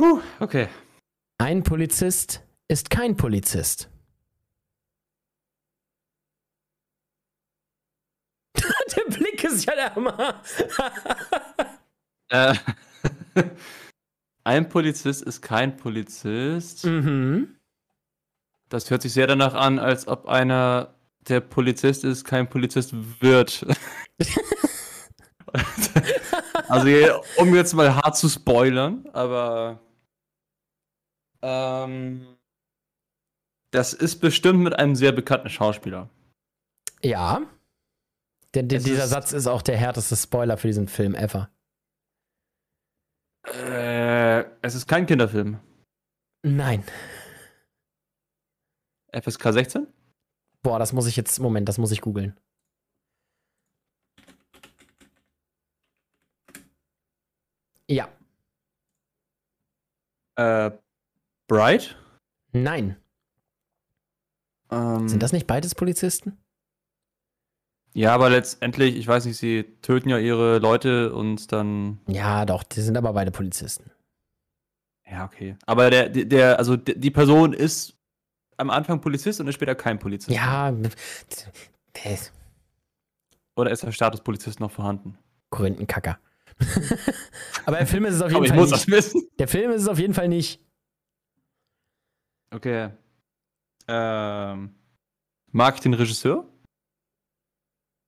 [0.00, 0.66] Puh, okay.
[1.36, 3.90] Ein Polizist ist kein Polizist.
[8.56, 10.40] der Blick ist ja der Hammer.
[12.30, 12.54] äh.
[14.42, 16.86] Ein Polizist ist kein Polizist.
[16.86, 17.56] Mhm.
[18.70, 20.94] Das hört sich sehr danach an, als ob einer,
[21.28, 23.66] der Polizist ist, kein Polizist wird.
[26.70, 26.88] Also,
[27.36, 29.80] um jetzt mal hart zu spoilern, aber.
[31.42, 32.36] Ähm,
[33.72, 36.10] das ist bestimmt mit einem sehr bekannten Schauspieler.
[37.02, 37.42] Ja.
[38.54, 41.50] Denn, denn Es dieser ist- Satz ist auch der härteste Spoiler für diesen Film ever.
[43.46, 45.60] Äh, es ist kein Kinderfilm.
[46.42, 46.84] Nein.
[49.12, 49.86] FSK 16?
[50.62, 52.38] Boah, das muss ich jetzt, Moment, das muss ich googeln.
[57.88, 58.08] Ja.
[60.36, 60.70] Äh,
[61.50, 61.96] Bright?
[62.52, 62.94] Nein.
[64.70, 66.38] Ähm, Sind das nicht beides Polizisten?
[67.92, 71.98] Ja, aber letztendlich, ich weiß nicht, sie töten ja ihre Leute und dann.
[72.06, 73.90] Ja, doch, die sind aber beide Polizisten.
[75.10, 75.56] Ja, okay.
[75.66, 77.96] Aber der, der- also die Person ist
[78.56, 80.30] am Anfang Polizist und ist später kein Polizist.
[80.30, 82.16] Ja, äh,
[83.56, 85.18] Oder ist der Status Polizist noch vorhanden?
[85.50, 86.20] Korinthenkacker.
[87.66, 88.82] aber der Film ist es auf jeden Fall muss nicht.
[88.82, 89.26] das wissen.
[89.40, 90.60] Der Film ist es auf jeden Fall nicht.
[92.52, 92.90] Okay.
[93.88, 94.74] Ähm,
[95.52, 96.46] mag ich den Regisseur?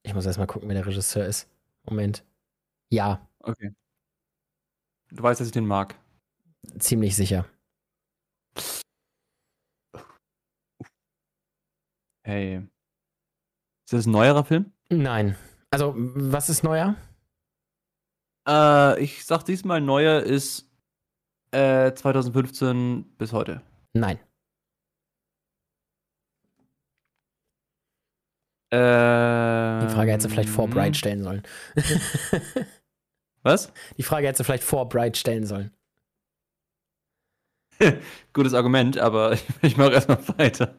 [0.04, 1.48] Ich muss erstmal gucken, wer der Regisseur ist.
[1.84, 2.24] Moment.
[2.90, 3.74] Ja, Okay.
[5.10, 5.94] Du weißt, dass ich den mag.
[6.78, 7.44] ziemlich sicher.
[12.24, 12.58] Hey.
[13.84, 14.72] Ist das ein neuerer Film?
[14.90, 15.36] Nein.
[15.70, 16.96] Also, was ist neuer?
[18.48, 20.70] Äh, ich sag diesmal, neuer ist
[21.50, 23.62] äh, 2015 bis heute.
[23.92, 24.18] Nein.
[28.72, 30.70] Die Frage hätte sie vielleicht vor Ähm.
[30.70, 31.42] Bright stellen sollen.
[33.42, 33.72] Was?
[33.98, 35.72] Die Frage hätte sie vielleicht vor Bright stellen sollen.
[38.32, 40.78] Gutes Argument, aber ich, ich mache erstmal weiter.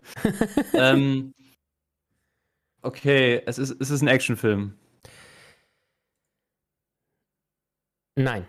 [0.74, 1.34] ähm,
[2.82, 4.78] okay, es ist, es ist ein Actionfilm.
[8.16, 8.48] Nein.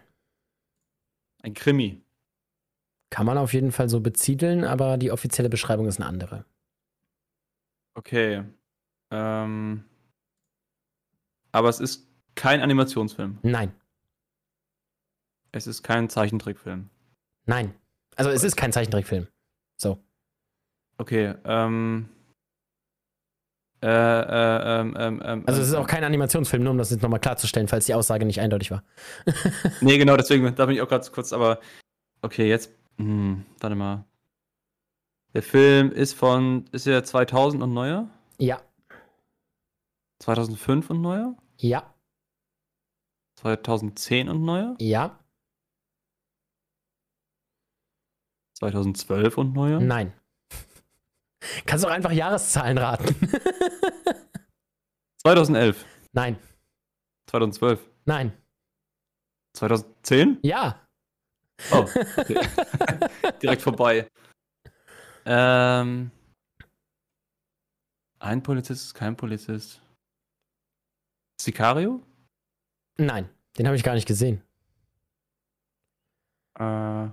[1.42, 2.02] Ein Krimi.
[3.10, 6.46] Kann man auf jeden Fall so beziedeln, aber die offizielle Beschreibung ist eine andere.
[7.94, 8.44] Okay.
[9.10, 9.84] Ähm,
[11.52, 13.38] aber es ist kein Animationsfilm.
[13.42, 13.72] Nein.
[15.52, 16.90] Es ist kein Zeichentrickfilm.
[17.46, 17.74] Nein.
[18.16, 19.28] Also, es ist kein Zeichentrickfilm.
[19.76, 19.98] So.
[20.98, 22.08] Okay, ähm.
[23.82, 26.90] Äh, äh, ähm, ähm, ähm, Also, es ist ähm, auch kein Animationsfilm, nur um das
[26.90, 28.82] jetzt nochmal klarzustellen, falls die Aussage nicht eindeutig war.
[29.80, 31.60] Nee, genau, deswegen, da bin ich auch gerade kurz, aber.
[32.22, 32.70] Okay, jetzt.
[32.96, 34.04] Hm, warte mal.
[35.34, 36.64] Der Film ist von.
[36.72, 38.08] Ist er 2000 und neuer?
[38.38, 38.60] Ja.
[40.20, 41.36] 2005 und neuer?
[41.58, 41.94] Ja.
[43.36, 44.76] 2010 und neuer?
[44.78, 45.18] Ja.
[48.54, 49.80] 2012 und neuer?
[49.80, 50.12] Nein.
[51.66, 53.14] Kannst du auch einfach Jahreszahlen raten.
[55.18, 55.84] 2011.
[56.12, 56.38] Nein.
[57.26, 57.80] 2012.
[58.04, 58.32] Nein.
[59.54, 60.38] 2010?
[60.42, 60.80] Ja.
[61.72, 61.86] Oh,
[62.16, 62.40] okay.
[63.42, 64.08] Direkt vorbei.
[65.24, 66.10] Ähm.
[68.18, 69.80] Ein Polizist ist kein Polizist.
[71.44, 72.02] Sicario?
[72.96, 73.28] Nein.
[73.58, 74.42] Den habe ich gar nicht gesehen.
[76.58, 77.08] Äh.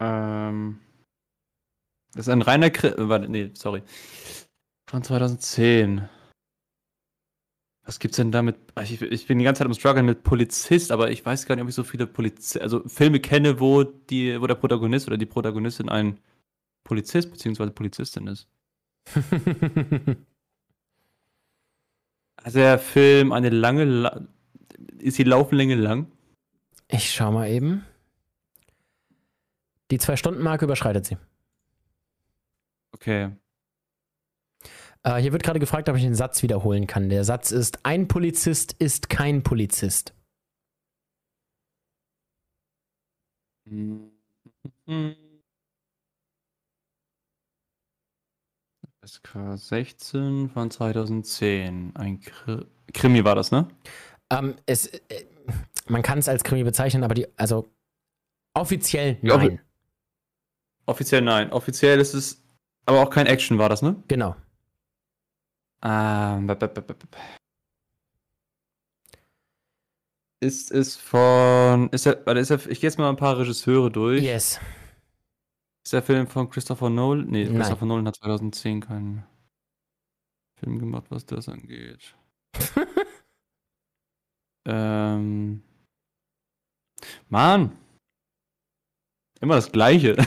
[0.00, 0.80] Ähm.
[2.14, 3.82] Das ist ein reiner Kri äh, Warte, nee, sorry.
[4.88, 6.08] Von 2010.
[7.84, 8.56] Was gibt's denn da mit.
[8.82, 11.62] Ich, ich bin die ganze Zeit am Struggle mit Polizist, aber ich weiß gar nicht,
[11.62, 15.26] ob ich so viele Poliz also Filme kenne, wo die, wo der Protagonist oder die
[15.26, 16.20] Protagonistin ein
[16.84, 17.70] Polizist bzw.
[17.70, 18.48] Polizistin ist.
[22.44, 24.20] Hat der Film eine lange La
[24.98, 26.06] ist die Lauflänge lang?
[26.88, 27.84] ich schau mal eben.
[29.90, 31.16] Die Zwei-Stunden-Marke überschreitet sie.
[32.92, 33.30] Okay.
[35.02, 37.08] Äh, hier wird gerade gefragt, ob ich den Satz wiederholen kann.
[37.08, 40.14] Der Satz ist: Ein Polizist ist kein Polizist.
[43.66, 45.21] SK
[49.04, 51.96] 16 von 2010.
[51.96, 53.68] Ein Kri Krimi war das, ne?
[54.30, 55.24] Ähm, es, äh,
[55.88, 57.68] man kann es als Krimi bezeichnen, aber die, also
[58.54, 59.60] offiziell nein.
[60.86, 61.52] Offiziell nein.
[61.52, 62.44] Offiziell ist es
[62.86, 64.02] aber auch kein Action, war das, ne?
[64.08, 64.36] Genau.
[65.84, 66.94] Ähm, b- b- b-
[70.40, 71.88] Ist es von.
[71.90, 74.22] Ist er, ist er, ich gehe jetzt mal ein paar Regisseure durch.
[74.22, 74.60] Yes.
[75.84, 77.26] Ist der Film von Christopher Nolan?
[77.26, 77.56] Nee, Nein.
[77.58, 79.24] Christopher Nolan hat 2010 keinen
[80.60, 82.14] Film gemacht, was das angeht.
[84.66, 85.62] ähm.
[87.28, 87.76] Mann!
[89.40, 90.16] Immer das Gleiche.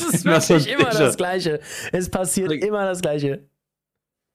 [0.00, 1.60] Es ist Immer so wirklich immer das Gleiche.
[1.92, 3.48] Es passiert Like- immer das Gleiche.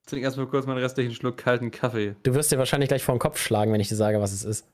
[0.06, 2.14] Trink erstmal kurz meinen restlichen Schluck kalten Kaffee.
[2.22, 4.44] Du wirst dir wahrscheinlich gleich vor den Kopf schlagen, wenn ich dir sage, was es
[4.44, 4.68] ist.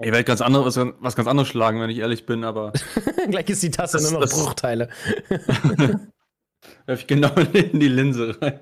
[0.00, 2.72] Ich werde ganz andere, was, was ganz anderes schlagen, wenn ich ehrlich bin, aber
[3.30, 4.88] gleich ist die Tasse Das- nur noch das- Bruchteile.
[6.86, 8.60] werfe ich genau in die Linse rein.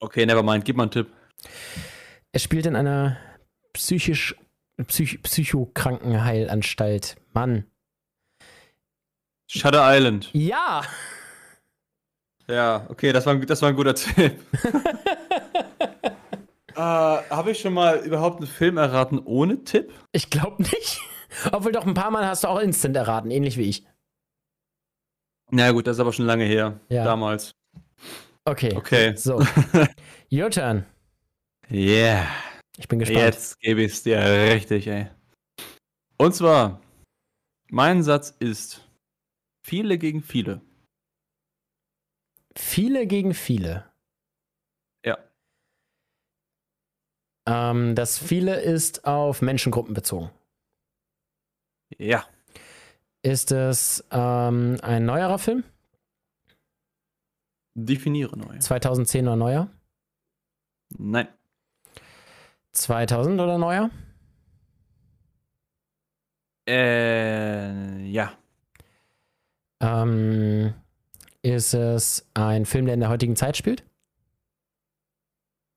[0.00, 1.10] Okay, nevermind, gib mal einen Tipp.
[2.32, 3.16] Er spielt in einer
[3.72, 4.34] psychisch
[4.86, 7.16] Psych Psychokrankenheilanstalt.
[7.32, 7.64] Mann.
[9.50, 10.30] Shutter Island.
[10.32, 10.82] Ja!
[12.48, 14.38] Ja, okay, das war, ein- das war ein guter Tipp.
[16.74, 19.92] Äh, Habe ich schon mal überhaupt einen Film erraten ohne Tipp?
[20.12, 21.00] Ich glaube nicht.
[21.52, 23.86] Obwohl doch ein paar Mal hast du auch instant erraten, ähnlich wie ich.
[25.50, 26.80] Na gut, das ist aber schon lange her.
[26.88, 27.04] Ja.
[27.04, 27.54] Damals.
[28.44, 28.74] Okay.
[28.76, 29.14] Okay.
[29.16, 29.42] So.
[30.30, 30.84] Your turn.
[31.70, 32.26] Yeah.
[32.76, 33.20] Ich bin gespannt.
[33.20, 35.08] Jetzt gebe ich es dir richtig, ey.
[36.18, 36.80] Und zwar,
[37.70, 38.88] mein Satz ist
[39.64, 40.60] viele gegen viele.
[42.56, 43.90] Viele gegen viele.
[47.46, 50.30] Ähm, das viele ist auf Menschengruppen bezogen.
[51.98, 52.24] Ja.
[53.22, 55.64] Ist es ähm, ein neuerer Film?
[57.74, 58.58] Definiere neu.
[58.58, 59.70] 2010 oder neuer?
[60.96, 61.28] Nein.
[62.72, 63.90] 2000 oder neuer?
[66.68, 68.32] Äh, ja.
[69.80, 70.74] Ähm,
[71.42, 73.84] ist es ein Film, der in der heutigen Zeit spielt?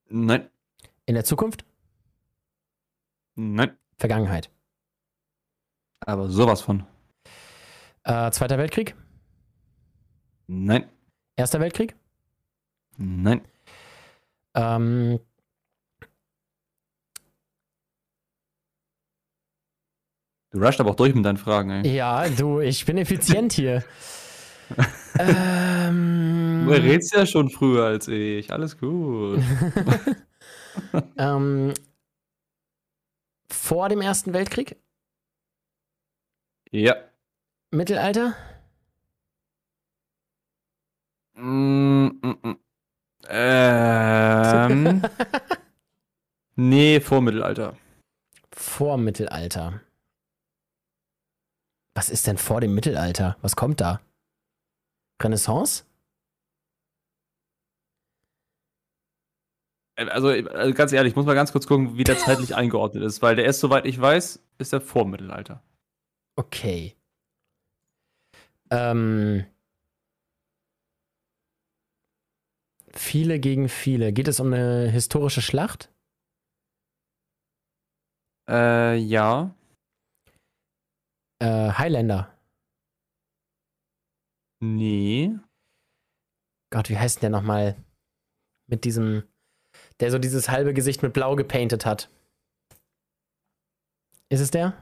[0.10, 0.50] Nein.
[1.08, 1.64] In der Zukunft?
[3.36, 3.78] Nein.
[3.98, 4.52] Vergangenheit?
[6.06, 6.86] Aber sowas von.
[8.04, 8.94] Äh, Zweiter Weltkrieg?
[10.48, 10.90] Nein.
[11.38, 11.96] Erster Weltkrieg?
[12.98, 13.42] Nein.
[14.54, 15.20] Ähm,
[20.52, 21.96] Du rusht aber auch durch mit deinen Fragen, ey.
[21.96, 23.84] ja, du, ich bin effizient hier.
[25.20, 28.52] ähm, Du redest ja schon früher als ich.
[28.52, 29.40] Alles gut.
[31.18, 31.74] ähm,
[33.50, 34.78] vor dem Ersten Weltkrieg?
[36.72, 36.96] ja.
[37.72, 38.36] Mittelalter?
[41.36, 42.60] Mm, mm, mm.
[43.30, 45.02] Ähm.
[46.56, 47.78] nee, Vormittelalter.
[48.52, 49.82] Vor Mittelalter.
[51.94, 53.38] Was ist denn vor dem Mittelalter?
[53.42, 54.02] Was kommt da?
[55.22, 55.84] Renaissance?
[59.98, 63.04] Äh, Also, äh, ganz ehrlich, ich muss mal ganz kurz gucken, wie der zeitlich eingeordnet
[63.04, 65.62] ist, weil der ist, soweit ich weiß, ist der Vormittelalter.
[66.38, 66.96] Okay.
[68.70, 69.46] Ähm.
[72.94, 74.12] Viele gegen viele.
[74.12, 75.92] Geht es um eine historische Schlacht?
[78.50, 79.54] Äh, ja.
[81.40, 82.34] Äh, Highlander.
[84.60, 85.38] Nee.
[86.72, 87.76] Gott, wie heißt denn der nochmal?
[88.70, 89.24] Mit diesem,
[90.00, 92.10] der so dieses halbe Gesicht mit Blau gepaintet hat.
[94.30, 94.74] Ist es der?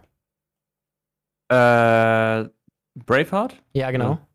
[1.50, 2.50] Äh,
[2.96, 3.62] Braveheart?
[3.74, 4.12] Ja, genau.
[4.12, 4.28] Ja.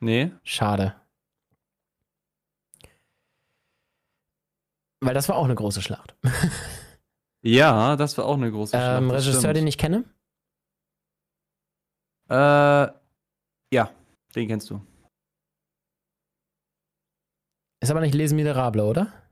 [0.00, 0.32] Nee.
[0.44, 0.94] Schade.
[5.00, 6.14] Weil das war auch eine große Schlacht.
[7.40, 8.98] Ja, das war auch eine große Schlacht.
[8.98, 9.56] ähm, Regisseur, stimmt.
[9.56, 10.04] den ich kenne?
[12.28, 12.92] Äh,
[13.72, 13.90] ja,
[14.34, 14.84] den kennst du.
[17.80, 19.27] Ist aber nicht Les Miserables, oder?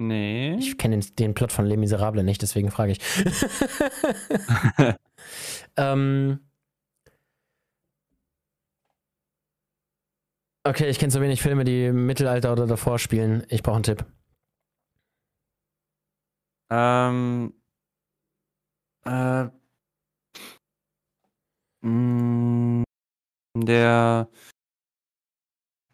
[0.00, 0.54] Nee.
[0.58, 3.00] Ich kenne den, den Plot von Les Miserables nicht, deswegen frage ich.
[5.76, 6.40] ähm,
[10.64, 13.44] okay, ich kenne so wenig Filme, die im Mittelalter oder davor spielen.
[13.48, 14.04] Ich brauche einen Tipp.
[16.70, 17.52] ähm,
[19.04, 19.48] äh,
[21.82, 22.84] mh,
[23.56, 24.28] der,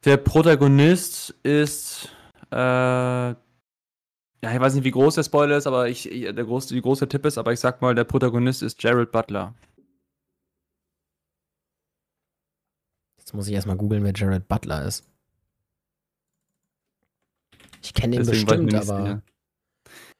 [0.04, 2.08] der Protagonist ist,
[2.50, 3.34] äh,
[4.44, 6.82] ja, ich weiß nicht, wie groß der Spoiler ist, aber ich, ich der große, wie
[6.82, 9.54] groß der Tipp ist, aber ich sag mal, der Protagonist ist Jared Butler.
[13.16, 15.08] Jetzt muss ich erstmal googeln, wer Jared Butler ist.
[17.82, 19.06] Ich kenne ihn Deswegen bestimmt, aber.
[19.06, 19.22] sicher.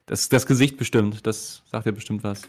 [0.07, 2.49] Das, das Gesicht bestimmt, das sagt dir bestimmt was.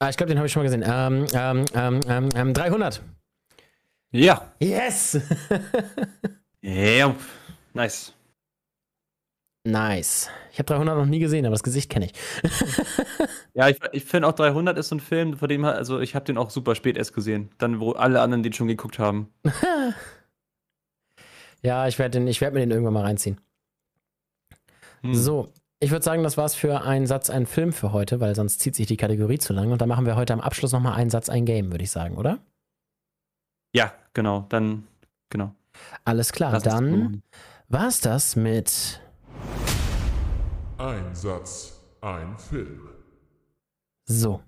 [0.00, 0.84] Ah, ich glaube, den habe ich schon mal gesehen.
[0.86, 3.02] Ähm, ähm, ähm, ähm, ähm, 300.
[4.12, 4.52] Ja.
[4.60, 5.20] Yes!
[6.60, 7.14] Ja.
[7.72, 8.12] Nice.
[9.64, 10.28] nice.
[10.50, 12.12] Ich habe 300 noch nie gesehen, aber das Gesicht kenne ich.
[13.54, 16.24] Ja, ich, ich finde auch 300 ist so ein Film, von dem, also ich habe
[16.24, 17.50] den auch super spät erst gesehen.
[17.58, 19.32] Dann, wo alle anderen den schon geguckt haben.
[21.62, 23.40] ja, ich werde werd mir den irgendwann mal reinziehen.
[25.02, 25.14] Hm.
[25.14, 28.60] So, ich würde sagen, das war's für einen Satz, ein Film für heute, weil sonst
[28.60, 29.70] zieht sich die Kategorie zu lang.
[29.70, 32.16] Und dann machen wir heute am Abschluss nochmal einen Satz, ein Game, würde ich sagen,
[32.16, 32.38] oder?
[33.72, 34.46] Ja, genau.
[34.48, 34.88] Dann,
[35.30, 35.54] genau.
[36.04, 37.22] Alles klar, Lass dann
[37.68, 39.00] war's das mit
[40.78, 42.88] Ein Satz, ein Film.
[44.04, 44.42] so.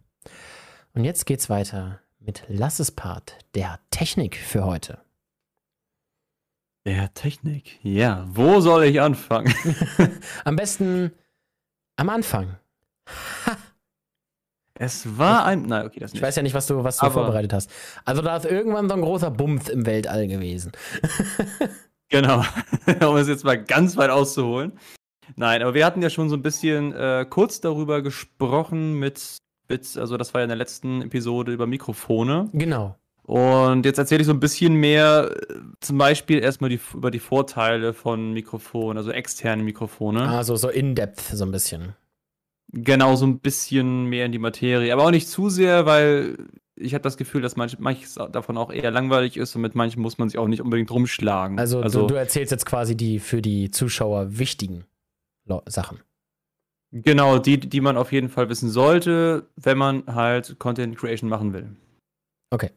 [0.94, 4.98] Und jetzt geht's weiter mit Lasses Part, der Technik für heute.
[6.86, 7.78] Der Technik.
[7.82, 9.52] Ja, wo soll ich anfangen?
[10.44, 11.12] Am besten
[11.96, 12.56] am Anfang.
[14.74, 15.62] Es war ein.
[15.62, 16.22] Nein, okay, das Ich nicht.
[16.22, 17.70] weiß ja nicht, was du, was du Aber- vorbereitet hast.
[18.06, 20.72] Also da ist irgendwann so ein großer Bumps im Weltall gewesen.
[22.12, 22.42] Genau.
[23.08, 24.72] um es jetzt mal ganz weit auszuholen.
[25.36, 29.36] Nein, aber wir hatten ja schon so ein bisschen äh, kurz darüber gesprochen mit,
[29.68, 32.48] mit, also das war ja in der letzten Episode über Mikrofone.
[32.52, 32.96] Genau.
[33.30, 37.20] Und jetzt erzähle ich so ein bisschen mehr, äh, zum Beispiel erstmal die, über die
[37.20, 40.28] Vorteile von Mikrofonen, also externe Mikrofone.
[40.28, 41.94] Also so in-depth so ein bisschen.
[42.72, 44.92] Genau, so ein bisschen mehr in die Materie.
[44.92, 46.38] Aber auch nicht zu sehr, weil
[46.74, 50.02] ich habe das Gefühl, dass manch, manches davon auch eher langweilig ist und mit manchen
[50.02, 51.56] muss man sich auch nicht unbedingt rumschlagen.
[51.60, 54.86] Also, du, du erzählst jetzt quasi die für die Zuschauer wichtigen
[55.66, 56.00] Sachen.
[56.90, 61.52] Genau, die, die man auf jeden Fall wissen sollte, wenn man halt Content Creation machen
[61.52, 61.76] will.
[62.50, 62.70] Okay.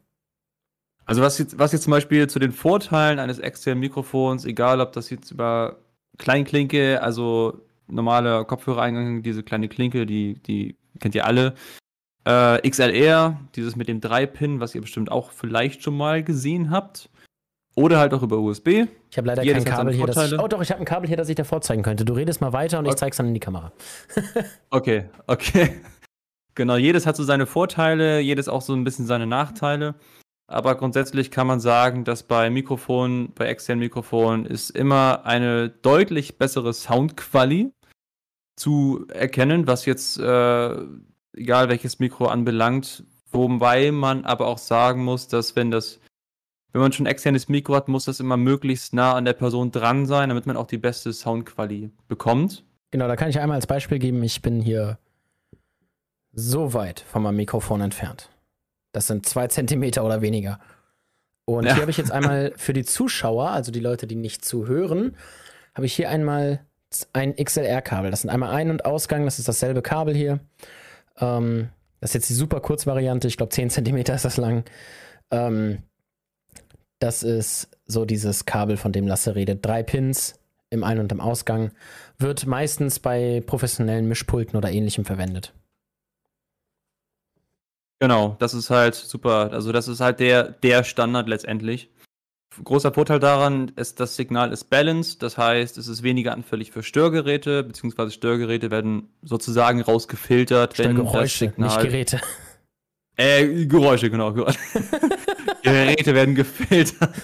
[1.06, 4.92] Also was jetzt, was jetzt zum Beispiel zu den Vorteilen eines externen Mikrofons, egal ob
[4.92, 5.76] das jetzt über
[6.18, 11.54] Kleinklinke, also normaler Kopfhörereingang, diese kleine Klinke, die, die kennt ihr alle.
[12.24, 17.10] Äh, XLR, dieses mit dem 3-Pin, was ihr bestimmt auch vielleicht schon mal gesehen habt.
[17.76, 18.86] Oder halt auch über USB.
[19.10, 20.06] Ich habe leider Jedes kein Kabel hier.
[20.06, 22.04] Das ich, oh doch, ich habe ein Kabel hier, das ich dir vorzeigen könnte.
[22.04, 23.00] Du redest mal weiter und ich Okay.
[23.00, 23.72] zeig's dann in die Kamera.
[24.70, 25.74] Okay, okay.
[26.56, 29.96] Genau, jedes hat so seine Vorteile, jedes auch so ein bisschen seine Nachteile.
[30.46, 36.36] Aber grundsätzlich kann man sagen, dass bei Mikrofonen, bei externen Mikrofonen ist immer eine deutlich
[36.36, 37.72] bessere Soundqualität
[38.56, 40.76] zu erkennen, was jetzt, äh,
[41.32, 43.04] egal welches Mikro anbelangt.
[43.32, 45.98] Wobei man aber auch sagen muss, dass wenn das,
[46.72, 50.06] wenn man schon externes Mikro hat, muss das immer möglichst nah an der Person dran
[50.06, 52.64] sein, damit man auch die beste Soundqualität bekommt.
[52.92, 54.98] Genau, da kann ich einmal als Beispiel geben, ich bin hier
[56.32, 58.30] so weit von meinem Mikrofon entfernt.
[58.94, 60.60] Das sind zwei Zentimeter oder weniger.
[61.44, 61.74] Und Ja.
[61.74, 65.16] hier habe ich jetzt einmal für die Zuschauer, also die Leute, die nicht zuhören,
[65.74, 66.60] habe ich hier einmal
[67.12, 68.10] ein XLR-Kabel.
[68.10, 70.38] Das sind einmal Ein- und Ausgang, das ist dasselbe Kabel hier.
[71.18, 71.68] Ähm,
[72.00, 74.64] das ist jetzt die super Kurzvariante, ich glaube 10 Zentimeter ist das lang.
[75.30, 75.78] Ähm,
[77.00, 79.66] das ist so dieses Kabel, von dem Lasse redet.
[79.66, 80.38] Drei Pins
[80.70, 81.72] im Ein- und im Ausgang.
[82.18, 85.52] Wird meistens bei professionellen Mischpulten oder ähnlichem verwendet.
[88.00, 89.50] Genau, das ist halt super.
[89.52, 91.90] Also das ist halt der, der Standard letztendlich.
[92.62, 96.84] Großer Vorteil daran ist, das Signal ist balanced, das heißt, es ist weniger anfällig für
[96.84, 101.82] Störgeräte, beziehungsweise Störgeräte werden sozusagen rausgefiltert, wenn das Geräusche, nicht Signal.
[101.84, 102.20] Geräte.
[103.16, 104.32] Äh, Geräusche, genau.
[104.32, 104.58] Geräusche.
[105.62, 107.14] Geräte werden gefiltert.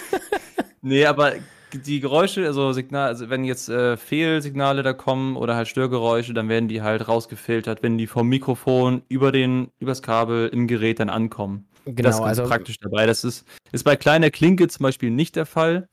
[0.82, 1.34] nee, aber
[1.74, 6.48] die Geräusche, also Signal, also wenn jetzt äh, Fehlsignale da kommen oder halt Störgeräusche, dann
[6.48, 11.10] werden die halt rausgefiltert, wenn die vom Mikrofon über den, übers Kabel im Gerät dann
[11.10, 11.66] ankommen.
[11.84, 13.06] das Genau, ist ganz also praktisch dabei.
[13.06, 15.88] Das ist, ist bei kleiner Klinke zum Beispiel nicht der Fall.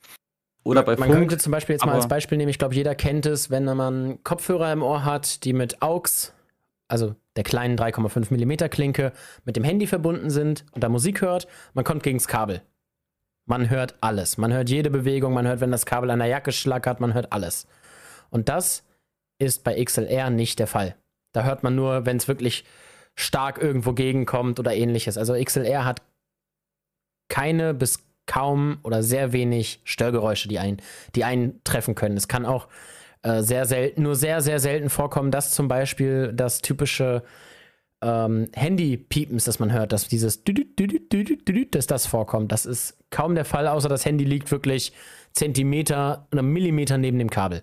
[0.62, 1.18] Oder bei man Funk.
[1.20, 4.22] könnte zum Beispiel jetzt mal als Beispiel nehmen, ich glaube, jeder kennt es, wenn man
[4.24, 6.34] Kopfhörer im Ohr hat, die mit AUX,
[6.86, 9.12] also der kleinen 3,5 mm Klinke,
[9.44, 12.60] mit dem Handy verbunden sind und da Musik hört, man kommt gegens Kabel.
[13.50, 14.38] Man hört alles.
[14.38, 17.32] Man hört jede Bewegung, man hört, wenn das Kabel an der Jacke schlackert, man hört
[17.32, 17.66] alles.
[18.30, 18.84] Und das
[19.40, 20.94] ist bei XLR nicht der Fall.
[21.32, 22.64] Da hört man nur, wenn es wirklich
[23.16, 25.18] stark irgendwo gegenkommt oder ähnliches.
[25.18, 26.00] Also XLR hat
[27.28, 30.80] keine bis kaum oder sehr wenig Störgeräusche, die einen,
[31.16, 31.60] die einen
[31.96, 32.16] können.
[32.16, 32.68] Es kann auch
[33.22, 37.24] äh, sehr selten, nur sehr, sehr selten vorkommen, dass zum Beispiel das typische
[38.02, 42.52] ähm, Handy-Piepens, das man hört, dass dieses dass das vorkommt.
[42.52, 44.92] Das ist kaum der Fall, außer das Handy liegt wirklich
[45.32, 47.62] Zentimeter oder Millimeter neben dem Kabel.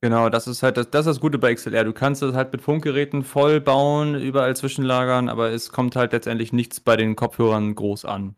[0.00, 1.84] Genau, das ist halt das, das ist das Gute bei XLR.
[1.84, 6.52] Du kannst es halt mit Funkgeräten voll bauen, überall zwischenlagern, aber es kommt halt letztendlich
[6.52, 8.34] nichts bei den Kopfhörern groß an.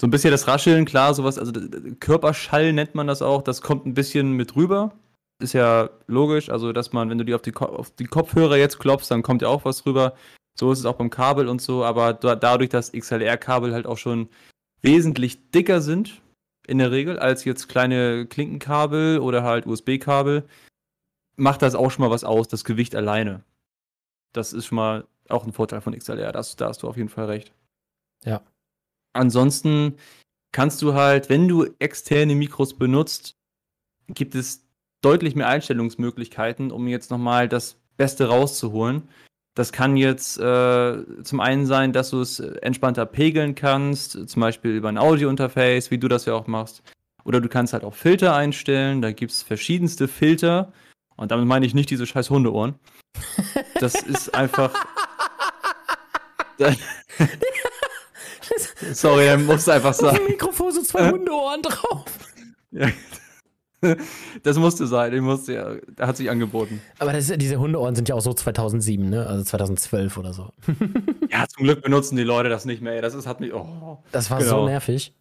[0.00, 1.52] So ein bisschen das Rascheln, klar, sowas, also
[2.00, 4.92] Körperschall nennt man das auch, das kommt ein bisschen mit rüber.
[5.40, 8.56] Ist ja logisch, also dass man, wenn du die auf die, Ko- auf die Kopfhörer
[8.56, 10.16] jetzt klopfst, dann kommt ja auch was rüber.
[10.58, 13.98] So ist es auch beim Kabel und so, aber da, dadurch, dass XLR-Kabel halt auch
[13.98, 14.28] schon
[14.82, 16.20] wesentlich dicker sind,
[16.66, 20.48] in der Regel, als jetzt kleine Klinkenkabel oder halt USB-Kabel,
[21.36, 23.44] macht das auch schon mal was aus, das Gewicht alleine.
[24.34, 27.08] Das ist schon mal auch ein Vorteil von XLR, das, da hast du auf jeden
[27.08, 27.52] Fall recht.
[28.24, 28.42] Ja.
[29.12, 29.96] Ansonsten
[30.52, 33.36] kannst du halt, wenn du externe Mikros benutzt,
[34.08, 34.67] gibt es
[35.00, 39.08] deutlich mehr Einstellungsmöglichkeiten, um jetzt nochmal das Beste rauszuholen.
[39.54, 44.70] Das kann jetzt äh, zum einen sein, dass du es entspannter pegeln kannst, zum Beispiel
[44.72, 46.82] über ein Audio-Interface, wie du das ja auch machst.
[47.24, 49.02] Oder du kannst halt auch Filter einstellen.
[49.02, 50.72] Da gibt es verschiedenste Filter.
[51.16, 52.76] Und damit meine ich nicht diese scheiß Hundeohren.
[53.80, 54.72] Das ist einfach.
[58.92, 60.16] Sorry, er muss einfach Auf sagen.
[60.18, 62.04] dem Mikrofon so zwei Hundeohren drauf.
[62.70, 62.88] Ja.
[64.42, 66.80] Das musste sein, ich musste ja, da hat sich angeboten.
[66.98, 69.26] Aber das diese Hundeohren sind ja auch so 2007, ne?
[69.26, 70.50] Also 2012 oder so.
[71.30, 72.94] Ja, zum Glück benutzen die Leute das nicht mehr.
[72.94, 73.02] ey.
[73.02, 73.52] Das ist, hat mich.
[73.52, 73.98] Oh.
[74.12, 74.60] Das war Genau.
[74.62, 75.14] so nervig.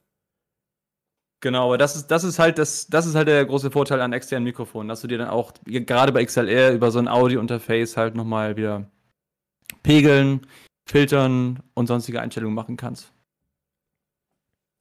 [1.41, 4.11] Genau, aber das ist, das ist halt das, das ist halt der große Vorteil an
[4.13, 8.15] externen Mikrofonen, dass du dir dann auch gerade bei XLR über so ein Audio-Interface halt
[8.15, 8.89] nochmal wieder
[9.83, 10.47] pegeln,
[10.89, 13.11] filtern und sonstige Einstellungen machen kannst.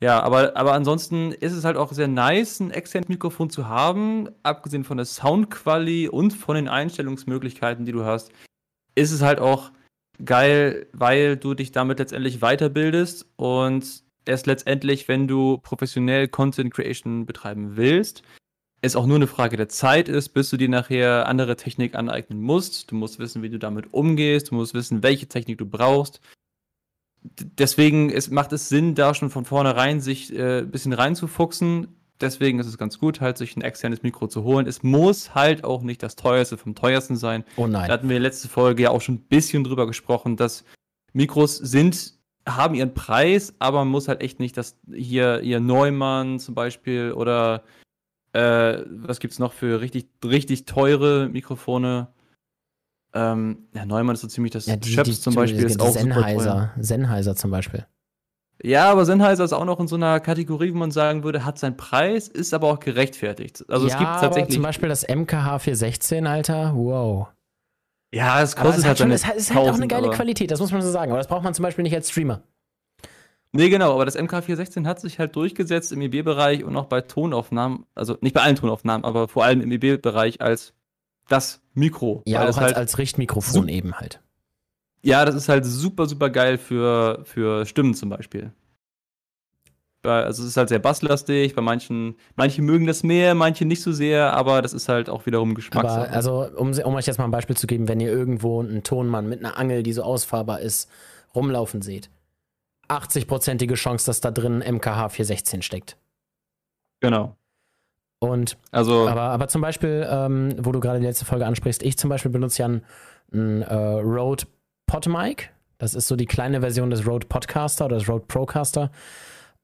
[0.02, 4.28] Ja, aber, aber ansonsten ist es halt auch sehr nice, ein externes Mikrofon zu haben,
[4.42, 8.30] abgesehen von der Soundqualität und von den Einstellungsmöglichkeiten, die du hast,
[8.94, 9.70] ist es halt auch
[10.22, 17.24] geil, weil du dich damit letztendlich weiterbildest und es letztendlich, wenn du professionell Content Creation
[17.24, 18.22] betreiben willst,
[18.82, 22.40] es auch nur eine Frage der Zeit ist, bis du dir nachher andere Technik aneignen
[22.40, 22.90] musst.
[22.90, 26.20] Du musst wissen, wie du damit umgehst, du musst wissen, welche Technik du brauchst.
[27.58, 31.88] Deswegen es macht es Sinn, da schon von vornherein sich äh, ein bisschen reinzufuchsen.
[32.20, 34.66] Deswegen ist es ganz gut, halt sich ein externes Mikro zu holen.
[34.66, 37.44] Es muss halt auch nicht das teuerste vom teuersten sein.
[37.56, 37.90] Oh Da nein.
[37.90, 40.64] hatten wir letzte Folge ja auch schon ein bisschen drüber gesprochen, dass
[41.12, 42.14] Mikros sind,
[42.48, 47.12] haben ihren Preis, aber man muss halt echt nicht, dass hier, hier Neumann zum Beispiel
[47.12, 47.64] oder
[48.32, 52.08] äh, was gibt's noch für richtig, richtig teure Mikrofone?
[53.16, 55.88] Ähm, ja, Neumann ist so ziemlich das Ja, die, Schöps die, zum Beispiel ist auch.
[55.88, 56.72] Sennheiser.
[56.78, 57.86] Sennheiser zum Beispiel.
[58.62, 61.58] Ja, aber Sennheiser ist auch noch in so einer Kategorie, wo man sagen würde, hat
[61.58, 63.64] seinen Preis, ist aber auch gerechtfertigt.
[63.68, 64.54] Also ja, es gibt aber tatsächlich.
[64.54, 66.72] zum Beispiel das MKH 416, Alter.
[66.74, 67.28] Wow.
[68.12, 70.16] ja, es Aber kostet halt schon, es, hat, es hat auch eine 1000, geile aber-
[70.16, 71.10] Qualität, das muss man so sagen.
[71.10, 72.42] Aber das braucht man zum Beispiel nicht als Streamer.
[73.52, 77.86] Nee, genau, aber das MK416 hat sich halt durchgesetzt im EB-Bereich und auch bei Tonaufnahmen,
[77.94, 80.74] also nicht bei allen Tonaufnahmen, aber vor allem im EB-Bereich als
[81.28, 82.22] das Mikro.
[82.26, 84.20] Ja, auch als, halt, als Richtmikrofon eben halt.
[85.02, 88.52] ja, das ist halt super, super geil für, für Stimmen zum Beispiel.
[90.02, 93.82] Bei- Also es ist halt sehr basslastig, bei manchen, manche mögen das mehr, manche nicht
[93.82, 96.06] so sehr, aber das ist halt auch wiederum Geschmackssache.
[96.08, 98.82] Aber also, um, um euch jetzt mal ein Beispiel zu geben, wenn ihr irgendwo einen
[98.84, 100.88] Tonmann mit einer Angel, die so ausfahrbar ist,
[101.34, 102.08] rumlaufen seht,
[102.88, 105.96] 80-prozentige Chance, dass da drin ein MKH 416 steckt.
[107.00, 107.36] genau.
[108.18, 111.98] Und Also, Aber, aber zum Beispiel, ähm, wo du gerade die letzte Folge ansprichst, ich
[111.98, 112.82] zum Beispiel benutze ja ein,
[113.32, 114.46] ein äh, Rode
[114.86, 115.50] PodMic.
[115.78, 118.90] Das ist so die kleine Version des Rode Podcaster oder des Rode Procaster.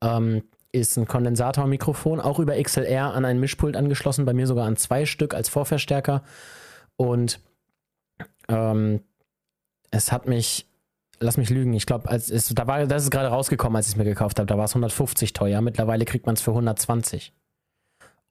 [0.02, 0.42] Ähm,
[0.72, 5.04] ist ein Kondensatormikrofon, auch über XLR an ein Mischpult angeschlossen, bei mir sogar an zwei
[5.04, 6.22] Stück als Vorverstärker.
[6.96, 7.40] Und
[8.48, 9.00] ähm,
[9.90, 10.66] es hat mich,
[11.20, 13.96] lass mich lügen, ich glaube, als da war, das ist gerade rausgekommen, als ich es
[13.96, 15.60] mir gekauft habe, da war es 150 teuer.
[15.60, 17.34] Mittlerweile kriegt man es für 120.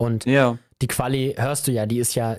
[0.02, 0.58] Und ja.
[0.82, 2.38] die Quali hörst du ja, die ist ja,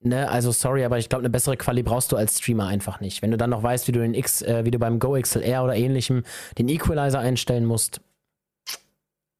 [0.00, 3.22] ne, also sorry, aber ich glaube, eine bessere Quali brauchst du als Streamer einfach nicht.
[3.22, 5.62] Wenn du dann noch weißt, wie du den X, äh, wie du beim Go XLR
[5.62, 6.24] oder ähnlichem
[6.58, 8.00] den Equalizer einstellen musst,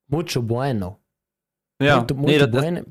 [0.06, 0.98] mucho bueno.
[1.82, 2.82] Ja, Mucho- nee, mucho das, das, bueno.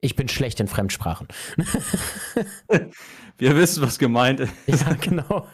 [0.00, 1.28] Ich bin schlecht in Fremdsprachen.
[3.38, 4.52] wir wissen, was gemeint ist.
[4.66, 5.46] ja, genau.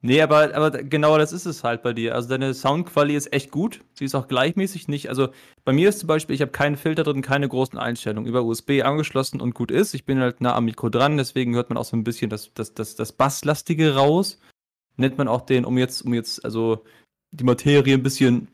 [0.00, 2.14] Nee, aber, aber genau das ist es halt bei dir.
[2.14, 3.80] Also deine Soundqualität ist echt gut.
[3.94, 5.08] Sie ist auch gleichmäßig nicht.
[5.08, 5.28] Also
[5.64, 8.28] bei mir ist zum Beispiel, ich habe keinen Filter drin, keine großen Einstellungen.
[8.28, 9.94] Über USB angeschlossen und gut ist.
[9.94, 12.54] Ich bin halt nah am Mikro dran, deswegen hört man auch so ein bisschen das,
[12.54, 14.38] das, das, das Basslastige raus.
[14.96, 16.84] Nennt man auch den, um jetzt, um jetzt, also
[17.32, 18.48] die Materie ein bisschen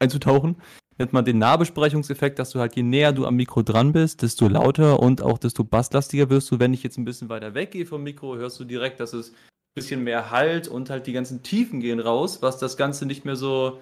[0.00, 0.56] einzutauchen,
[0.98, 4.48] nennt man den Nahbesprechungseffekt, dass du halt je näher du am Mikro dran bist, desto
[4.48, 6.58] lauter und auch desto basslastiger wirst du.
[6.58, 9.32] Wenn ich jetzt ein bisschen weiter weggehe vom Mikro, hörst du direkt, dass es
[9.76, 13.36] bisschen mehr Halt und halt die ganzen Tiefen gehen raus, was das Ganze nicht mehr
[13.36, 13.78] so.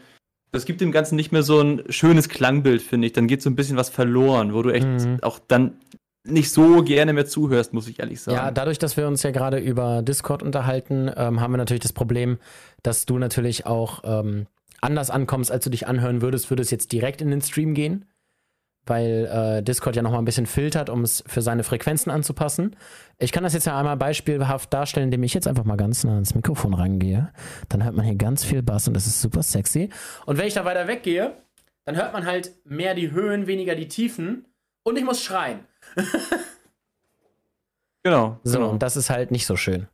[0.53, 3.12] Das gibt dem Ganzen nicht mehr so ein schönes Klangbild, finde ich.
[3.12, 5.18] Dann geht so ein bisschen was verloren, wo du echt Mhm.
[5.22, 5.78] auch dann
[6.26, 8.36] nicht so gerne mehr zuhörst, muss ich ehrlich sagen.
[8.36, 11.92] Ja, dadurch, dass wir uns ja gerade über Discord unterhalten, ähm, haben wir natürlich das
[11.92, 12.38] Problem,
[12.82, 14.47] dass du natürlich auch ähm,
[14.80, 18.05] anders ankommst, als du dich anhören würdest, würde es jetzt direkt in den Stream gehen,
[18.87, 22.76] weil äh, Discord ja nochmal ein bisschen filtert, um es für seine Frequenzen anzupassen.
[23.18, 26.14] Ich kann das jetzt ja einmal beispielhaft darstellen, indem ich jetzt einfach mal ganz nah
[26.14, 27.32] ans Mikrofon rangehe.
[27.68, 29.91] Dann hört man hier ganz viel Bass und das ist super sexy.
[30.26, 31.35] Und wenn ich da weiter weggehe,
[31.85, 34.47] dann hört man halt mehr die Höhen, weniger die Tiefen
[34.82, 35.61] und ich muss schreien.
[38.03, 38.39] genau.
[38.43, 38.70] So, genau.
[38.70, 39.89] und das ist halt nicht so schön.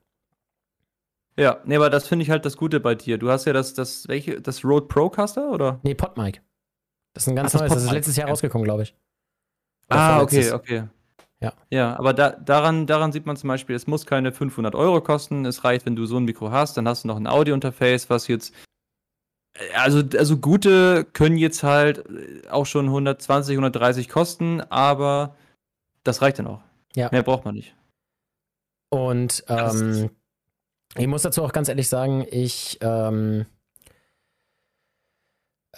[1.36, 3.16] Ja, nee, aber das finde ich halt das Gute bei dir.
[3.16, 5.80] Du hast ja das, das, welche, das Rode Procaster, oder?
[5.82, 6.42] Nee, Podmic.
[7.14, 8.94] Das ist ein ganz Ach, das neues, das ist Podmic, letztes Jahr rausgekommen, glaube ich.
[9.88, 10.84] Oder Ah, okay, okay.
[11.40, 11.52] Ja.
[11.70, 15.46] Ja, aber da, daran, daran sieht man zum Beispiel, es muss keine 500 Euro kosten.
[15.46, 18.28] Es reicht, wenn du so ein Mikro hast, dann hast du noch ein Audio-Interface, was
[18.28, 18.54] jetzt.
[19.54, 25.34] äh, Also, also gute können jetzt halt äh, auch schon 120, 130 kosten, aber
[26.04, 26.60] das reicht dann auch.
[26.94, 27.08] Ja.
[27.10, 27.74] Mehr braucht man nicht.
[28.90, 30.10] Und Das ist- ähm,
[30.96, 33.46] ich muss dazu auch ganz ehrlich sagen, ich ähm,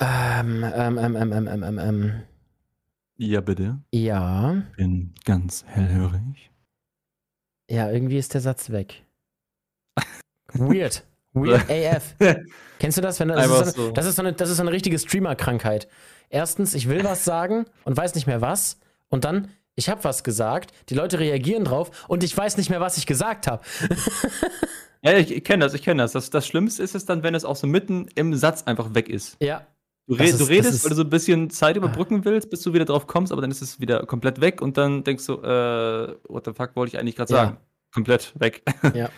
[0.00, 2.22] ähm, ähm, ähm, ähm, ähm, ähm, ähm.
[3.16, 3.78] Ja, bitte.
[3.92, 4.62] Ja.
[4.76, 6.50] Bin ganz hellhörig.
[7.70, 9.02] Ja, irgendwie ist der Satz weg.
[10.54, 11.04] Weird.
[11.32, 12.14] Weird AF.
[12.78, 13.20] Kennst du das?
[13.20, 15.88] Wenn, das, ist so eine, das, ist so eine, das ist so eine richtige Streamer-Krankheit.
[16.28, 18.78] Erstens, ich will was sagen und weiß nicht mehr was.
[19.08, 22.80] Und dann, ich habe was gesagt, die Leute reagieren drauf und ich weiß nicht mehr,
[22.80, 23.62] was ich gesagt habe.
[25.02, 26.12] ja, ich, ich kenne das, ich kenne das.
[26.12, 26.30] das.
[26.30, 29.36] Das Schlimmste ist es dann, wenn es auch so mitten im Satz einfach weg ist.
[29.40, 29.66] Ja,
[30.08, 32.72] Du, red, ist- du redest, weil du so ein bisschen Zeit überbrücken willst, bis du
[32.72, 36.14] wieder drauf kommst, aber dann ist es wieder komplett weg und dann denkst du, äh,
[36.28, 37.38] what the fuck wollte ich eigentlich gerade Ja.
[37.44, 37.56] sagen?
[37.94, 38.62] Komplett weg.
[38.94, 39.10] ja.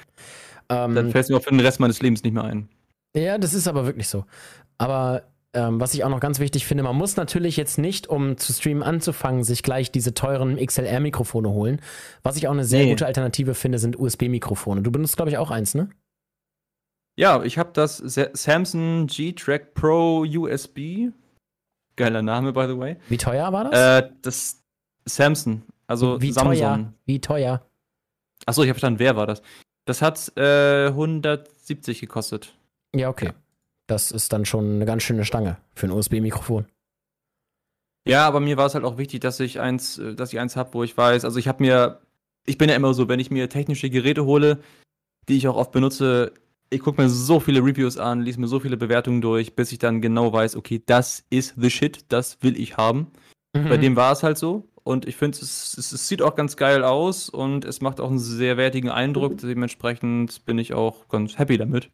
[0.69, 2.69] Ähm, dann fällt es mir auch für den Rest meines Lebens nicht mehr ein.
[3.17, 4.25] Ja, das ist aber wirklich so.
[4.79, 5.23] Aber
[5.55, 8.53] ähm, was ich auch noch ganz wichtig finde, man muss natürlich jetzt nicht, um zu
[8.53, 11.81] streamen anzufangen, sich gleich diese teuren XLR-Mikrofone holen.
[12.25, 12.91] Was ich auch eine sehr Nee.
[12.91, 14.83] gute Alternative finde, sind USB-Mikrofone.
[14.83, 15.89] Du benutzt, glaube ich, auch eins, ne?
[17.17, 21.11] Ja, ich habe das Sa- Samsung G-Track Pro USB.
[21.97, 22.97] Geiler Name, by the way.
[23.09, 24.03] Wie teuer war das?
[24.05, 24.61] Äh, das
[25.07, 26.55] Samsung, also Wie Samsung.
[26.55, 26.93] teuer?
[27.07, 27.65] Wie teuer?
[28.47, 29.43] Achso, ich habe verstanden, wer war das?
[29.85, 32.55] Das hat äh, 170 gekostet.
[32.95, 33.33] Ja, okay.
[33.87, 36.67] Das ist dann schon eine ganz schöne Stange für ein USB-Mikrofon.
[38.07, 40.57] Ja, aber mir war es halt auch wichtig, dass ich eins, äh, dass ich eins
[40.57, 42.01] habe, wo ich weiß, also ich habe mir,
[42.45, 44.59] ich bin ja immer so, wenn ich mir technische Geräte hole,
[45.29, 46.33] die ich auch oft benutze,
[46.75, 49.79] ich gucke mir so viele Reviews an, lese mir so viele Bewertungen durch, bis ich
[49.79, 53.09] dann genau weiß, okay, das ist the shit, das will ich haben.
[53.53, 53.81] Bei Mhm.
[53.81, 54.69] dem war es halt so.
[54.83, 58.11] Und ich finde, es, es, es sieht auch ganz geil aus und es macht auch
[58.11, 59.39] einen sehr wertigen Eindruck.
[59.39, 61.91] Dementsprechend bin ich auch ganz happy damit.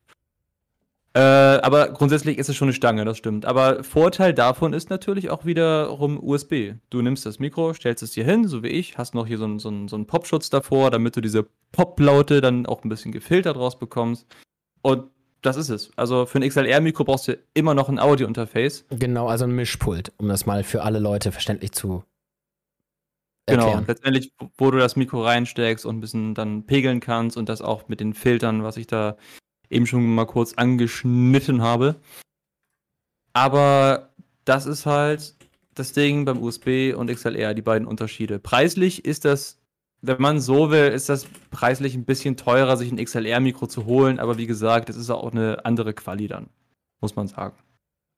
[1.13, 3.45] Äh, aber grundsätzlich ist es schon eine Stange, das stimmt.
[3.45, 6.75] Aber Vorteil davon ist natürlich auch wiederum USB.
[6.89, 9.45] Du nimmst das Mikro, stellst es dir hin, so wie ich, hast noch hier so
[9.45, 13.11] einen, so einen, so einen Popschutz davor, damit du diese Pop-Laute dann auch ein bisschen
[13.11, 14.25] gefiltert rausbekommst.
[14.83, 15.11] Und
[15.43, 15.91] das ist es.
[15.97, 18.85] Also für ein XLR-Mikro brauchst du immer noch ein Audio-Interface.
[18.91, 22.05] Genau, also ein Mischpult, um das mal für alle Leute verständlich zu
[23.47, 23.85] Genau, erklären.
[23.89, 27.89] letztendlich, wo du das Mikro reinsteckst und ein bisschen dann pegeln kannst und das auch
[27.89, 29.17] mit den Filtern, was ich da
[29.71, 31.97] eben schon mal kurz angeschnitten habe.
[33.33, 34.11] Aber
[34.45, 35.35] das ist halt
[35.75, 38.39] das Ding beim USB und XLR, die beiden Unterschiede.
[38.39, 39.60] Preislich ist das,
[40.03, 44.19] wenn man so will, ist das preislich ein bisschen teurer, sich ein XLR-Mikro zu holen,
[44.19, 46.49] aber wie gesagt, es ist auch eine andere Quali dann,
[47.01, 47.57] muss man sagen.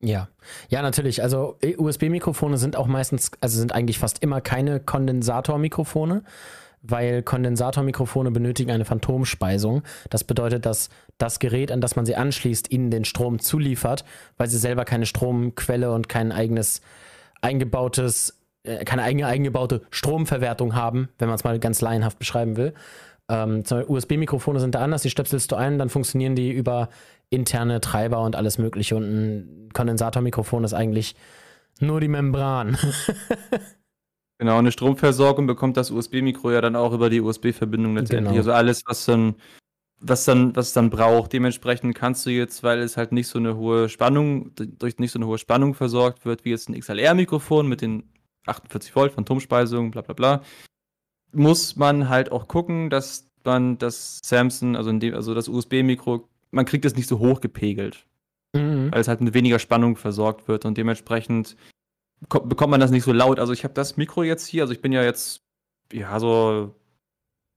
[0.00, 0.28] Ja,
[0.68, 1.22] ja, natürlich.
[1.22, 6.24] Also äh, USB-Mikrofone sind auch meistens, also sind eigentlich fast immer keine Kondensatormikrofone,
[6.82, 9.82] weil Kondensatormikrofone benötigen eine Phantomspeisung.
[10.10, 14.04] Das bedeutet, dass das Gerät, an das man sie anschließt, ihnen den Strom zuliefert,
[14.36, 16.80] weil sie selber keine Stromquelle und kein eigenes
[17.40, 22.74] eingebautes, äh, keine eigene eingebaute Stromverwertung haben, wenn man es mal ganz laienhaft beschreiben will.
[23.28, 26.88] Ähm, USB-Mikrofone sind da anders, die stöpselst du ein, dann funktionieren die über
[27.30, 31.14] interne Treiber und alles mögliche und ein Kondensatormikrofon ist eigentlich
[31.80, 32.76] nur die Membran.
[34.42, 38.30] Genau, eine Stromversorgung bekommt das USB-Mikro ja dann auch über die USB-Verbindung letztendlich.
[38.30, 38.38] Genau.
[38.38, 39.36] Also alles, was dann,
[40.00, 41.32] was dann, was dann braucht.
[41.32, 45.20] Dementsprechend kannst du jetzt, weil es halt nicht so eine hohe Spannung, durch nicht so
[45.20, 48.11] eine hohe Spannung versorgt wird, wie jetzt ein XLR-Mikrofon mit den
[48.46, 50.42] 48 Volt Phantomspeisung, bla bla bla,
[51.32, 56.28] muss man halt auch gucken, dass man das Samsung, also in dem, also das USB-Mikro,
[56.50, 58.06] man kriegt es nicht so hoch gepegelt
[58.54, 58.92] Mhm.
[58.92, 61.56] weil es halt mit weniger Spannung versorgt wird und dementsprechend
[62.28, 63.38] ko- bekommt man das nicht so laut.
[63.38, 65.40] Also ich habe das Mikro jetzt hier, also ich bin ja jetzt
[65.90, 66.74] ja so,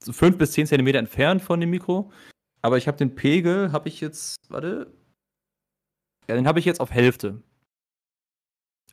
[0.01, 2.13] so fünf bis zehn Zentimeter entfernt von dem Mikro,
[2.61, 4.87] aber ich habe den Pegel, habe ich jetzt, warte,
[6.29, 7.41] ja, den habe ich jetzt auf Hälfte.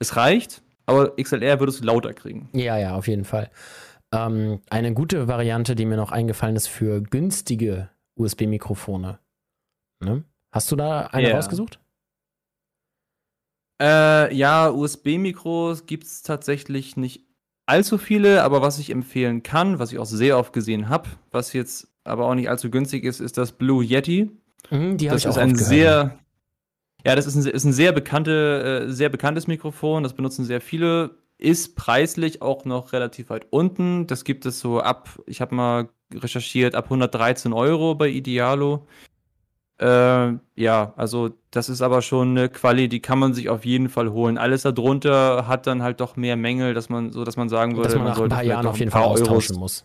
[0.00, 2.48] Es reicht, aber XLR würdest du lauter kriegen.
[2.52, 3.50] Ja, ja, auf jeden Fall.
[4.12, 9.18] Ähm, eine gute Variante, die mir noch eingefallen ist für günstige USB-Mikrofone.
[10.00, 10.24] Ne?
[10.50, 11.36] Hast du da eine Ja.
[11.36, 11.78] rausgesucht?
[13.80, 17.24] Äh, ja, USB-Mikros gibt es tatsächlich nicht
[17.66, 21.52] allzu viele, aber was ich empfehlen kann, was ich auch sehr oft gesehen habe, was
[21.52, 24.30] jetzt aber auch nicht allzu günstig ist, ist das Blue Yeti.
[24.70, 25.68] Mhm, die Das ich auch ist ein oft gehört.
[25.70, 26.18] sehr,
[27.04, 30.02] ja, das ist ein, ist ein sehr bekannte, äh, sehr bekanntes Mikrofon.
[30.02, 31.16] Das benutzen sehr viele.
[31.38, 34.06] Ist preislich auch noch relativ weit unten.
[34.06, 38.86] Das gibt es so ab, ich habe mal recherchiert, ab 113 Euro bei Idealo.
[39.78, 43.88] Äh, ja, also das ist aber schon eine Quali, die kann man sich auf jeden
[43.88, 44.38] Fall holen.
[44.38, 47.88] Alles darunter hat dann halt doch mehr Mängel, dass man so, dass man sagen würde,
[47.88, 49.84] dass man nach ein paar Jahren auf jeden Fall austauschen muss.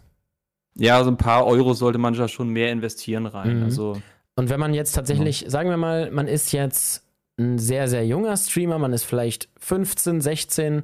[0.75, 3.57] Ja, so ein paar Euro sollte man da schon mehr investieren rein.
[3.57, 3.63] Mhm.
[3.63, 3.99] Also,
[4.35, 5.49] und wenn man jetzt tatsächlich, ja.
[5.49, 7.06] sagen wir mal, man ist jetzt
[7.37, 10.83] ein sehr, sehr junger Streamer, man ist vielleicht 15, 16,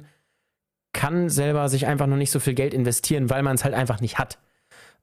[0.92, 4.00] kann selber sich einfach noch nicht so viel Geld investieren, weil man es halt einfach
[4.00, 4.38] nicht hat.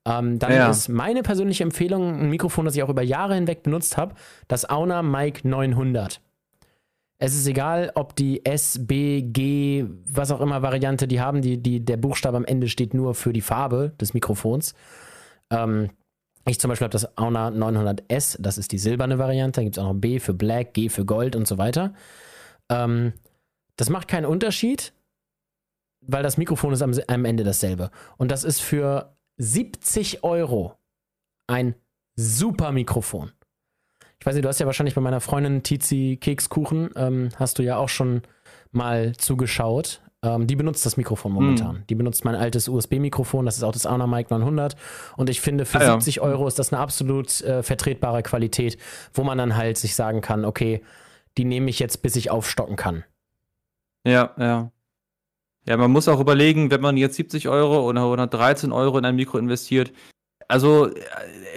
[0.05, 0.69] Ähm, dann ja.
[0.69, 4.15] ist meine persönliche Empfehlung ein Mikrofon, das ich auch über Jahre hinweg benutzt habe,
[4.47, 6.21] das Auna Mic 900.
[7.19, 11.61] Es ist egal, ob die S, B, G, was auch immer Variante die haben, die,
[11.61, 14.73] die, der Buchstabe am Ende steht nur für die Farbe des Mikrofons.
[15.51, 15.89] Ähm,
[16.45, 19.59] ich zum Beispiel habe das Auna 900S, das ist die silberne Variante.
[19.59, 21.93] Da gibt es auch noch B für Black, G für Gold und so weiter.
[22.69, 23.13] Ähm,
[23.75, 24.93] das macht keinen Unterschied,
[26.01, 27.91] weil das Mikrofon ist am, am Ende dasselbe.
[28.17, 30.77] Und das ist für 70 Euro
[31.47, 31.75] ein
[32.15, 33.31] super Mikrofon.
[34.19, 37.63] Ich weiß nicht, du hast ja wahrscheinlich bei meiner Freundin Tizi Kekskuchen, ähm, hast du
[37.63, 38.21] ja auch schon
[38.71, 40.01] mal zugeschaut.
[40.23, 41.77] Ähm, die benutzt das Mikrofon momentan.
[41.77, 41.83] Mm.
[41.89, 44.75] Die benutzt mein altes USB-Mikrofon, das ist auch das Auna Mic 900.
[45.17, 45.91] Und ich finde, für ah, ja.
[45.93, 48.77] 70 Euro ist das eine absolut äh, vertretbare Qualität,
[49.13, 50.81] wo man dann halt sich sagen kann, okay,
[51.37, 53.03] die nehme ich jetzt, bis ich aufstocken kann.
[54.05, 54.71] Ja, ja.
[55.67, 59.15] Ja, man muss auch überlegen, wenn man jetzt 70 Euro oder 113 Euro in ein
[59.15, 59.91] Mikro investiert.
[60.47, 61.01] Also, äh,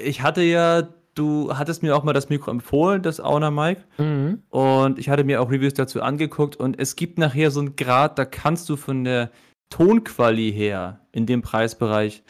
[0.02, 3.84] ich hatte ja du hattest mir auch mal das Mikro empfohlen, das Auna Mic.
[3.98, 4.42] Mhm.
[4.50, 6.56] Und ich hatte mir auch Reviews dazu angeguckt.
[6.56, 9.30] Und es gibt nachher so einen Grad, da kannst du von der
[9.70, 12.22] Tonquali her in dem Preisbereich,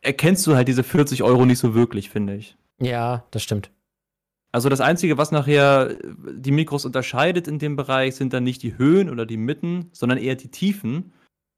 [0.00, 2.56] erkennst du halt diese 40 Euro nicht so wirklich, finde ich.
[2.80, 3.70] Ja, das stimmt.
[4.50, 5.96] Also das Einzige, was nachher
[6.32, 10.18] die Mikros unterscheidet in dem Bereich, sind dann nicht die Höhen oder die Mitten, sondern
[10.18, 11.12] eher die Tiefen.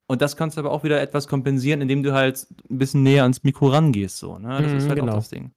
[0.09, 3.23] Und das kannst du aber auch wieder etwas kompensieren, indem du halt ein bisschen näher
[3.23, 4.17] ans Mikro rangehst.
[4.19, 4.61] So, ne?
[4.61, 5.13] Das mhm, ist halt genau.
[5.13, 5.53] auch das Ding.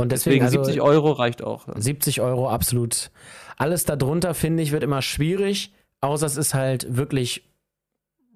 [0.00, 1.66] Und deswegen, deswegen 70 also, Euro reicht auch.
[1.74, 3.10] 70 Euro absolut.
[3.56, 7.44] Alles darunter, finde ich, wird immer schwierig, außer es ist halt wirklich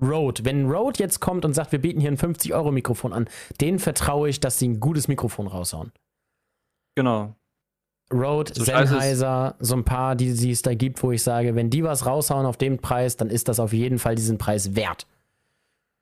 [0.03, 0.45] Rode.
[0.45, 3.29] Wenn Rode jetzt kommt und sagt, wir bieten hier ein 50-Euro-Mikrofon an,
[3.61, 5.93] denen vertraue ich, dass sie ein gutes Mikrofon raushauen.
[6.95, 7.35] Genau.
[8.13, 11.71] Rode, so Sennheiser, so ein paar, die, die es da gibt, wo ich sage, wenn
[11.71, 15.07] die was raushauen auf den Preis, dann ist das auf jeden Fall diesen Preis wert.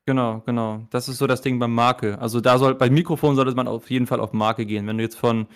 [0.05, 0.85] Genau, genau.
[0.89, 2.19] Das ist so das Ding beim Marke.
[2.19, 4.85] Also da soll, bei Mikrofon sollte man auf jeden Fall auf Marke gehen.
[4.85, 5.47] Wenn du jetzt von,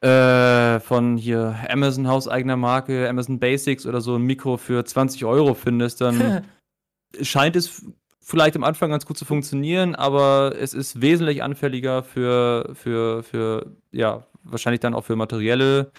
[0.00, 5.54] äh, von hier Amazon hauseigener Marke, Amazon Basics oder so ein Mikro für 20 Euro
[5.54, 6.46] findest, dann
[7.20, 7.84] scheint es
[8.22, 13.76] vielleicht am Anfang ganz gut zu funktionieren, aber es ist wesentlich anfälliger für, für, für,
[13.90, 15.92] ja, wahrscheinlich dann auch für materielle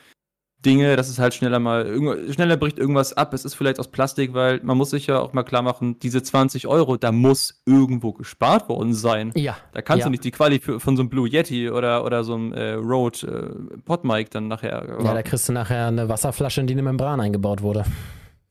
[0.65, 1.85] Dinge, dass es halt schneller mal,
[2.31, 3.33] schneller bricht irgendwas ab.
[3.33, 6.23] Es ist vielleicht aus Plastik, weil man muss sich ja auch mal klar machen, diese
[6.23, 9.31] 20 Euro, da muss irgendwo gespart worden sein.
[9.35, 9.57] Ja.
[9.73, 10.05] Da kannst ja.
[10.05, 12.73] du nicht die Quali für, von so einem Blue Yeti oder, oder so einem äh,
[12.73, 13.27] Rode
[13.73, 14.97] äh, Podmic dann nachher.
[15.03, 17.85] Ja, da kriegst du nachher eine Wasserflasche, in die eine Membran eingebaut wurde.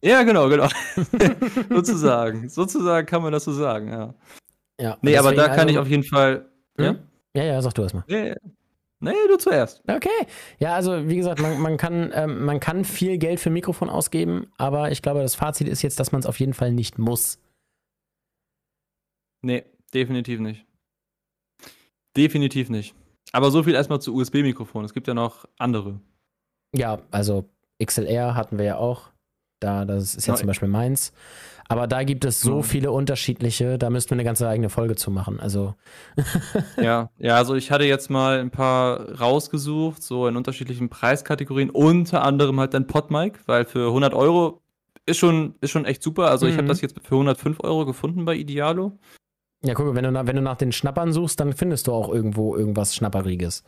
[0.02, 0.68] Ja, genau, genau.
[1.70, 2.48] sozusagen.
[2.48, 4.14] Sozusagen kann man das so sagen, ja.
[4.80, 4.98] Ja.
[5.01, 6.47] Nee, aber da kann also, ich auf jeden Fall.
[6.76, 6.84] Hm?
[6.84, 6.94] Ja?
[7.36, 8.05] ja, ja, sag du erstmal.
[8.09, 8.34] Ja,
[9.03, 9.83] Nee, du zuerst.
[9.89, 10.09] Okay.
[10.59, 13.91] Ja, also wie gesagt, man, man, kann, ähm, man kann viel Geld für ein Mikrofon
[13.91, 16.99] ausgeben, aber ich glaube, das Fazit ist jetzt, dass man es auf jeden Fall nicht
[16.99, 17.41] muss.
[19.43, 20.65] Nee, definitiv nicht.
[22.16, 22.95] Definitiv nicht.
[23.33, 24.85] Aber so viel erstmal zu USB-Mikrofon.
[24.85, 26.01] Es gibt ja noch andere.
[26.73, 27.49] Ja, also
[27.85, 29.11] XLR hatten wir ja auch.
[29.62, 31.12] Da, das ist ja zum Beispiel meins.
[31.68, 32.62] Aber da gibt es so mhm.
[32.64, 35.40] viele unterschiedliche, da müssten wir eine ganze eigene Folge zu machen.
[35.40, 35.74] Also.
[36.76, 42.24] ja, ja, also ich hatte jetzt mal ein paar rausgesucht, so in unterschiedlichen Preiskategorien, unter
[42.24, 44.60] anderem halt dann Podmic, weil für 100 Euro
[45.06, 46.30] ist schon, ist schon echt super.
[46.30, 46.52] Also mhm.
[46.52, 48.98] ich habe das jetzt für 105 Euro gefunden bei Idealo.
[49.64, 52.56] Ja, guck, wenn du, wenn du nach den Schnappern suchst, dann findest du auch irgendwo
[52.56, 53.64] irgendwas Schnapperiges.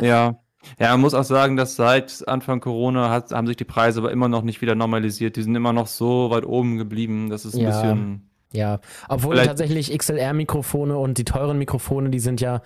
[0.00, 0.40] ja.
[0.78, 4.12] Ja, man muss auch sagen, dass seit Anfang Corona hat, haben sich die Preise aber
[4.12, 5.36] immer noch nicht wieder normalisiert.
[5.36, 7.30] Die sind immer noch so weit oben geblieben.
[7.30, 8.30] Das ist ein ja, bisschen.
[8.52, 12.62] Ja, obwohl tatsächlich XLR-Mikrofone und die teuren Mikrofone, die sind ja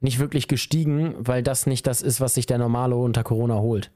[0.00, 3.90] nicht wirklich gestiegen, weil das nicht das ist, was sich der Normale unter Corona holt.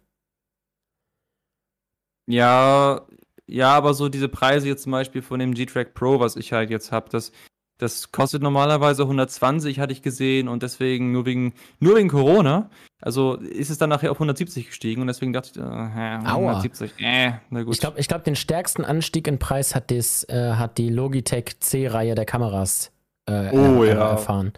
[2.26, 3.06] Ja,
[3.46, 6.70] ja, aber so diese Preise jetzt zum Beispiel von dem G-Track Pro, was ich halt
[6.70, 7.32] jetzt habe, das
[7.78, 12.70] das kostet normalerweise 120, hatte ich gesehen, und deswegen nur wegen, nur wegen Corona.
[13.00, 17.34] Also ist es dann nachher auf 170 gestiegen und deswegen dachte ich, äh, 170, äh,
[17.50, 17.74] na gut.
[17.74, 21.60] Ich glaube, ich glaub, den stärksten Anstieg in Preis hat, des, äh, hat die Logitech
[21.60, 22.90] C-Reihe der Kameras
[23.26, 24.10] äh, oh, er, ja.
[24.10, 24.52] erfahren.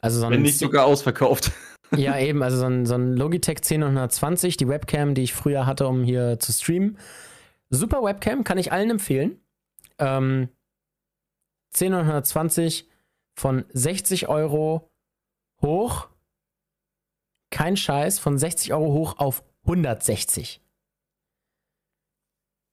[0.00, 1.52] Also so Wenn nicht sogar ausverkauft.
[1.96, 5.88] Ja, eben, also so ein, so ein Logitech C920, die Webcam, die ich früher hatte,
[5.88, 6.98] um hier zu streamen.
[7.70, 9.40] Super Webcam, kann ich allen empfehlen.
[9.98, 10.50] Ähm,
[11.70, 12.88] 10920
[13.34, 14.90] von 60 Euro
[15.62, 16.08] hoch
[17.50, 20.60] kein Scheiß, von 60 Euro hoch auf 160.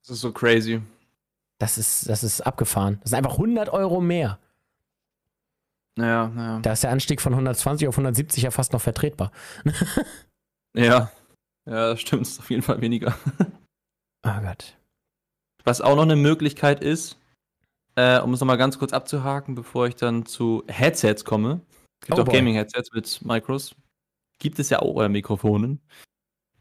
[0.01, 0.81] Das ist so crazy.
[1.57, 2.99] Das ist, das ist abgefahren.
[3.01, 4.39] Das ist einfach 100 Euro mehr.
[5.97, 6.59] Naja, naja.
[6.59, 9.31] Da ist der Anstieg von 120 auf 170 ja fast noch vertretbar.
[10.77, 11.09] Ja.
[11.65, 12.23] Ja, das stimmt.
[12.23, 13.17] Ist auf jeden Fall weniger.
[14.23, 14.77] Oh Gott.
[15.63, 17.17] Was auch noch eine Möglichkeit ist,
[17.95, 21.61] äh, um es nochmal ganz kurz abzuhaken, bevor ich dann zu Headsets komme.
[22.01, 22.31] Es gibt Oh auch.
[22.31, 23.75] Gaming-Headsets mit Micros.
[24.39, 25.81] Gibt es ja auch, oder Mikrofonen.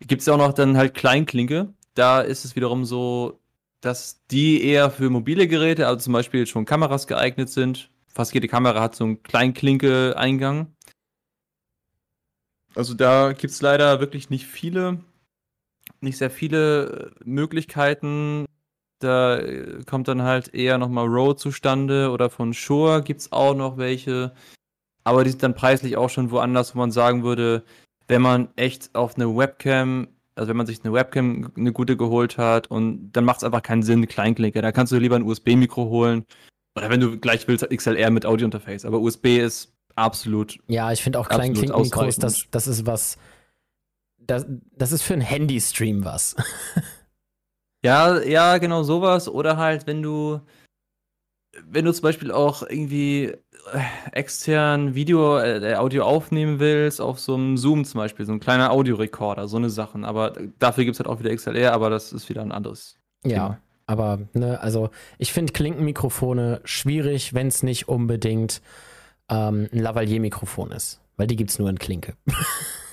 [0.01, 1.73] Gibt es auch noch dann halt Kleinklinke.
[1.95, 3.41] Da ist es wiederum so,
[3.81, 7.91] dass die eher für mobile Geräte, also zum Beispiel schon Kameras geeignet sind.
[8.09, 10.73] Fast jede Kamera hat so einen Kleinklinke-Eingang.
[12.75, 15.01] Also da gibt es leider wirklich nicht viele,
[16.01, 18.47] nicht sehr viele äh, Möglichkeiten.
[19.05, 23.55] Da äh, kommt dann halt eher nochmal Rode zustande oder von Shure gibt es auch
[23.55, 24.33] noch welche.
[25.05, 27.63] Aber die sind dann preislich auch schon woanders, wo man sagen würde,
[28.09, 32.39] wenn man echt auf eine Webcam, also wenn man sich eine Webcam eine gute geholt
[32.39, 34.63] hat und dann macht es einfach keinen Sinn, Kleinklinker.
[34.63, 36.25] Da kannst du lieber ein USB-Mikro holen.
[36.77, 38.85] Oder wenn du gleich willst, XLR mit Audio-Interface.
[38.85, 40.59] Aber USB ist absolut.
[40.67, 43.19] Ja, ich finde auch Kleinklinkenmikros, das, das ist was.
[44.19, 46.35] Das, das ist für einen Handy-Stream was.
[47.85, 49.29] Ja, ja, genau sowas.
[49.29, 50.41] Oder halt, wenn du,
[51.67, 53.81] wenn du zum Beispiel auch irgendwie äh,
[54.13, 58.71] extern Video, äh, Audio aufnehmen willst, auf so einem Zoom zum Beispiel, so ein kleiner
[58.71, 60.07] Audiorekorder, so eine Sachen.
[60.07, 62.99] Aber dafür gibt es halt auch wieder XLR, aber das ist wieder ein anderes.
[63.23, 63.59] Ja, Thema.
[63.87, 64.89] aber, ne, also
[65.19, 68.63] ich finde Klinkenmikrofone schwierig, wenn es nicht unbedingt
[69.29, 71.01] ähm, ein Lavalier-Mikrofon ist.
[71.19, 72.15] Weil die gibt es nur in Klinke.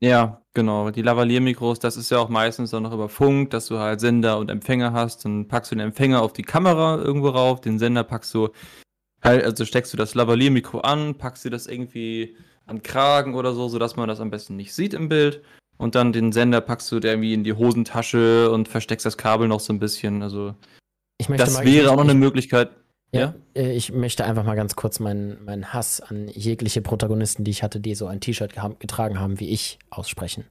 [0.00, 0.90] Ja, genau.
[0.90, 4.38] Die Lavalier-Mikros, das ist ja auch meistens dann noch über Funk, dass du halt Sender
[4.38, 5.24] und Empfänger hast.
[5.24, 8.50] Dann packst du den Empfänger auf die Kamera irgendwo rauf, den Sender packst du
[9.22, 13.68] halt, also steckst du das Lavalier-Mikro an, packst dir das irgendwie an Kragen oder so,
[13.68, 15.42] sodass man das am besten nicht sieht im Bild.
[15.78, 19.48] Und dann den Sender packst du dir irgendwie in die Hosentasche und versteckst das Kabel
[19.48, 20.22] noch so ein bisschen.
[20.22, 20.54] Also,
[21.28, 22.70] das wäre auch noch eine Möglichkeit.
[23.12, 27.50] Ja, äh, ich möchte einfach mal ganz kurz meinen, meinen Hass an jegliche Protagonisten, die
[27.50, 30.44] ich hatte, die so ein T-Shirt getragen haben wie ich, aussprechen.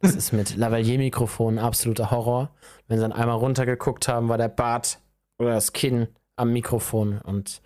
[0.00, 2.50] Das ist mit Lavalier-Mikrofon absoluter Horror.
[2.88, 4.98] Wenn sie dann einmal runtergeguckt haben, war der Bart
[5.38, 7.62] oder das Kinn am Mikrofon und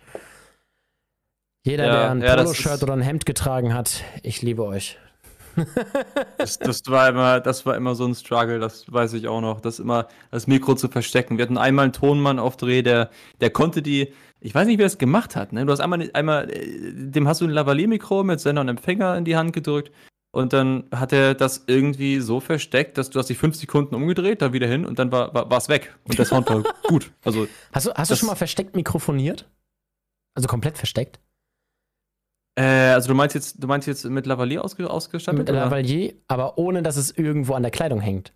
[1.65, 4.97] jeder, Ja, der ein ja, Poloshirt oder ein Hemd getragen hat, ich liebe euch.
[6.37, 9.61] Das, das, war immer, das war immer so ein Struggle, das weiß ich auch noch,
[9.61, 11.37] das immer das Mikro zu verstecken.
[11.37, 13.09] Wir hatten einmal einen Tonmann auf Dreh, der,
[13.41, 15.53] der konnte die, ich weiß nicht, wie er das gemacht hat.
[15.53, 15.65] Ne?
[15.65, 19.25] Du hast einmal, einmal, äh, dem hast du ein Lavalier-Mikro mit Sender und Empfänger in
[19.25, 19.91] die Hand gedrückt
[20.31, 24.41] und dann hat er das irgendwie so versteckt, dass du hast dich fünf Sekunden umgedreht,
[24.41, 27.11] da wieder hin und dann war es war, weg und der Sound war gut.
[27.23, 29.49] Also Hast du, hast du schon mal versteckt mikrofoniert?
[30.35, 31.19] Also komplett versteckt?
[32.59, 35.39] Äh, also du meinst jetzt, du meinst jetzt mit Lavalier ausge ausgestattet?
[35.39, 35.61] Mit oder?
[35.61, 38.33] Lavalier, aber ohne, dass es irgendwo an der Kleidung hängt.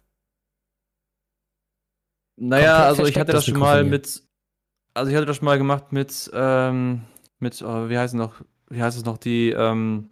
[2.38, 4.24] Naja, komplett also ich hatte das verstecktes schon mal mit,
[4.94, 7.02] also ich hatte das schon mal gemacht mit, ähm,
[7.40, 8.36] mit, äh, wie heißt es noch,
[8.70, 10.10] wie heißt es noch, die, ähm,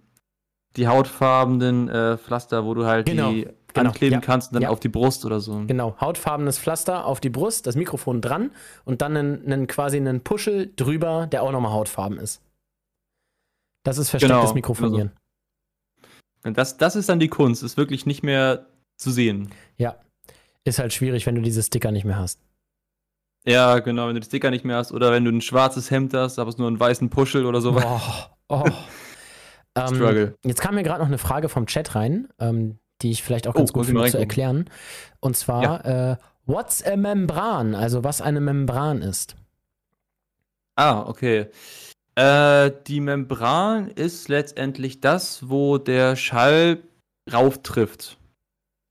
[0.75, 4.63] die hautfarbenen äh, Pflaster, wo du halt Genau, die genau, ankleben ja, kannst und dann
[4.63, 4.69] ja.
[4.69, 5.63] auf die Brust oder so.
[5.67, 8.51] Genau, hautfarbenes Pflaster auf die Brust, das Mikrofon dran
[8.83, 12.41] und dann einen, einen quasi einen Puschel drüber, der auch nochmal hautfarben ist.
[13.83, 15.11] Das ist verstecktes Genau, Mikrofonieren.
[16.43, 18.67] Und das, das ist dann die Kunst, ist wirklich nicht mehr
[18.97, 19.49] zu sehen.
[19.77, 19.95] Ja.
[20.63, 22.39] Ist halt schwierig, wenn du diese Sticker nicht mehr hast.
[23.45, 26.13] Ja, genau, wenn du die Sticker nicht mehr hast oder wenn du ein schwarzes Hemd
[26.13, 27.71] hast, aber es nur einen weißen Puschel oder so.
[27.71, 28.65] Boah, oh.
[29.75, 30.35] ähm, Struggle.
[30.43, 33.55] jetzt kam mir gerade noch eine Frage vom Chat rein, ähm, die ich vielleicht auch
[33.55, 34.69] ganz Oh, gut finde zu erklären.
[35.19, 37.73] Und zwar, äh, what's a Membran?
[37.73, 39.35] Also, was eine Membran ist.
[40.75, 41.47] Ah, okay.
[42.15, 46.83] Äh, die Membran ist letztendlich das, wo der Schall
[47.31, 48.17] rauf trifft.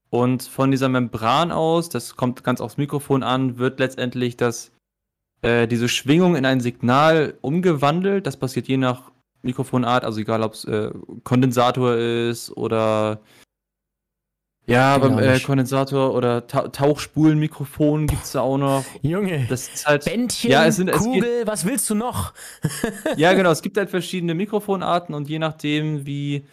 [0.09, 4.73] Und von dieser Membran aus, das kommt ganz aufs Mikrofon an, wird letztendlich das,
[5.43, 8.27] äh, diese Schwingung in ein Signal umgewandelt.
[8.27, 10.91] Das passiert je nach Mikrofonart, also egal ob es äh,
[11.23, 13.21] Kondensator ist oder
[14.71, 15.39] ja, beim äh.
[15.41, 18.85] Kondensator oder Ta Tauchspulenmikrofon gibt es da auch noch.
[19.03, 20.05] Junge, Das ist halt.
[20.05, 22.33] Bändchen, Ja, es sind- es Kugel, was willst du noch?
[23.17, 23.51] Ja, genau.
[23.51, 26.45] Es gibt halt verschiedene Mikrofonarten und je nachdem, wie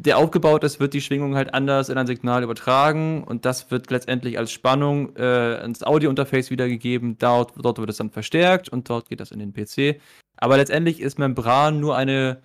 [0.00, 3.90] der aufgebaut ist, wird die Schwingung halt anders in ein Signal übertragen und das wird
[3.90, 7.18] letztendlich als Spannung äh, ins Audiointerface wiedergegeben.
[7.18, 10.00] Dort, dort wird es dann verstärkt und dort geht das in den PC.
[10.36, 12.40] Aber letztendlich ist Membran nur eine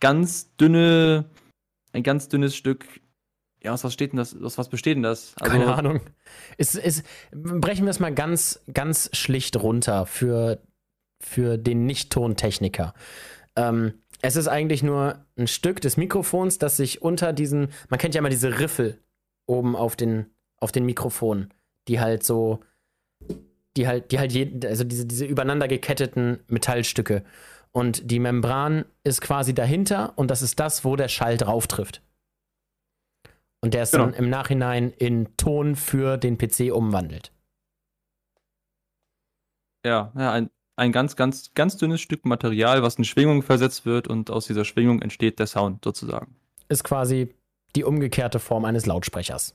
[0.00, 1.24] ganz dünne,
[1.94, 2.84] ein ganz dünnes Stück.
[3.62, 4.40] Ja, aus was steht denn das?
[4.40, 5.34] Aus was besteht denn das?
[5.40, 6.00] Also, Keine Ahnung.
[6.58, 7.02] Es, es,
[7.32, 10.60] brechen wir es mal ganz, ganz schlicht runter für,
[11.20, 12.94] für den Nicht-Tontechniker.
[13.56, 18.14] Ähm, es ist eigentlich nur ein Stück des Mikrofons, das sich unter diesen, man kennt
[18.14, 19.00] ja immer diese Riffel
[19.46, 20.26] oben auf den,
[20.60, 21.52] auf den Mikrofonen,
[21.88, 22.60] die halt so,
[23.76, 27.24] die halt, die halt, je, also diese, diese übereinander geketteten Metallstücke.
[27.70, 32.02] Und die Membran ist quasi dahinter und das ist das, wo der Schall drauf trifft.
[33.60, 34.04] Und der ist Genau.
[34.06, 37.32] dann im Nachhinein in Ton für den PC umwandelt.
[39.84, 44.08] Ja, ja ein, ein ganz, ganz, ganz dünnes Stück Material, was in Schwingung versetzt wird
[44.08, 46.36] und aus dieser Schwingung entsteht der Sound sozusagen.
[46.68, 47.34] Ist quasi
[47.76, 49.54] die umgekehrte Form eines Lautsprechers.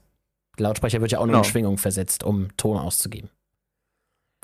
[0.57, 1.39] Der Lautsprecher wird ja auch nur Genau.
[1.39, 3.29] in Schwingung versetzt, um Ton auszugeben.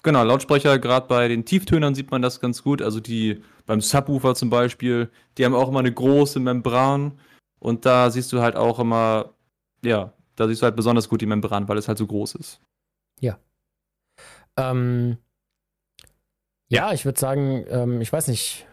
[0.01, 2.81] Genau, Lautsprecher, gerade bei den Tieftönern sieht man das ganz gut.
[2.81, 7.19] Also die beim Subwoofer zum Beispiel, die haben auch immer eine große Membran
[7.59, 9.33] und da siehst du halt auch immer,
[9.83, 12.61] ja, da siehst du halt besonders gut die Membran, weil es halt so groß ist.
[14.59, 15.17] Ähm,
[16.67, 18.67] ja, ich würde sagen, ähm, ich weiß nicht,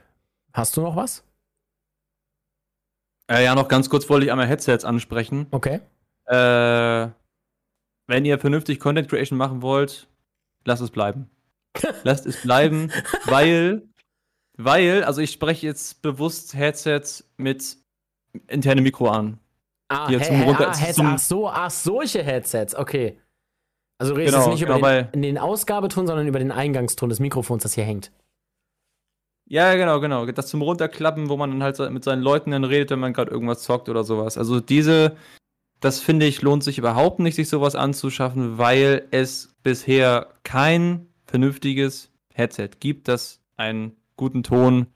[0.52, 1.24] hast du noch was?
[3.30, 5.46] Äh, ja, noch ganz kurz wollte ich einmal Headsets ansprechen.
[5.50, 5.80] Okay.
[6.26, 7.10] Äh,
[8.08, 10.08] wenn ihr vernünftig Content Creation machen wollt,
[10.64, 11.30] lasst es bleiben.
[12.04, 12.90] lasst es bleiben,
[13.26, 13.82] weil,
[14.56, 17.76] weil, also ich spreche jetzt bewusst Headsets mit
[18.46, 19.38] internem Mikro an.
[19.88, 23.20] Ah, Die zum Runter- ah, Heads, zum- ach so, ach, solche Headsets, okay.
[23.98, 26.38] Also du redest Genau, jetzt nicht über genau, den, weil- in den Ausgabeton, sondern über
[26.38, 28.10] den Eingangston des Mikrofons, das hier hängt.
[29.48, 30.26] Ja, genau, genau.
[30.26, 33.30] Das zum Runterklappen, wo man dann halt mit seinen Leuten dann redet, wenn man gerade
[33.30, 34.36] irgendwas zockt oder sowas.
[34.36, 35.16] Also diese,
[35.80, 42.10] das finde ich, lohnt sich überhaupt nicht, sich sowas anzuschaffen, weil es bisher kein vernünftiges
[42.34, 44.88] Headset gibt, das einen guten Ton,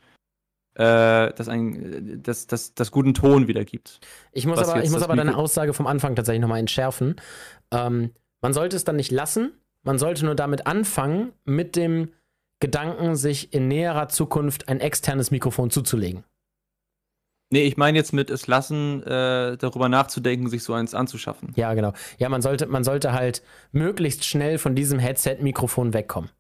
[0.80, 4.00] äh, das einen, das, das, das guten Ton wiedergibt.
[4.32, 7.16] Ich muss aber, ich muss aber deine Aussage vom Anfang tatsächlich nochmal entschärfen.
[7.70, 9.52] Ähm, man sollte es dann nicht lassen,
[9.82, 12.12] man sollte nur damit anfangen, mit dem
[12.60, 16.24] Gedanken, sich in näherer Zukunft ein externes Mikrofon zuzulegen.
[17.52, 21.52] Nee, ich meine jetzt mit es lassen, äh, darüber nachzudenken, sich so eins anzuschaffen.
[21.56, 21.92] Ja, genau.
[22.18, 23.42] Ja, man sollte, man sollte halt
[23.72, 26.30] möglichst schnell von diesem Headset-Mikrofon wegkommen.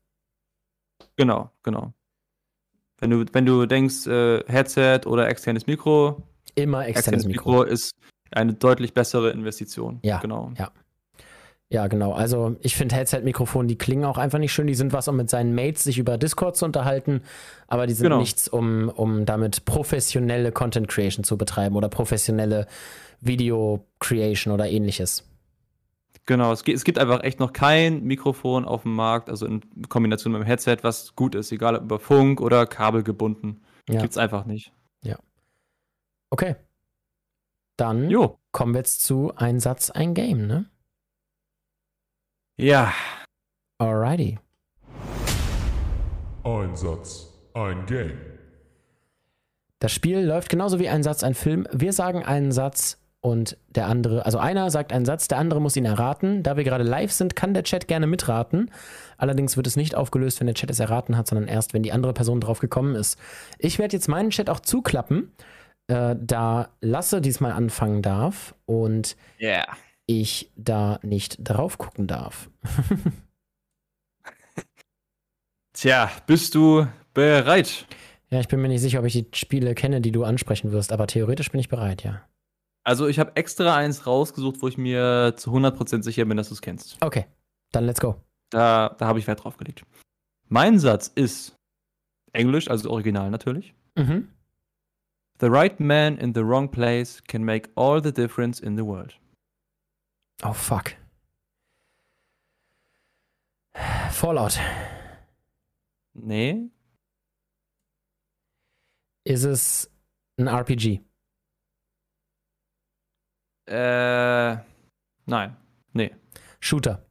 [1.16, 1.92] Genau, genau.
[3.00, 6.22] Wenn du, wenn du denkst, äh, Headset oder externes Mikro,
[6.54, 7.50] Immer externes externes Mikro.
[7.50, 7.92] Mikro ist
[8.32, 9.98] eine deutlich bessere Investition.
[10.02, 10.52] Ja, genau.
[10.58, 10.70] ja.
[11.72, 12.12] Ja, genau.
[12.12, 14.66] Also ich finde Headset-Mikrofone, die klingen auch einfach nicht schön.
[14.66, 17.22] Die sind was, um mit seinen Mates sich über Discord zu unterhalten,
[17.68, 18.18] aber die sind Genau.
[18.18, 22.66] nichts, um, um damit professionelle Content Creation zu betreiben oder professionelle
[23.20, 25.29] Video Creation oder ähnliches.
[26.26, 29.62] Genau, es, gibt- es gibt einfach echt noch kein Mikrofon auf dem Markt, also in
[29.88, 33.62] Kombination mit dem Headset, was gut ist, egal ob über Funk oder Kabel gebunden.
[33.88, 34.00] Ja.
[34.00, 34.72] Gibt's einfach nicht.
[36.32, 36.54] Okay.
[37.76, 38.38] Dann Jo.
[38.52, 40.70] kommen wir jetzt zu ein Satz, ein Game, ne?
[42.56, 42.92] Ja.
[43.78, 44.38] Alrighty.
[46.44, 48.16] Ein Satz, ein Game.
[49.80, 51.66] Das Spiel läuft genauso wie ein Satz, ein Film.
[51.72, 55.76] Wir sagen einen Satz und der andere, also einer sagt einen Satz, der andere muss
[55.76, 56.42] ihn erraten.
[56.42, 58.70] Da wir gerade live sind, kann der Chat gerne mitraten.
[59.18, 61.92] Allerdings wird es nicht aufgelöst, wenn der Chat es erraten hat, sondern erst, wenn die
[61.92, 63.18] andere Person drauf gekommen ist.
[63.58, 65.32] Ich werde jetzt meinen Chat auch zuklappen,
[65.88, 69.66] äh, da Lasse diesmal anfangen darf und Ja.
[70.06, 72.48] ich da nicht drauf gucken darf.
[75.74, 77.86] Tja, bist du bereit?
[78.30, 80.92] Ja, ich bin mir nicht sicher, ob ich die Spiele kenne, die du ansprechen wirst,
[80.92, 82.22] aber theoretisch bin ich bereit, ja.
[82.90, 86.54] Also, ich habe extra eins rausgesucht, wo ich mir zu 100% sicher bin, dass du
[86.54, 87.00] es kennst.
[87.00, 87.26] Okay,
[87.70, 88.20] dann let's go.
[88.50, 89.86] Da, da habe ich Wert drauf gelegt.
[90.48, 91.54] Mein Satz ist
[92.32, 93.74] Englisch, also original natürlich.
[93.94, 94.28] Mhm.
[95.38, 99.16] The right man in the wrong place can make all the difference in the world.
[100.42, 100.96] Oh, fuck.
[104.10, 104.58] Fallout.
[106.12, 106.70] Nee,
[109.22, 109.88] Ist es
[110.38, 111.04] ein RPG?
[113.70, 114.56] Äh,
[115.26, 115.56] nein,
[115.92, 116.14] nee.
[116.60, 117.04] Shooter?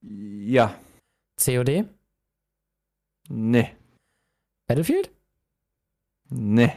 [0.00, 0.74] Ja,
[1.36, 1.84] COD?
[3.28, 3.76] nee,
[4.66, 5.10] Battlefield?
[6.28, 6.72] nee,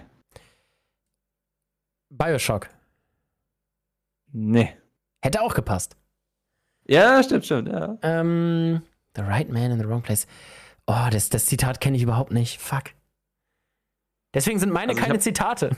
[2.09, 2.69] Bioshock?
[4.31, 4.75] nee.
[5.21, 5.97] Hätte auch gepasst.
[6.87, 7.97] Ja, stimmt, stimmt, ja.
[8.01, 8.81] Ähm,
[9.15, 10.27] the right man in the wrong place.
[10.87, 12.59] Oh, das, das Zitat kenne ich überhaupt nicht.
[12.59, 12.95] Fuck.
[14.33, 15.69] Deswegen sind meine Also keine Zitate.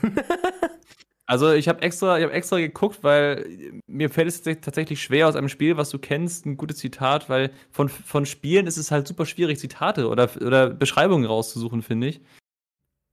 [1.32, 5.34] Also ich habe extra, ich hab extra geguckt, weil mir fällt es tatsächlich schwer aus
[5.34, 9.08] einem Spiel, was du kennst, ein gutes Zitat, weil von, von Spielen ist es halt
[9.08, 12.20] super schwierig, Zitate oder, oder Beschreibungen rauszusuchen, finde ich.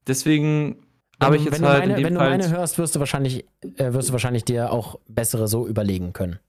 [0.06, 0.86] Deswegen
[1.22, 2.30] habe ich wenn, jetzt du halt meine, in dem wenn du Fall.
[2.32, 3.46] meine hörst, wirst du wahrscheinlich,
[3.78, 6.40] äh, wirst du wahrscheinlich dir auch bessere so überlegen können.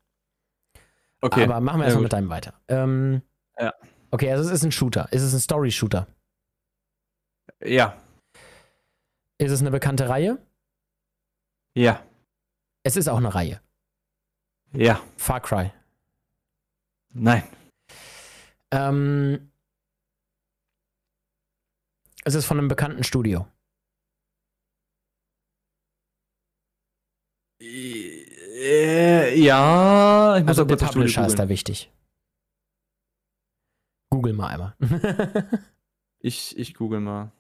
[1.21, 1.45] okay.
[1.45, 2.03] Aber machen wir Ja, erstmal gut.
[2.07, 2.55] mit deinem weiter.
[2.67, 3.23] Ähm,
[3.61, 3.73] Ja.
[4.11, 5.07] Okay, also es ist ein Shooter.
[5.13, 6.09] Es ist ein Story-Shooter.
[7.65, 7.97] Ja,
[9.39, 10.39] Ist es eine bekannte Reihe?
[11.75, 12.05] Ja.
[12.83, 13.61] Es ist auch eine Reihe.
[14.73, 15.01] Ja.
[15.17, 15.73] Far Cry.
[17.13, 17.43] Nein.
[18.71, 19.51] Ähm,
[22.25, 23.47] es ist von einem bekannten Studio.
[27.61, 31.93] Äh, ja, ich muss Also auch der kurz Publisher ist da wichtig.
[34.11, 34.77] Google mal einmal.
[36.23, 37.33] Ich, ich google mal.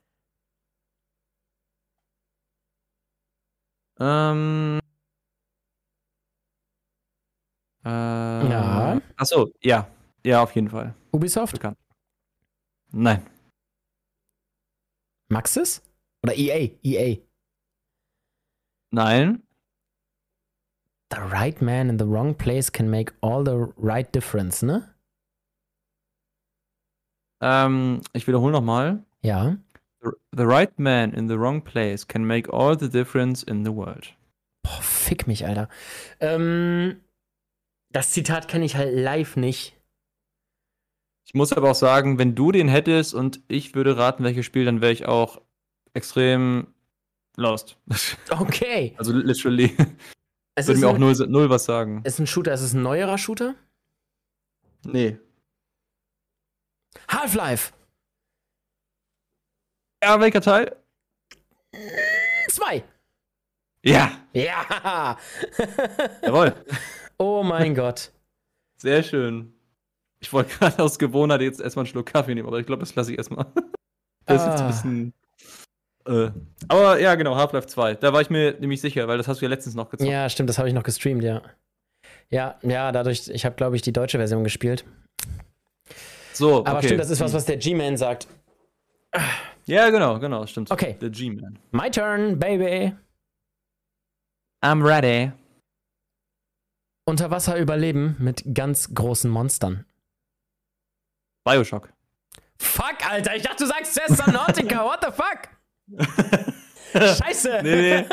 [4.01, 4.81] Ähm.
[7.85, 9.01] Äh, Ja.
[9.16, 9.89] Achso, ja.
[10.24, 10.94] Ja, auf jeden Fall.
[11.12, 11.52] Ubisoft?
[11.55, 11.78] Bekannt.
[12.93, 13.27] Nein.
[15.28, 15.82] Maxis?
[16.22, 16.70] Oder EA?
[16.82, 17.16] EA.
[18.93, 19.43] Nein.
[21.12, 24.94] The right man in the wrong place can make all the right difference, ne?
[27.43, 29.05] Ähm, ich wiederhole nochmal.
[29.22, 29.56] Ja.
[30.02, 33.70] The, the right man in the wrong place can make all the difference in the
[33.72, 34.14] world.
[34.62, 35.68] Boah, fick mich, Alter.
[36.20, 37.01] Ähm,
[37.93, 39.77] das Zitat kenne ich halt live nicht.
[41.27, 44.64] Ich muss aber auch sagen, wenn du den hättest und ich würde raten, welches Spiel,
[44.64, 45.40] dann wäre ich auch
[45.94, 46.68] extrem
[47.36, 47.77] lost.
[48.31, 48.94] Okay.
[48.97, 49.77] Also literally.
[50.56, 52.02] Es Würde mir auch null, null was sagen.
[52.05, 53.55] ist ein Shooter, es ist ein neuerer Shooter?
[54.85, 55.18] Nee.
[57.09, 57.72] Half-Life
[60.02, 60.77] Ja, welcher Teil?
[62.48, 62.82] 2.
[63.82, 65.16] Ja, Ja.
[66.22, 66.55] jawohl.
[67.18, 68.12] oh mein Gott.
[68.77, 69.52] Sehr schön.
[70.20, 72.94] Ich wollte gerade aus Gewohnheit jetzt erstmal einen Schluck Kaffee nehmen, aber ich glaube, das
[72.94, 73.47] lasse ich erstmal.
[74.27, 74.64] Das ist jetzt Ah.
[74.64, 75.14] ein bisschen.
[76.06, 76.31] Äh.
[76.68, 77.94] Aber ja, genau, Half-Life 2.
[77.94, 80.10] Da war ich mir nämlich sicher, weil das hast du ja letztens noch gezockt.
[80.10, 81.43] Ja, stimmt, das habe ich noch gestreamt, ja.
[82.31, 84.85] Ja, ja, dadurch, ich habe, glaube ich, die deutsche Version gespielt.
[86.32, 86.86] So, Aber okay.
[86.86, 88.28] stimmt, das ist was, was der G-Man sagt.
[89.70, 90.70] Ja, genau, genau, stimmt.
[90.70, 90.97] Okay.
[91.01, 91.56] The G-Man.
[91.70, 92.92] My turn, baby.
[94.64, 95.30] I'm ready.
[97.05, 99.84] Unter Wasser überleben mit ganz großen Monstern.
[101.44, 101.88] Bioshock.
[102.59, 104.84] Fuck, Alter, ich dachte, du sagst Subnautica.
[104.84, 106.47] What the fuck?
[106.92, 107.60] Scheiße.
[107.62, 108.06] Nee, nee.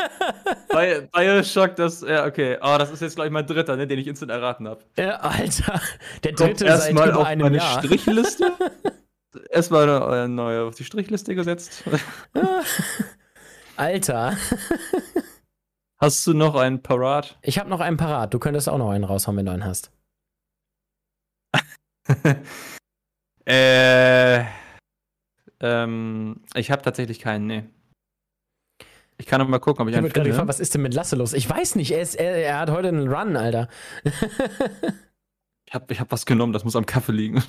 [0.68, 2.56] Bi Bioshock, das, ja, okay.
[2.62, 4.84] Oh, das ist jetzt, glaube ich, mein dritter, ne, den ich instant erraten habe.
[4.96, 5.80] Ja, Alter,
[6.22, 7.82] der Kommt dritte seit erstmal über auf einem meine Jahr.
[7.82, 8.52] Strichliste.
[9.50, 11.84] erstmal eine neue auf die Strichliste gesetzt.
[13.76, 14.36] Alter,
[16.00, 17.38] Hast du noch einen Parat?
[17.42, 18.32] ich habe noch einen parat.
[18.32, 19.90] Du könntest auch noch einen raushauen, wenn du einen hast.
[23.46, 24.44] äh.
[25.60, 27.64] Ähm, ich habe tatsächlich keinen, nee.
[29.16, 30.30] Ich kann noch mal gucken, ob ich Ich einen finde.
[30.30, 31.32] gefragt, was ist denn mit Lasse los?
[31.32, 33.68] Ich weiß nicht, er, ist, er, er hat heute einen Run, Alter.
[34.04, 37.42] Ich habe ich hab was genommen, das muss am Kaffee liegen.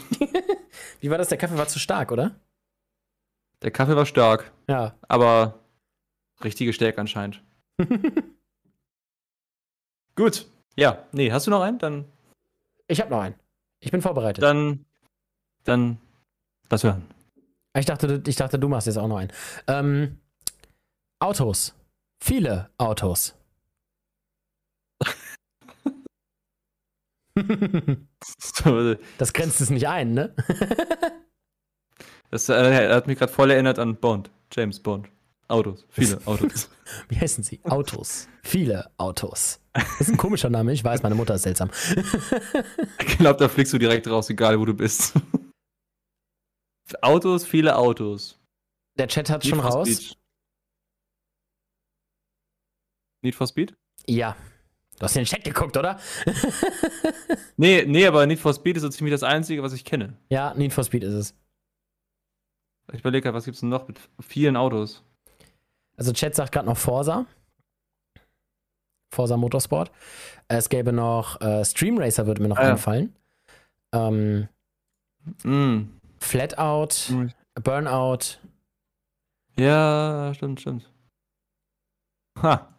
[0.99, 1.29] Wie war das?
[1.29, 2.35] Der Kaffee war zu stark, oder?
[3.61, 4.95] Der Kaffee war stark, Ja.
[5.07, 5.59] aber
[6.43, 7.43] richtige Stärke anscheinend.
[10.15, 10.47] Gut.
[10.75, 11.79] Ja, nee, hast du noch einen?
[11.79, 12.05] Dann,
[12.87, 13.35] Ich habe noch einen.
[13.81, 14.43] Ich bin vorbereitet.
[14.43, 14.85] dann,
[15.63, 15.97] dann,
[16.69, 17.05] lass hören.
[17.77, 19.31] Ich dachte, ich dachte, du machst jetzt auch noch einen.
[19.67, 20.19] Ähm,
[21.19, 21.75] Autos.
[22.21, 23.35] Viele Autos.
[29.17, 30.35] Das grenzt es nicht ein, ne?
[32.31, 34.29] Das äh, hat mich gerade voll erinnert an Bond.
[34.51, 35.09] James Bond.
[35.47, 35.85] Autos.
[35.89, 36.69] Viele Autos.
[37.07, 37.59] Wie heißen sie?
[37.63, 38.27] Autos.
[38.43, 39.59] Viele Autos.
[39.73, 41.71] Das ist ein komischer Name, ich weiß, meine Mutter ist seltsam.
[42.99, 45.13] ich glaube, da fliegst du direkt raus, egal wo du bist.
[47.01, 48.39] Autos, viele Autos.
[48.97, 49.87] Der Chat hat Need schon raus.
[49.87, 50.17] Speed.
[53.21, 53.75] Need for Speed?
[54.07, 54.35] Ja.
[54.99, 55.99] Du hast in den Chat geguckt, oder?
[57.57, 60.13] Nee, nee, aber Need for Speed ist so ziemlich das Einzige, was ich kenne.
[60.29, 61.35] ja, Need for Speed ist es.
[62.93, 65.03] Ich überlege gerade, was gibt's denn noch mit vielen Autos?
[65.97, 67.25] Also Chat sagt gerade noch Forsa.
[69.13, 69.91] Forsa Motorsport.
[70.47, 72.71] Es gäbe noch äh, Stream Racer, würde mir noch Ah, ja.
[72.71, 73.15] einfallen.
[73.93, 74.47] Ähm,
[75.43, 75.89] Mm.
[76.19, 77.27] Flatout, Mm.
[77.61, 78.39] Burnout.
[79.57, 80.89] Ja, stimmt, stimmt.
[82.41, 82.73] Ha.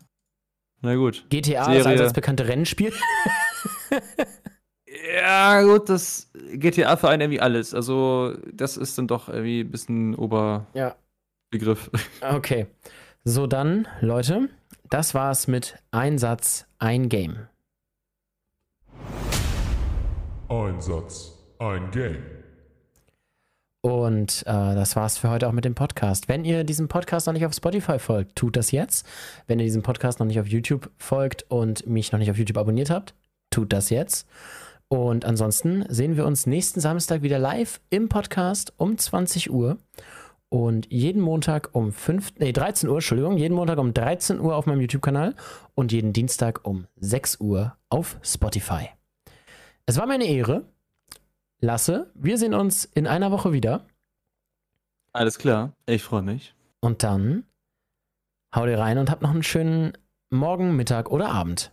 [0.83, 1.25] Na gut.
[1.29, 1.79] GTA, Serie.
[1.79, 2.93] das allseits bekannte Rennspiel.
[5.15, 7.75] Ja, gut, das GTA vereint irgendwie alles.
[7.75, 11.91] Also, das ist dann doch irgendwie ein bisschen Oberbegriff.
[12.21, 12.35] Ja.
[12.37, 12.67] Okay.
[13.23, 14.49] So, dann, Leute,
[14.89, 17.47] das war's mit Einsatz, ein Game.
[20.49, 22.40] Ein Satz, ein Game.
[23.83, 26.29] Und äh, das war's für heute auch mit dem Podcast.
[26.29, 29.07] Wenn ihr diesem Podcast noch nicht auf Spotify folgt, tut das jetzt.
[29.47, 32.59] Wenn ihr diesem Podcast noch nicht auf YouTube folgt und mich noch nicht auf YouTube
[32.59, 33.15] abonniert habt,
[33.51, 34.29] tut das jetzt.
[34.89, 39.79] Und ansonsten sehen wir uns nächsten Samstag wieder live im Podcast um 20 Uhr.
[40.53, 44.67] und jeden Montag um 5, nee, 13 Uhr, Entschuldigung, jeden Montag um 13 Uhr auf
[44.67, 45.37] meinem YouTube-Kanal
[45.77, 48.89] und jeden Dienstag um 6 Uhr auf Spotify.
[49.87, 50.65] Es war mir eine Ehre.
[51.63, 53.87] Lasse, wir sehen uns in einer Woche wieder.
[55.13, 56.55] Alles klar, ich freue mich.
[56.81, 57.45] Und dann
[58.55, 59.93] hau dir rein und hab noch einen schönen
[60.31, 61.73] Morgen, Mittag oder Abend.